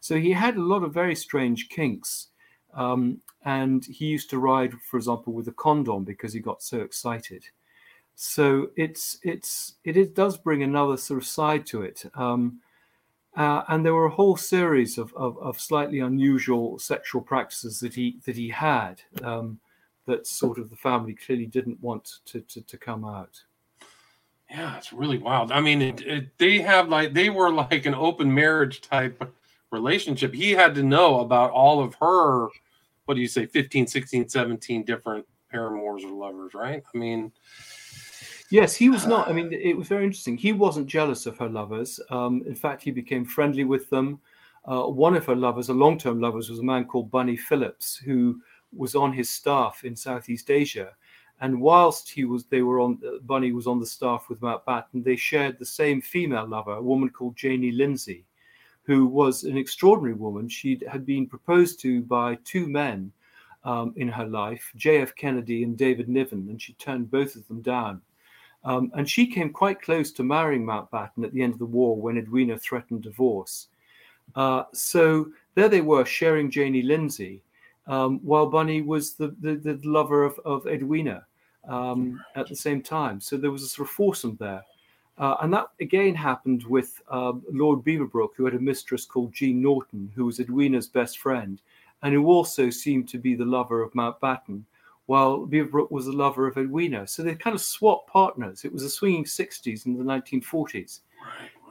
So 0.00 0.16
he 0.16 0.32
had 0.32 0.56
a 0.56 0.62
lot 0.62 0.84
of 0.84 0.94
very 0.94 1.16
strange 1.16 1.68
kinks. 1.68 2.28
Um, 2.72 3.20
and 3.44 3.84
he 3.84 4.06
used 4.06 4.30
to 4.30 4.38
ride, 4.38 4.74
for 4.88 4.96
example, 4.96 5.32
with 5.32 5.48
a 5.48 5.52
condom 5.52 6.04
because 6.04 6.32
he 6.32 6.40
got 6.40 6.62
so 6.62 6.80
excited. 6.80 7.44
So 8.14 8.70
it's 8.76 9.18
it's 9.22 9.74
it, 9.82 9.96
it 9.96 10.14
does 10.14 10.36
bring 10.36 10.62
another 10.62 10.96
sort 10.96 11.22
of 11.22 11.26
side 11.26 11.66
to 11.66 11.82
it. 11.82 12.04
Um, 12.14 12.60
uh, 13.36 13.62
and 13.68 13.84
there 13.84 13.94
were 13.94 14.06
a 14.06 14.10
whole 14.10 14.36
series 14.36 14.98
of, 14.98 15.14
of, 15.14 15.38
of, 15.38 15.60
slightly 15.60 16.00
unusual 16.00 16.80
sexual 16.80 17.22
practices 17.22 17.78
that 17.78 17.94
he 17.94 18.18
that 18.26 18.36
he 18.36 18.48
had 18.48 19.00
um, 19.22 19.60
that 20.10 20.26
sort 20.26 20.58
of 20.58 20.70
the 20.70 20.76
family 20.76 21.14
clearly 21.14 21.46
didn't 21.46 21.80
want 21.82 22.18
to, 22.26 22.40
to, 22.40 22.60
to 22.62 22.76
come 22.76 23.04
out. 23.04 23.42
Yeah, 24.50 24.76
it's 24.76 24.92
really 24.92 25.18
wild. 25.18 25.52
I 25.52 25.60
mean, 25.60 25.80
it, 25.80 26.00
it, 26.02 26.38
they 26.38 26.58
have 26.58 26.88
like 26.88 27.12
they 27.12 27.30
were 27.30 27.50
like 27.50 27.86
an 27.86 27.94
open 27.94 28.32
marriage 28.34 28.80
type 28.80 29.22
relationship. 29.70 30.34
He 30.34 30.50
had 30.50 30.74
to 30.74 30.82
know 30.82 31.20
about 31.20 31.52
all 31.52 31.82
of 31.82 31.94
her 31.94 32.48
what 33.10 33.16
do 33.16 33.20
you 33.20 33.26
say 33.26 33.44
15 33.44 33.88
16 33.88 34.28
17 34.28 34.84
different 34.84 35.26
paramours 35.50 36.04
or 36.04 36.12
lovers 36.12 36.54
right 36.54 36.84
i 36.94 36.96
mean 36.96 37.32
yes 38.50 38.76
he 38.76 38.88
was 38.88 39.04
not 39.04 39.26
i 39.26 39.32
mean 39.32 39.52
it 39.52 39.76
was 39.76 39.88
very 39.88 40.04
interesting 40.04 40.36
he 40.36 40.52
wasn't 40.52 40.86
jealous 40.86 41.26
of 41.26 41.36
her 41.36 41.48
lovers 41.48 41.98
um, 42.10 42.40
in 42.46 42.54
fact 42.54 42.80
he 42.84 42.92
became 42.92 43.24
friendly 43.24 43.64
with 43.64 43.90
them 43.90 44.20
uh, 44.66 44.82
one 44.82 45.16
of 45.16 45.26
her 45.26 45.34
lovers 45.34 45.70
a 45.70 45.74
long-term 45.74 46.20
lovers 46.20 46.48
was 46.48 46.60
a 46.60 46.62
man 46.62 46.84
called 46.84 47.10
bunny 47.10 47.36
phillips 47.36 47.96
who 47.96 48.40
was 48.74 48.94
on 48.94 49.12
his 49.12 49.28
staff 49.28 49.84
in 49.84 49.94
southeast 49.96 50.50
asia 50.50 50.92
and 51.40 51.60
whilst 51.60 52.10
he 52.10 52.24
was 52.24 52.44
they 52.46 52.62
were 52.62 52.80
on 52.80 52.98
uh, 53.06 53.18
bunny 53.22 53.52
was 53.52 53.66
on 53.66 53.80
the 53.80 53.86
staff 53.86 54.26
with 54.28 54.40
mountbatten 54.40 55.02
they 55.04 55.16
shared 55.16 55.58
the 55.58 55.64
same 55.64 56.00
female 56.00 56.46
lover 56.46 56.72
a 56.72 56.82
woman 56.82 57.08
called 57.08 57.36
janie 57.36 57.72
lindsay 57.72 58.24
who 58.90 59.06
was 59.06 59.44
an 59.44 59.56
extraordinary 59.56 60.14
woman. 60.14 60.48
She 60.48 60.80
had 60.90 61.06
been 61.06 61.28
proposed 61.28 61.80
to 61.82 62.02
by 62.02 62.36
two 62.44 62.66
men 62.66 63.12
um, 63.62 63.94
in 63.96 64.08
her 64.08 64.26
life, 64.26 64.72
J.F. 64.74 65.14
Kennedy 65.14 65.62
and 65.62 65.78
David 65.78 66.08
Niven, 66.08 66.48
and 66.48 66.60
she 66.60 66.72
turned 66.72 67.08
both 67.08 67.36
of 67.36 67.46
them 67.46 67.60
down. 67.60 68.00
Um, 68.64 68.90
and 68.94 69.08
she 69.08 69.26
came 69.26 69.50
quite 69.50 69.80
close 69.80 70.10
to 70.12 70.24
marrying 70.24 70.66
Mountbatten 70.66 71.24
at 71.24 71.32
the 71.32 71.40
end 71.40 71.52
of 71.52 71.60
the 71.60 71.66
war 71.66 71.96
when 71.96 72.18
Edwina 72.18 72.58
threatened 72.58 73.02
divorce. 73.02 73.68
Uh, 74.34 74.64
so 74.72 75.28
there 75.54 75.68
they 75.68 75.80
were 75.80 76.04
sharing 76.04 76.50
Janie 76.50 76.82
Lindsay, 76.82 77.42
um, 77.90 78.20
while 78.22 78.46
Bunny 78.46 78.82
was 78.82 79.14
the, 79.14 79.34
the, 79.40 79.56
the 79.56 79.80
lover 79.82 80.22
of, 80.22 80.38
of 80.44 80.66
Edwina 80.68 81.26
um, 81.68 82.24
at 82.36 82.48
the 82.48 82.54
same 82.54 82.82
time. 82.82 83.20
So 83.20 83.36
there 83.36 83.50
was 83.50 83.64
a 83.64 83.68
sort 83.68 83.88
of 83.88 83.94
foursome 83.94 84.36
there. 84.38 84.62
Uh, 85.18 85.36
and 85.42 85.52
that 85.52 85.66
again 85.80 86.14
happened 86.14 86.64
with 86.64 87.02
uh, 87.10 87.32
Lord 87.52 87.80
Beaverbrook, 87.80 88.30
who 88.36 88.44
had 88.44 88.54
a 88.54 88.60
mistress 88.60 89.04
called 89.04 89.34
Jean 89.34 89.60
Norton, 89.60 90.10
who 90.14 90.24
was 90.24 90.38
Edwina's 90.38 90.86
best 90.86 91.18
friend, 91.18 91.60
and 92.02 92.14
who 92.14 92.26
also 92.28 92.70
seemed 92.70 93.08
to 93.08 93.18
be 93.18 93.34
the 93.34 93.44
lover 93.44 93.82
of 93.82 93.92
Mountbatten, 93.92 94.62
while 95.06 95.44
Beaverbrook 95.44 95.90
was 95.90 96.06
the 96.06 96.12
lover 96.12 96.46
of 96.46 96.56
Edwina. 96.56 97.06
So 97.08 97.22
they 97.24 97.34
kind 97.34 97.54
of 97.54 97.60
swapped 97.60 98.08
partners. 98.08 98.64
It 98.64 98.72
was 98.72 98.84
the 98.84 98.88
swinging 98.88 99.24
60s 99.24 99.84
and 99.84 99.98
the 99.98 100.04
1940s. 100.04 101.00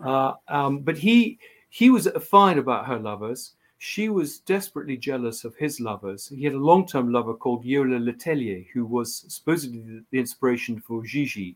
Uh, 0.04 0.34
um, 0.50 0.80
but 0.80 0.98
he 0.98 1.40
he 1.70 1.90
was 1.90 2.08
fine 2.22 2.58
about 2.58 2.88
her 2.88 3.00
lovers. 3.00 3.54
She 3.80 4.10
was 4.10 4.40
desperately 4.40 4.98
jealous 4.98 5.46
of 5.46 5.56
his 5.56 5.80
lovers. 5.80 6.28
He 6.28 6.44
had 6.44 6.54
a 6.54 6.60
long 6.60 6.86
term 6.86 7.14
lover 7.14 7.34
called 7.34 7.64
Yola 7.64 7.98
Letellier, 7.98 8.68
who 8.74 8.86
was 8.86 9.26
supposedly 9.30 10.04
the 10.12 10.20
inspiration 10.20 10.82
for 10.82 11.02
Gigi, 11.04 11.56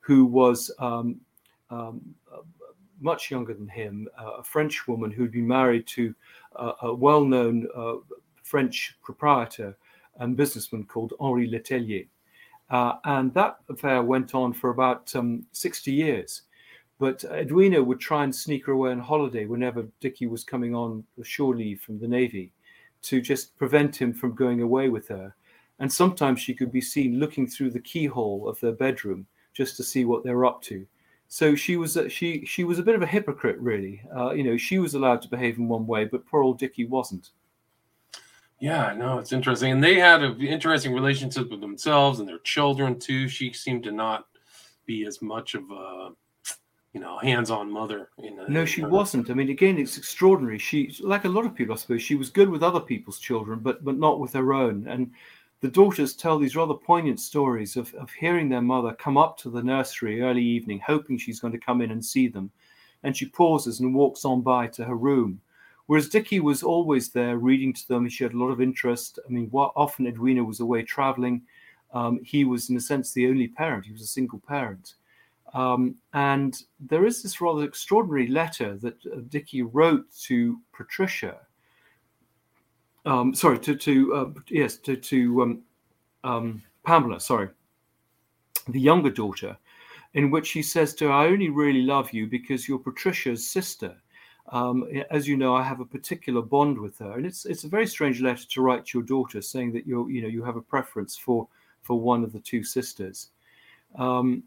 who 0.00 0.26
was 0.26 0.70
um, 0.78 1.18
um, 1.70 2.14
much 3.00 3.30
younger 3.30 3.54
than 3.54 3.68
him, 3.68 4.06
uh, 4.20 4.32
a 4.38 4.42
French 4.42 4.86
woman 4.86 5.10
who'd 5.10 5.32
been 5.32 5.48
married 5.48 5.86
to 5.86 6.14
uh, 6.56 6.72
a 6.82 6.94
well 6.94 7.24
known 7.24 7.66
uh, 7.74 7.94
French 8.42 8.98
proprietor 9.02 9.74
and 10.18 10.36
businessman 10.36 10.84
called 10.84 11.14
Henri 11.20 11.48
Letellier. 11.48 12.06
Uh, 12.68 12.96
and 13.04 13.32
that 13.32 13.56
affair 13.70 14.02
went 14.02 14.34
on 14.34 14.52
for 14.52 14.68
about 14.68 15.14
um, 15.16 15.46
60 15.52 15.90
years. 15.90 16.42
But 16.98 17.24
Edwina 17.24 17.82
would 17.82 18.00
try 18.00 18.24
and 18.24 18.34
sneak 18.34 18.66
her 18.66 18.72
away 18.72 18.90
on 18.90 19.00
holiday 19.00 19.46
whenever 19.46 19.86
Dickie 20.00 20.26
was 20.26 20.44
coming 20.44 20.74
on 20.74 21.04
shore 21.22 21.56
leave 21.56 21.80
from 21.80 21.98
the 21.98 22.08
Navy 22.08 22.52
to 23.02 23.20
just 23.20 23.56
prevent 23.58 24.00
him 24.00 24.12
from 24.12 24.34
going 24.34 24.62
away 24.62 24.88
with 24.88 25.08
her. 25.08 25.34
And 25.78 25.92
sometimes 25.92 26.40
she 26.40 26.54
could 26.54 26.70
be 26.70 26.80
seen 26.80 27.18
looking 27.18 27.46
through 27.46 27.70
the 27.70 27.80
keyhole 27.80 28.48
of 28.48 28.60
their 28.60 28.72
bedroom 28.72 29.26
just 29.52 29.76
to 29.76 29.82
see 29.82 30.04
what 30.04 30.22
they're 30.22 30.44
up 30.44 30.62
to. 30.62 30.86
So 31.28 31.54
she 31.54 31.76
was 31.76 31.96
a, 31.96 32.10
she 32.10 32.44
she 32.44 32.62
was 32.62 32.78
a 32.78 32.82
bit 32.82 32.94
of 32.94 33.02
a 33.02 33.06
hypocrite, 33.06 33.58
really. 33.58 34.02
Uh, 34.14 34.32
you 34.32 34.44
know, 34.44 34.58
she 34.58 34.78
was 34.78 34.94
allowed 34.94 35.22
to 35.22 35.28
behave 35.28 35.56
in 35.56 35.66
one 35.66 35.86
way, 35.86 36.04
but 36.04 36.26
poor 36.26 36.42
old 36.42 36.58
Dickie 36.58 36.84
wasn't. 36.84 37.30
Yeah, 38.60 38.94
no, 38.96 39.18
it's 39.18 39.32
interesting, 39.32 39.72
and 39.72 39.82
they 39.82 39.98
had 39.98 40.22
an 40.22 40.40
interesting 40.40 40.92
relationship 40.92 41.50
with 41.50 41.60
themselves 41.60 42.20
and 42.20 42.28
their 42.28 42.38
children 42.40 42.98
too. 42.98 43.28
She 43.28 43.52
seemed 43.52 43.82
to 43.84 43.92
not 43.92 44.26
be 44.84 45.06
as 45.06 45.22
much 45.22 45.54
of 45.54 45.64
a 45.70 46.10
you 46.92 47.00
know, 47.00 47.18
hands-on 47.18 47.70
mother. 47.70 48.10
In 48.18 48.38
a, 48.38 48.48
no, 48.48 48.64
she 48.64 48.84
wasn't. 48.84 49.30
I 49.30 49.34
mean, 49.34 49.48
again, 49.48 49.78
it's 49.78 49.96
extraordinary. 49.96 50.58
She, 50.58 50.94
like 51.00 51.24
a 51.24 51.28
lot 51.28 51.46
of 51.46 51.54
people, 51.54 51.74
I 51.74 51.78
suppose, 51.78 52.02
she 52.02 52.16
was 52.16 52.28
good 52.28 52.50
with 52.50 52.62
other 52.62 52.80
people's 52.80 53.18
children, 53.18 53.60
but 53.60 53.84
but 53.84 53.98
not 53.98 54.20
with 54.20 54.32
her 54.34 54.52
own. 54.52 54.86
And 54.86 55.10
the 55.60 55.68
daughters 55.68 56.14
tell 56.14 56.38
these 56.38 56.56
rather 56.56 56.74
poignant 56.74 57.20
stories 57.20 57.76
of, 57.76 57.94
of 57.94 58.10
hearing 58.10 58.48
their 58.48 58.60
mother 58.60 58.92
come 58.94 59.16
up 59.16 59.38
to 59.38 59.48
the 59.50 59.62
nursery 59.62 60.20
early 60.20 60.42
evening, 60.42 60.82
hoping 60.84 61.16
she's 61.16 61.40
going 61.40 61.52
to 61.52 61.58
come 61.58 61.80
in 61.80 61.92
and 61.92 62.04
see 62.04 62.28
them. 62.28 62.50
And 63.04 63.16
she 63.16 63.26
pauses 63.26 63.80
and 63.80 63.94
walks 63.94 64.24
on 64.24 64.42
by 64.42 64.66
to 64.68 64.84
her 64.84 64.96
room. 64.96 65.40
Whereas 65.86 66.08
Dickie 66.08 66.40
was 66.40 66.62
always 66.62 67.10
there 67.10 67.38
reading 67.38 67.72
to 67.72 67.88
them. 67.88 68.08
She 68.08 68.24
had 68.24 68.34
a 68.34 68.38
lot 68.38 68.50
of 68.50 68.60
interest. 68.60 69.18
I 69.26 69.30
mean, 69.30 69.48
what, 69.50 69.72
often 69.76 70.06
Edwina 70.06 70.42
was 70.44 70.60
away 70.60 70.82
traveling. 70.82 71.42
Um, 71.92 72.20
he 72.24 72.44
was, 72.44 72.70
in 72.70 72.76
a 72.76 72.80
sense, 72.80 73.12
the 73.12 73.28
only 73.28 73.48
parent. 73.48 73.86
He 73.86 73.92
was 73.92 74.02
a 74.02 74.06
single 74.06 74.40
parent. 74.40 74.94
Um, 75.54 75.96
and 76.14 76.62
there 76.80 77.04
is 77.04 77.22
this 77.22 77.40
rather 77.40 77.64
extraordinary 77.64 78.26
letter 78.28 78.76
that 78.78 78.94
uh, 79.06 79.20
Dickie 79.28 79.62
wrote 79.62 80.06
to 80.22 80.58
Patricia. 80.72 81.40
Um, 83.04 83.34
sorry, 83.34 83.58
to, 83.60 83.74
to 83.74 84.14
uh, 84.14 84.40
yes, 84.48 84.76
to, 84.78 84.96
to 84.96 85.42
um, 85.42 85.62
um, 86.24 86.62
Pamela, 86.86 87.20
sorry, 87.20 87.48
the 88.68 88.80
younger 88.80 89.10
daughter, 89.10 89.56
in 90.14 90.30
which 90.30 90.50
he 90.50 90.62
says 90.62 90.94
to 90.94 91.06
her, 91.06 91.12
I 91.12 91.26
only 91.26 91.50
really 91.50 91.82
love 91.82 92.12
you 92.12 92.26
because 92.26 92.68
you're 92.68 92.78
Patricia's 92.78 93.46
sister. 93.46 93.96
Um, 94.50 94.88
as 95.10 95.28
you 95.28 95.36
know, 95.36 95.54
I 95.54 95.62
have 95.62 95.80
a 95.80 95.84
particular 95.84 96.42
bond 96.42 96.78
with 96.78 96.98
her, 96.98 97.12
and 97.12 97.24
it's 97.24 97.44
it's 97.46 97.64
a 97.64 97.68
very 97.68 97.86
strange 97.86 98.20
letter 98.20 98.44
to 98.44 98.62
write 98.62 98.86
to 98.86 98.98
your 98.98 99.06
daughter, 99.06 99.40
saying 99.40 99.72
that 99.72 99.86
you 99.86 100.08
you 100.08 100.22
know 100.22 100.28
you 100.28 100.42
have 100.42 100.56
a 100.56 100.62
preference 100.62 101.16
for 101.16 101.48
for 101.82 101.98
one 101.98 102.24
of 102.24 102.32
the 102.32 102.40
two 102.40 102.64
sisters. 102.64 103.30
Um, 103.96 104.42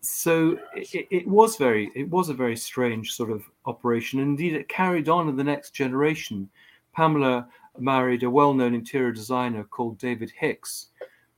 so 0.00 0.58
it, 0.74 1.06
it, 1.10 1.28
was 1.28 1.56
very 1.56 1.90
it 1.94 2.08
was 2.08 2.28
a 2.28 2.34
very 2.34 2.56
strange 2.56 3.12
sort 3.12 3.30
of 3.30 3.44
operation. 3.66 4.20
Indeed 4.20 4.54
it 4.54 4.68
carried 4.68 5.08
on 5.08 5.28
in 5.28 5.36
the 5.36 5.44
next 5.44 5.70
generation. 5.70 6.48
Pamela 6.94 7.48
married 7.78 8.22
a 8.22 8.30
well-known 8.30 8.74
interior 8.74 9.12
designer 9.12 9.62
called 9.62 9.96
david 9.98 10.30
hicks 10.30 10.88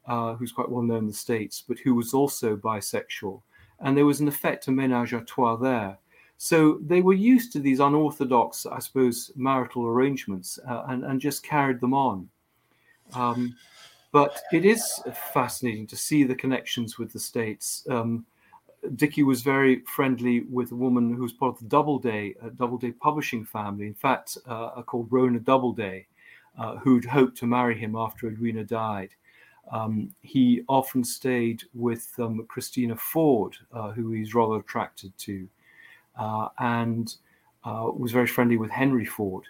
uh, 0.07 0.35
who's 0.35 0.53
quite 0.53 0.71
well 0.71 0.83
known 0.83 1.01
in 1.01 1.07
the 1.07 1.13
states 1.13 1.63
but 1.67 1.79
who 1.79 1.95
was 1.95 2.15
also 2.15 2.57
bisexual. 2.57 3.43
And 3.81 3.97
there 3.97 4.07
was 4.07 4.21
an 4.21 4.29
effect 4.29 4.69
a 4.69 4.71
ménage 4.71 5.17
a 5.17 5.25
trois 5.25 5.57
there. 5.57 5.99
So 6.39 6.79
they 6.85 7.03
were 7.03 7.13
used 7.13 7.53
to 7.53 7.61
these 7.61 7.81
unorthodox 7.81 8.67
i 8.67 8.79
suppose 8.79 9.33
marital 9.35 9.87
arrangements 9.87 10.59
uh, 10.69 10.85
and, 10.89 11.05
and 11.05 11.21
just 11.21 11.43
carried 11.43 11.81
them 11.81 11.95
on. 11.95 12.29
Um, 13.15 13.57
but 14.13 14.41
it 14.53 14.65
is 14.65 15.03
fascinating 15.33 15.87
to 15.89 15.97
see 15.97 16.23
the 16.23 16.35
connections 16.35 16.99
with 16.99 17.13
the 17.13 17.19
states. 17.19 17.87
Um, 17.89 18.27
Dickie 18.97 19.23
was 19.23 19.43
very 19.43 19.81
friendly 19.87 20.41
with 20.51 20.73
a 20.73 20.77
woman 20.77 21.15
who 21.15 21.23
was 21.23 21.33
part 21.33 21.55
of 21.55 21.61
the 21.61 21.67
Doubleday, 21.67 22.35
uh, 22.43 22.49
Doubleday 22.51 22.93
publishing 22.93 23.45
family. 23.45 23.87
In 23.87 23.95
fact, 23.95 24.39
uh, 24.47 24.83
called 24.83 25.09
Rona 25.11 25.39
Doubleday, 25.39 26.07
uh, 26.59 26.77
who'd 26.77 27.05
hoped 27.05 27.37
to 27.39 27.47
marry 27.47 27.79
him 27.79 27.97
after 27.97 28.29
Edwina 28.29 28.65
died. 28.65 29.11
Um, 29.71 30.11
he 30.23 30.63
often 30.69 31.05
stayed 31.05 31.63
with 31.75 32.13
um, 32.19 32.45
Christina 32.49 32.97
Ford, 32.97 33.57
uh, 33.73 33.93
who 33.93 34.11
he's 34.11 34.35
rather 34.35 34.57
attracted 34.57 35.17
to, 35.19 35.49
uh, 36.19 36.49
and 36.59 37.15
uh, 37.65 37.91
was 37.97 38.11
very 38.13 38.27
friendly 38.27 38.57
with 38.57 38.71
Henry 38.71 39.05
Ford. 39.05 39.45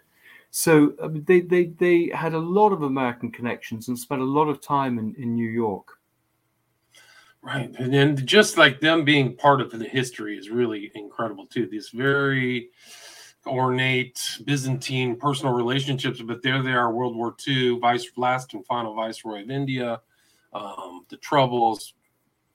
So 0.51 0.93
they, 1.26 1.41
they, 1.41 1.64
they 1.64 2.11
had 2.14 2.35
a 2.35 2.39
lot 2.39 2.72
of 2.72 2.83
American 2.83 3.30
connections 3.30 3.89
and 3.89 3.99
spent 3.99 4.20
a 4.20 4.24
lot 4.24 4.49
of 4.49 4.61
time 4.61 4.99
in, 4.99 5.14
in 5.16 5.35
New 5.35 5.49
York. 5.49 5.99
Right. 7.43 7.74
And 7.78 7.93
then 7.93 8.16
just 8.24 8.57
like 8.57 8.80
them 8.80 9.05
being 9.05 9.36
part 9.36 9.61
of 9.61 9.72
the 9.72 9.84
history 9.84 10.38
is 10.38 10.49
really 10.49 10.93
incredible 10.95 11.47
too. 11.47 11.66
These 11.66 11.88
very 11.88 12.70
ornate 13.47 14.20
Byzantine 14.45 15.16
personal 15.16 15.53
relationships, 15.53 16.22
but 16.22 16.43
there 16.43 16.62
they 16.62 16.72
are, 16.72 16.93
World 16.93 17.16
War 17.16 17.34
II, 17.47 17.80
vice 17.80 18.07
last 18.16 18.55
and 18.55 18.64
final 18.64 18.95
viceroy 18.95 19.43
of 19.43 19.51
India, 19.51 20.01
um, 20.53 21.05
the 21.09 21.16
troubles, 21.16 21.95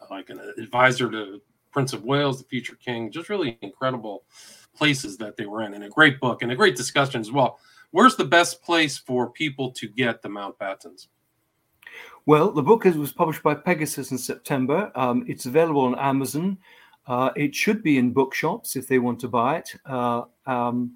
like 0.09 0.29
an 0.29 0.39
advisor 0.57 1.11
to 1.11 1.41
Prince 1.71 1.91
of 1.91 2.05
Wales, 2.05 2.39
the 2.39 2.47
future 2.47 2.75
king, 2.75 3.11
just 3.11 3.27
really 3.27 3.57
incredible 3.61 4.23
places 4.73 5.17
that 5.17 5.35
they 5.35 5.45
were 5.45 5.63
in, 5.63 5.73
and 5.73 5.83
a 5.83 5.89
great 5.89 6.21
book 6.21 6.41
and 6.41 6.51
a 6.51 6.55
great 6.55 6.77
discussion 6.77 7.19
as 7.19 7.31
well. 7.31 7.59
Where's 7.91 8.15
the 8.15 8.25
best 8.25 8.63
place 8.63 8.97
for 8.97 9.29
people 9.29 9.71
to 9.73 9.87
get 9.89 10.21
the 10.21 10.29
Mountbattens? 10.29 11.07
Well, 12.25 12.51
the 12.51 12.61
book 12.61 12.83
was 12.83 13.13
published 13.13 13.43
by 13.43 13.55
Pegasus 13.55 14.11
in 14.11 14.17
September. 14.17 14.91
Um, 14.95 15.23
it's 15.27 15.45
available 15.45 15.81
on 15.81 15.97
Amazon. 15.97 16.57
Uh, 17.07 17.29
it 17.35 17.55
should 17.55 17.81
be 17.81 17.97
in 17.97 18.11
bookshops 18.11 18.75
if 18.75 18.87
they 18.87 18.99
want 18.99 19.19
to 19.21 19.29
buy 19.29 19.57
it. 19.57 19.73
Uh, 19.85 20.23
um, 20.45 20.91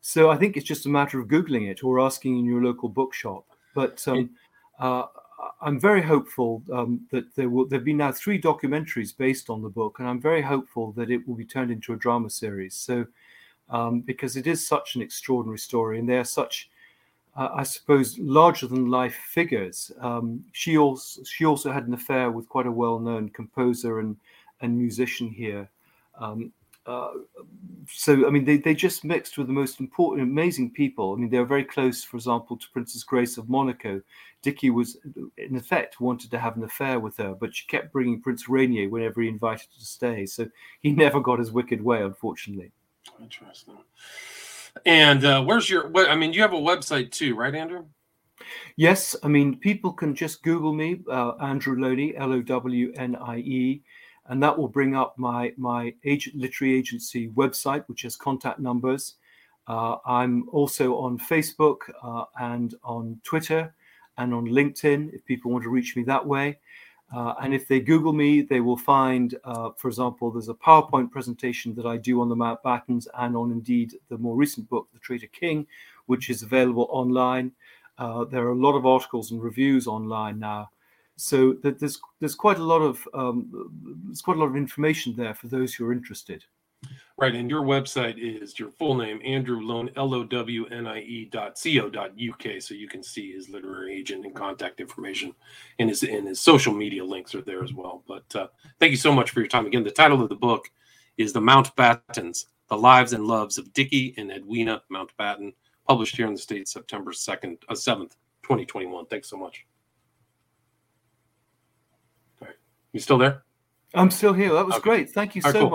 so 0.00 0.30
I 0.30 0.36
think 0.36 0.56
it's 0.56 0.66
just 0.66 0.86
a 0.86 0.90
matter 0.90 1.20
of 1.20 1.28
Googling 1.28 1.70
it 1.70 1.84
or 1.84 2.00
asking 2.00 2.38
in 2.38 2.44
your 2.44 2.62
local 2.62 2.88
bookshop. 2.88 3.46
But 3.74 4.06
um, 4.08 4.30
uh, 4.78 5.04
I'm 5.62 5.78
very 5.80 6.02
hopeful 6.02 6.62
um, 6.72 7.06
that 7.10 7.34
there 7.36 7.48
will 7.48 7.66
there 7.66 7.78
have 7.78 7.84
been 7.84 7.98
now 7.98 8.12
three 8.12 8.40
documentaries 8.40 9.16
based 9.16 9.48
on 9.48 9.62
the 9.62 9.68
book, 9.68 9.98
and 9.98 10.08
I'm 10.08 10.20
very 10.20 10.42
hopeful 10.42 10.92
that 10.92 11.10
it 11.10 11.26
will 11.26 11.36
be 11.36 11.44
turned 11.44 11.70
into 11.70 11.92
a 11.92 11.96
drama 11.96 12.30
series. 12.30 12.74
So 12.74 13.06
um, 13.70 14.00
because 14.00 14.36
it 14.36 14.46
is 14.46 14.66
such 14.66 14.96
an 14.96 15.02
extraordinary 15.02 15.58
story, 15.58 15.98
and 15.98 16.08
they 16.08 16.18
are 16.18 16.24
such 16.24 16.68
uh, 17.36 17.48
I 17.54 17.62
suppose, 17.64 18.18
larger 18.18 18.66
than 18.66 18.90
life 18.90 19.14
figures. 19.14 19.90
Um, 20.00 20.44
she 20.52 20.78
also 20.78 21.22
she 21.24 21.44
also 21.44 21.72
had 21.72 21.86
an 21.86 21.94
affair 21.94 22.30
with 22.30 22.48
quite 22.48 22.66
a 22.66 22.72
well 22.72 22.98
known 22.98 23.28
composer 23.28 24.00
and 24.00 24.16
and 24.60 24.78
musician 24.78 25.30
here. 25.30 25.68
Um, 26.18 26.52
uh, 26.86 27.12
so 27.90 28.26
I 28.26 28.30
mean, 28.30 28.44
they, 28.44 28.58
they 28.58 28.74
just 28.74 29.04
mixed 29.04 29.38
with 29.38 29.46
the 29.46 29.52
most 29.52 29.80
important, 29.80 30.28
amazing 30.28 30.70
people. 30.70 31.12
I 31.12 31.16
mean, 31.16 31.30
they 31.30 31.38
were 31.38 31.44
very 31.46 31.64
close, 31.64 32.04
for 32.04 32.16
example, 32.16 32.56
to 32.56 32.70
Princess 32.72 33.02
Grace 33.02 33.38
of 33.38 33.48
Monaco. 33.48 34.02
Dickie 34.42 34.70
was, 34.70 34.98
in 35.38 35.56
effect, 35.56 36.00
wanted 36.00 36.30
to 36.30 36.38
have 36.38 36.56
an 36.56 36.64
affair 36.64 37.00
with 37.00 37.16
her, 37.16 37.34
but 37.34 37.54
she 37.54 37.66
kept 37.66 37.92
bringing 37.92 38.20
Prince 38.20 38.48
Rainier 38.48 38.90
whenever 38.90 39.22
he 39.22 39.28
invited 39.28 39.66
her 39.72 39.78
to 39.78 39.86
stay. 39.86 40.26
So 40.26 40.46
he 40.82 40.92
never 41.04 41.20
got 41.20 41.38
his 41.38 41.52
wicked 41.52 41.82
way, 41.82 42.02
unfortunately. 42.02 42.70
Interesting. 43.20 43.78
And 44.86 45.24
uh, 45.24 45.42
where's 45.42 45.68
your? 45.70 45.88
What, 45.88 46.10
I 46.10 46.16
mean, 46.16 46.32
you 46.32 46.42
have 46.42 46.52
a 46.52 46.56
website 46.56 47.10
too, 47.10 47.34
right, 47.34 47.54
Andrew? 47.54 47.84
Yes, 48.76 49.14
I 49.22 49.28
mean 49.28 49.56
people 49.56 49.92
can 49.92 50.14
just 50.14 50.42
Google 50.42 50.72
me, 50.72 51.00
uh, 51.10 51.32
Andrew 51.40 51.76
Lownie, 51.76 52.14
L 52.16 52.32
O 52.32 52.42
W 52.42 52.92
N 52.96 53.16
I 53.16 53.38
E, 53.38 53.82
and 54.26 54.42
that 54.42 54.56
will 54.58 54.68
bring 54.68 54.96
up 54.96 55.16
my 55.16 55.52
my 55.56 55.94
agent 56.04 56.36
literary 56.36 56.74
agency 56.74 57.28
website, 57.30 57.84
which 57.86 58.02
has 58.02 58.16
contact 58.16 58.58
numbers. 58.58 59.14
Uh, 59.66 59.96
I'm 60.04 60.48
also 60.50 60.96
on 60.96 61.18
Facebook 61.18 61.78
uh, 62.02 62.24
and 62.38 62.74
on 62.82 63.20
Twitter 63.24 63.74
and 64.18 64.34
on 64.34 64.46
LinkedIn 64.46 65.14
if 65.14 65.24
people 65.24 65.50
want 65.50 65.64
to 65.64 65.70
reach 65.70 65.96
me 65.96 66.02
that 66.04 66.24
way. 66.24 66.58
Uh, 67.14 67.34
and 67.42 67.54
if 67.54 67.68
they 67.68 67.78
Google 67.78 68.12
me, 68.12 68.42
they 68.42 68.60
will 68.60 68.76
find, 68.76 69.36
uh, 69.44 69.70
for 69.76 69.86
example, 69.86 70.32
there's 70.32 70.48
a 70.48 70.54
PowerPoint 70.54 71.12
presentation 71.12 71.72
that 71.76 71.86
I 71.86 71.96
do 71.96 72.20
on 72.20 72.28
the 72.28 72.34
Mountbattens 72.34 73.06
and 73.18 73.36
on 73.36 73.52
indeed 73.52 73.94
the 74.08 74.18
more 74.18 74.34
recent 74.34 74.68
book, 74.68 74.88
The 74.92 74.98
Traitor 74.98 75.28
King, 75.28 75.64
which 76.06 76.28
is 76.28 76.42
available 76.42 76.88
online. 76.90 77.52
Uh, 77.98 78.24
there 78.24 78.44
are 78.44 78.50
a 78.52 78.56
lot 78.56 78.76
of 78.76 78.84
articles 78.84 79.30
and 79.30 79.40
reviews 79.40 79.86
online 79.86 80.40
now, 80.40 80.70
so 81.14 81.52
that 81.62 81.78
there's 81.78 82.00
there's 82.18 82.34
quite 82.34 82.58
a 82.58 82.64
lot 82.64 82.80
of 82.80 83.06
um, 83.14 83.70
there's 84.06 84.20
quite 84.20 84.36
a 84.36 84.40
lot 84.40 84.46
of 84.46 84.56
information 84.56 85.14
there 85.14 85.34
for 85.34 85.46
those 85.46 85.72
who 85.72 85.86
are 85.86 85.92
interested. 85.92 86.44
Right, 87.16 87.34
and 87.36 87.48
your 87.48 87.62
website 87.62 88.16
is 88.18 88.58
your 88.58 88.70
full 88.70 88.96
name, 88.96 89.20
Andrew 89.24 89.60
Lownie, 89.60 89.92
L 89.96 90.12
O 90.14 90.24
W 90.24 90.66
N 90.66 90.86
I 90.88 91.00
E 91.00 91.24
dot 91.26 91.56
C 91.56 91.78
O 91.80 91.88
dot 91.88 92.10
UK, 92.18 92.60
so 92.60 92.74
you 92.74 92.88
can 92.88 93.04
see 93.04 93.32
his 93.32 93.48
literary 93.48 93.94
agent 93.94 94.26
and 94.26 94.34
contact 94.34 94.80
information, 94.80 95.32
and 95.78 95.88
his 95.88 96.02
and 96.02 96.26
his 96.26 96.40
social 96.40 96.74
media 96.74 97.04
links 97.04 97.32
are 97.34 97.42
there 97.42 97.62
as 97.62 97.72
well. 97.72 98.02
But 98.08 98.24
uh, 98.34 98.48
thank 98.80 98.90
you 98.90 98.96
so 98.96 99.12
much 99.12 99.30
for 99.30 99.38
your 99.40 99.48
time. 99.48 99.64
Again, 99.64 99.84
the 99.84 99.92
title 99.92 100.22
of 100.22 100.28
the 100.28 100.34
book 100.34 100.68
is 101.16 101.32
The 101.32 101.40
Mountbattens: 101.40 102.46
The 102.68 102.76
Lives 102.76 103.12
and 103.12 103.24
Loves 103.26 103.58
of 103.58 103.72
Dickie 103.72 104.14
and 104.18 104.32
Edwina 104.32 104.82
Mountbatten, 104.92 105.54
published 105.86 106.16
here 106.16 106.26
in 106.26 106.32
the 106.32 106.40
States 106.40 106.72
September 106.72 107.12
2nd, 107.12 107.58
uh, 107.68 107.74
7th, 107.74 108.16
2021. 108.42 109.06
Thanks 109.06 109.30
so 109.30 109.36
much. 109.36 109.64
All 112.42 112.48
right. 112.48 112.56
You 112.92 112.98
still 112.98 113.18
there? 113.18 113.44
I'm 113.94 114.10
still 114.10 114.32
here. 114.32 114.52
That 114.52 114.66
was 114.66 114.74
Okay. 114.76 114.82
great. 114.82 115.10
Thank 115.10 115.36
you 115.36 115.42
All 115.44 115.52
so 115.52 115.58
cool. 115.60 115.62
much. 115.68 115.72